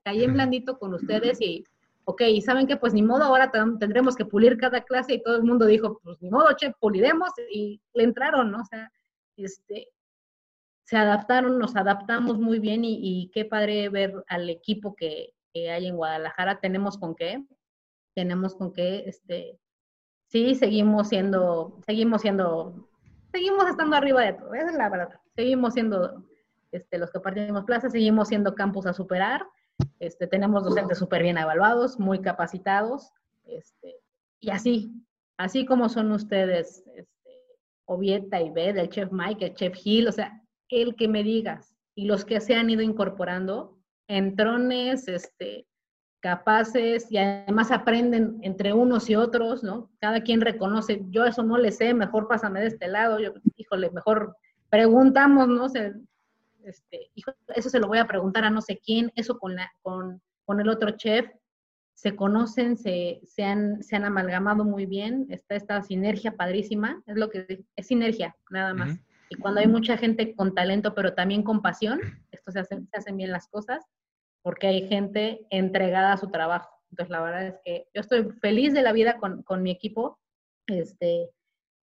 Caí 0.04 0.24
en 0.24 0.34
blandito 0.34 0.78
con 0.78 0.94
ustedes 0.94 1.40
y, 1.40 1.64
ok, 2.04 2.22
y 2.24 2.42
saben 2.42 2.68
que 2.68 2.76
pues 2.76 2.94
ni 2.94 3.02
modo, 3.02 3.24
ahora 3.24 3.50
tendremos 3.80 4.16
que 4.16 4.26
pulir 4.26 4.58
cada 4.58 4.82
clase 4.82 5.14
y 5.14 5.24
todo 5.24 5.38
el 5.38 5.44
mundo 5.44 5.66
dijo, 5.66 6.00
pues 6.04 6.22
ni 6.22 6.30
modo, 6.30 6.48
che, 6.58 6.74
puliremos 6.80 7.30
y 7.50 7.82
le 7.94 8.04
entraron, 8.04 8.52
¿no? 8.52 8.60
O 8.60 8.66
sea, 8.66 8.92
este, 9.38 9.88
se 10.84 10.98
adaptaron, 10.98 11.60
nos 11.60 11.76
adaptamos 11.76 12.40
muy 12.40 12.60
bien 12.60 12.84
y, 12.84 13.00
y 13.00 13.30
qué 13.34 13.46
padre 13.46 13.88
ver 13.90 14.24
al 14.28 14.50
equipo 14.50 14.96
que, 14.96 15.34
que, 15.54 15.72
hay 15.72 15.88
en 15.88 15.96
Guadalajara. 15.96 16.60
Tenemos 16.60 16.98
con 16.98 17.16
qué, 17.16 17.46
tenemos 18.20 18.54
con 18.54 18.74
qué, 18.74 19.04
este, 19.06 19.58
sí, 20.28 20.56
seguimos 20.56 21.08
siendo, 21.08 21.80
seguimos 21.86 22.22
siendo 22.22 22.90
seguimos 23.32 23.70
estando 23.70 23.96
arriba 23.96 24.24
de 24.24 24.34
todo, 24.34 24.54
esa 24.54 24.72
es 24.72 24.76
la 24.76 24.90
verdad. 24.90 25.22
Seguimos 25.36 25.74
siendo 25.74 26.26
este, 26.72 26.98
los 26.98 27.12
que 27.12 27.22
partimos 27.22 27.64
plaza, 27.64 27.90
seguimos 27.90 28.28
siendo 28.28 28.56
campus 28.56 28.86
a 28.88 28.94
superar, 28.94 29.46
este, 30.00 30.28
tenemos 30.28 30.66
docentes 30.66 30.98
súper 30.98 31.24
bien 31.24 31.38
evaluados, 31.38 31.98
muy 31.98 32.20
capacitados, 32.20 33.14
este, 33.46 33.96
y 34.42 34.50
así, 34.50 34.92
así 35.38 35.66
como 35.66 35.88
son 35.88 36.12
ustedes, 36.12 36.84
este, 36.96 37.08
Ovieta 37.86 38.42
y 38.42 38.50
Bed, 38.50 38.76
el 38.78 38.90
chef 38.90 39.14
Mike, 39.14 39.46
el 39.46 39.56
chef 39.56 39.78
Hill, 39.82 40.10
o 40.10 40.12
sea, 40.12 40.44
el 40.68 40.98
que 40.98 41.08
me 41.08 41.24
digas, 41.24 41.74
y 41.96 42.06
los 42.06 42.26
que 42.26 42.42
se 42.42 42.56
han 42.56 42.70
ido 42.70 42.82
incorporando, 42.82 43.80
entrones, 44.08 45.08
este, 45.08 45.66
capaces 46.20 47.12
y 47.12 47.18
además 47.18 47.72
aprenden 47.72 48.40
entre 48.42 48.74
unos 48.74 49.10
y 49.10 49.16
otros, 49.16 49.64
¿no? 49.64 49.90
Cada 50.00 50.22
quien 50.22 50.42
reconoce, 50.42 51.04
yo 51.10 51.26
eso 51.26 51.44
no 51.44 51.58
le 51.58 51.72
sé, 51.72 51.94
mejor 51.94 52.28
pásame 52.28 52.62
de 52.62 52.68
este 52.68 52.88
lado, 52.88 53.20
yo, 53.20 53.34
híjole, 53.56 53.90
mejor 53.92 54.36
preguntamos, 54.70 55.48
¿no? 55.48 55.68
este, 56.64 57.10
eso 57.56 57.70
se 57.70 57.80
lo 57.80 57.88
voy 57.88 58.00
a 58.00 58.08
preguntar 58.08 58.44
a 58.44 58.50
no 58.50 58.62
sé 58.62 58.80
quién, 58.84 59.12
eso 59.16 59.40
con, 59.40 59.56
la, 59.56 59.72
con, 59.82 60.22
con 60.46 60.60
el 60.60 60.70
otro 60.70 60.92
chef, 60.92 61.30
se 61.94 62.16
conocen, 62.16 62.78
se, 62.78 63.20
se, 63.26 63.44
han, 63.44 63.84
se 63.84 63.96
han 63.96 64.06
amalgamado 64.06 64.64
muy 64.64 64.86
bien, 64.86 65.26
está 65.30 65.56
esta 65.56 65.82
sinergia 65.82 66.36
padrísima, 66.38 67.02
es 67.08 67.18
lo 67.18 67.30
que 67.30 67.66
es 67.76 67.88
sinergia, 67.88 68.36
nada 68.50 68.74
más. 68.74 68.98
Y 69.30 69.36
cuando 69.36 69.60
hay 69.60 69.68
mucha 69.68 69.98
gente 69.98 70.34
con 70.34 70.56
talento, 70.56 70.96
pero 70.96 71.14
también 71.14 71.44
con 71.44 71.62
pasión, 71.62 72.00
esto 72.32 72.52
se 72.52 72.60
hacen, 72.60 72.88
se 72.90 72.98
hacen 72.98 73.18
bien 73.18 73.32
las 73.32 73.48
cosas 73.48 73.86
porque 74.50 74.66
hay 74.66 74.88
gente 74.88 75.46
entregada 75.52 76.12
a 76.12 76.18
su 76.18 76.32
trabajo. 76.32 76.72
Entonces, 76.90 77.12
la 77.12 77.22
verdad 77.22 77.46
es 77.46 77.60
que 77.64 77.88
yo 77.94 78.02
estoy 78.02 78.32
feliz 78.42 78.74
de 78.74 78.82
la 78.82 78.94
vida 78.94 79.20
con, 79.20 79.44
con 79.44 79.62
mi 79.62 79.70
equipo, 79.70 80.18
este, 80.66 81.30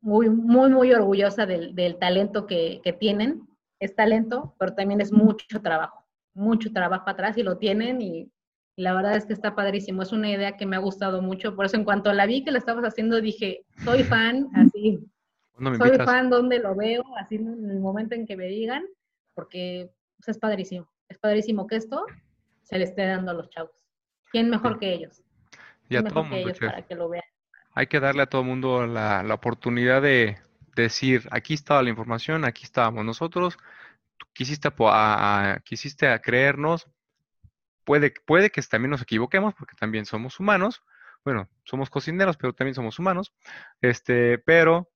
muy, 0.01 0.29
muy, 0.29 0.69
muy 0.69 0.93
orgullosa 0.93 1.47
del, 1.47 1.77
del 1.77 2.01
talento 2.01 2.49
que, 2.49 2.81
que, 2.83 2.93
tienen. 2.93 3.47
Es 3.79 3.95
talento, 3.95 4.57
pero 4.59 4.75
también 4.75 5.01
es 5.01 5.13
mucho 5.13 5.63
trabajo, 5.63 6.05
mucho 6.35 6.73
trabajo 6.73 7.09
atrás 7.09 7.39
y 7.39 7.45
lo 7.45 7.57
tienen 7.57 8.03
y, 8.03 8.33
la 8.75 8.95
verdad 8.95 9.15
es 9.15 9.27
que 9.27 9.33
está 9.33 9.55
padrísimo. 9.55 10.03
Es 10.03 10.11
una 10.11 10.29
idea 10.29 10.57
que 10.57 10.67
me 10.67 10.75
ha 10.75 10.81
gustado 10.81 11.23
mucho. 11.23 11.55
Por 11.55 11.67
eso, 11.67 11.77
en 11.77 11.85
cuanto 11.85 12.13
la 12.13 12.27
vi 12.27 12.43
que 12.43 12.51
la 12.51 12.59
estabas 12.59 12.83
haciendo, 12.83 13.21
dije, 13.21 13.65
soy 13.85 14.03
fan, 14.03 14.49
así. 14.57 14.99
soy 15.79 15.99
fan 15.99 16.31
donde 16.31 16.59
lo 16.59 16.75
veo, 16.75 17.05
así 17.17 17.37
en 17.37 17.71
el 17.71 17.79
momento 17.79 18.17
en 18.17 18.27
que 18.27 18.37
me 18.37 18.47
digan, 18.47 18.83
porque 19.37 19.93
pues, 20.17 20.31
es 20.31 20.39
padrísimo. 20.39 20.91
Es 21.09 21.17
padrísimo 21.19 21.69
que 21.69 21.77
esto 21.77 22.07
se 22.71 22.79
le 22.79 22.85
esté 22.85 23.07
dando 23.07 23.33
a 23.33 23.35
los 23.35 23.51
chavos. 23.51 23.73
¿Quién 24.31 24.49
mejor 24.49 24.79
que 24.79 24.95
ellos? 24.95 25.23
Y 25.89 25.97
a 25.97 26.05
todo 26.05 26.23
mundo, 26.23 26.53
para 26.61 26.83
que 26.83 26.95
lo 26.95 27.09
vean? 27.09 27.25
Hay 27.75 27.89
que 27.89 27.99
darle 27.99 28.23
a 28.23 28.27
todo 28.27 28.43
el 28.43 28.47
mundo 28.47 28.87
la, 28.87 29.27
oportunidad 29.35 30.01
de 30.01 30.39
decir, 30.77 31.29
aquí 31.33 31.55
estaba 31.55 31.83
la 31.83 31.91
información, 31.91 32.45
aquí 32.45 32.65
estábamos 32.65 33.05
nosotros, 33.05 33.59
quisiste 34.33 34.69
a, 34.79 35.61
quisiste 35.65 36.09
a 36.09 36.21
creernos, 36.21 36.87
puede, 37.85 38.15
puede 38.25 38.51
que 38.51 38.63
también 38.63 38.91
nos 38.91 39.03
equivoquemos, 39.03 39.55
porque 39.55 39.75
también 39.77 40.07
somos 40.07 40.39
humanos, 40.39 40.83
bueno, 41.25 41.49
somos 41.65 41.91
cocineros, 41.91 42.37
pero 42.37 42.53
también 42.53 42.75
somos 42.75 42.99
humanos, 42.99 43.33
este, 43.81 44.39
pero 44.39 44.89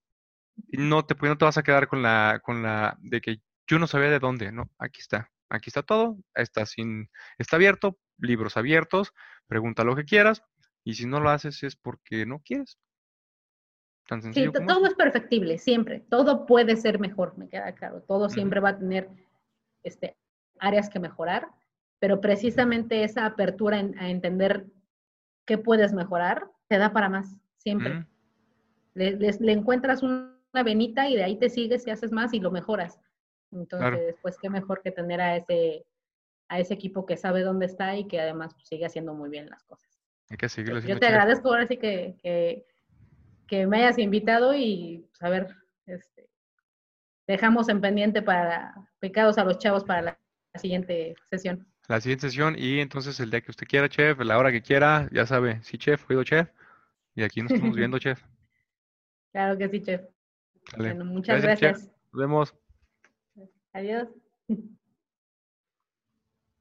no 0.68 1.04
te, 1.04 1.16
no 1.20 1.36
te 1.36 1.44
vas 1.44 1.58
a 1.58 1.64
quedar 1.64 1.88
con 1.88 2.02
la, 2.02 2.40
con 2.42 2.62
la 2.62 2.96
de 3.00 3.20
que 3.20 3.40
yo 3.66 3.78
no 3.78 3.86
sabía 3.88 4.10
de 4.10 4.20
dónde, 4.20 4.52
¿no? 4.52 4.70
Aquí 4.78 5.00
está, 5.00 5.30
aquí 5.48 5.70
está 5.70 5.82
todo, 5.82 6.16
está 6.34 6.66
sin, 6.66 7.10
está 7.38 7.56
abierto, 7.56 7.98
libros 8.18 8.56
abiertos, 8.56 9.12
pregunta 9.46 9.84
lo 9.84 9.96
que 9.96 10.04
quieras, 10.04 10.42
y 10.84 10.94
si 10.94 11.06
no 11.06 11.20
lo 11.20 11.30
haces 11.30 11.62
es 11.62 11.76
porque 11.76 12.26
no 12.26 12.40
quieres. 12.40 12.78
Tan 14.06 14.20
sencillo. 14.20 14.52
Sí, 14.54 14.66
todo 14.66 14.86
es 14.86 14.94
perfectible, 14.94 15.58
siempre. 15.58 16.00
Todo 16.00 16.44
puede 16.44 16.76
ser 16.76 16.98
mejor, 16.98 17.38
me 17.38 17.48
queda 17.48 17.72
claro. 17.72 18.02
Todo 18.02 18.28
siempre 18.28 18.60
va 18.60 18.70
a 18.70 18.78
tener 18.78 19.08
este, 19.82 20.18
áreas 20.58 20.90
que 20.90 21.00
mejorar, 21.00 21.48
pero 21.98 22.20
precisamente 22.20 23.02
esa 23.02 23.24
apertura 23.24 23.78
a 23.78 24.10
entender 24.10 24.66
qué 25.46 25.56
puedes 25.56 25.92
mejorar 25.92 26.50
te 26.68 26.78
da 26.78 26.92
para 26.92 27.08
más, 27.08 27.38
siempre. 27.58 28.06
le, 28.94 29.12
le, 29.16 29.52
encuentras 29.52 30.02
una 30.02 30.62
venita 30.64 31.08
y 31.08 31.16
de 31.16 31.24
ahí 31.24 31.38
te 31.38 31.50
sigues 31.50 31.86
y 31.86 31.90
haces 31.90 32.12
más 32.12 32.32
y 32.32 32.40
lo 32.40 32.50
mejoras. 32.50 32.98
Entonces, 33.54 34.16
pues 34.22 34.36
qué 34.40 34.50
mejor 34.50 34.82
que 34.82 34.90
tener 34.90 35.20
a 35.20 35.36
ese, 35.36 35.86
a 36.48 36.58
ese 36.58 36.74
equipo 36.74 37.06
que 37.06 37.16
sabe 37.16 37.42
dónde 37.42 37.66
está 37.66 37.96
y 37.96 38.06
que 38.06 38.20
además 38.20 38.54
pues, 38.54 38.68
sigue 38.68 38.86
haciendo 38.86 39.14
muy 39.14 39.30
bien 39.30 39.48
las 39.48 39.62
cosas. 39.64 40.00
Hay 40.30 40.36
que 40.36 40.48
seguirlo 40.48 40.80
Yo 40.80 40.98
te 40.98 41.06
agradezco 41.06 41.48
ahora 41.48 41.66
sí 41.66 41.76
que, 41.76 42.16
que, 42.22 42.64
que, 43.46 43.66
me 43.66 43.78
hayas 43.78 43.98
invitado 43.98 44.54
y 44.54 45.06
pues, 45.10 45.22
a 45.22 45.28
ver, 45.28 45.54
este, 45.86 46.28
dejamos 47.26 47.68
en 47.68 47.80
pendiente 47.80 48.22
para 48.22 48.74
pecados 49.00 49.38
a 49.38 49.44
los 49.44 49.58
chavos 49.58 49.84
para 49.84 50.02
la, 50.02 50.18
siguiente 50.56 51.16
sesión. 51.30 51.66
La 51.88 52.00
siguiente 52.00 52.28
sesión 52.28 52.54
y 52.56 52.78
entonces 52.78 53.18
el 53.18 53.30
día 53.30 53.40
que 53.40 53.50
usted 53.50 53.66
quiera, 53.66 53.88
chef, 53.88 54.20
la 54.20 54.38
hora 54.38 54.52
que 54.52 54.62
quiera, 54.62 55.08
ya 55.10 55.26
sabe, 55.26 55.60
sí, 55.64 55.78
chef, 55.78 56.08
oído, 56.08 56.22
chef. 56.22 56.48
Y 57.16 57.24
aquí 57.24 57.42
nos 57.42 57.50
estamos 57.50 57.74
viendo, 57.76 57.98
chef. 57.98 58.22
Claro 59.32 59.58
que 59.58 59.68
sí, 59.68 59.82
chef. 59.82 60.02
Bueno, 60.76 61.04
muchas 61.04 61.42
gracias. 61.42 61.90
Nos 62.12 62.20
vemos. 62.20 62.54
Adiós. 63.74 64.08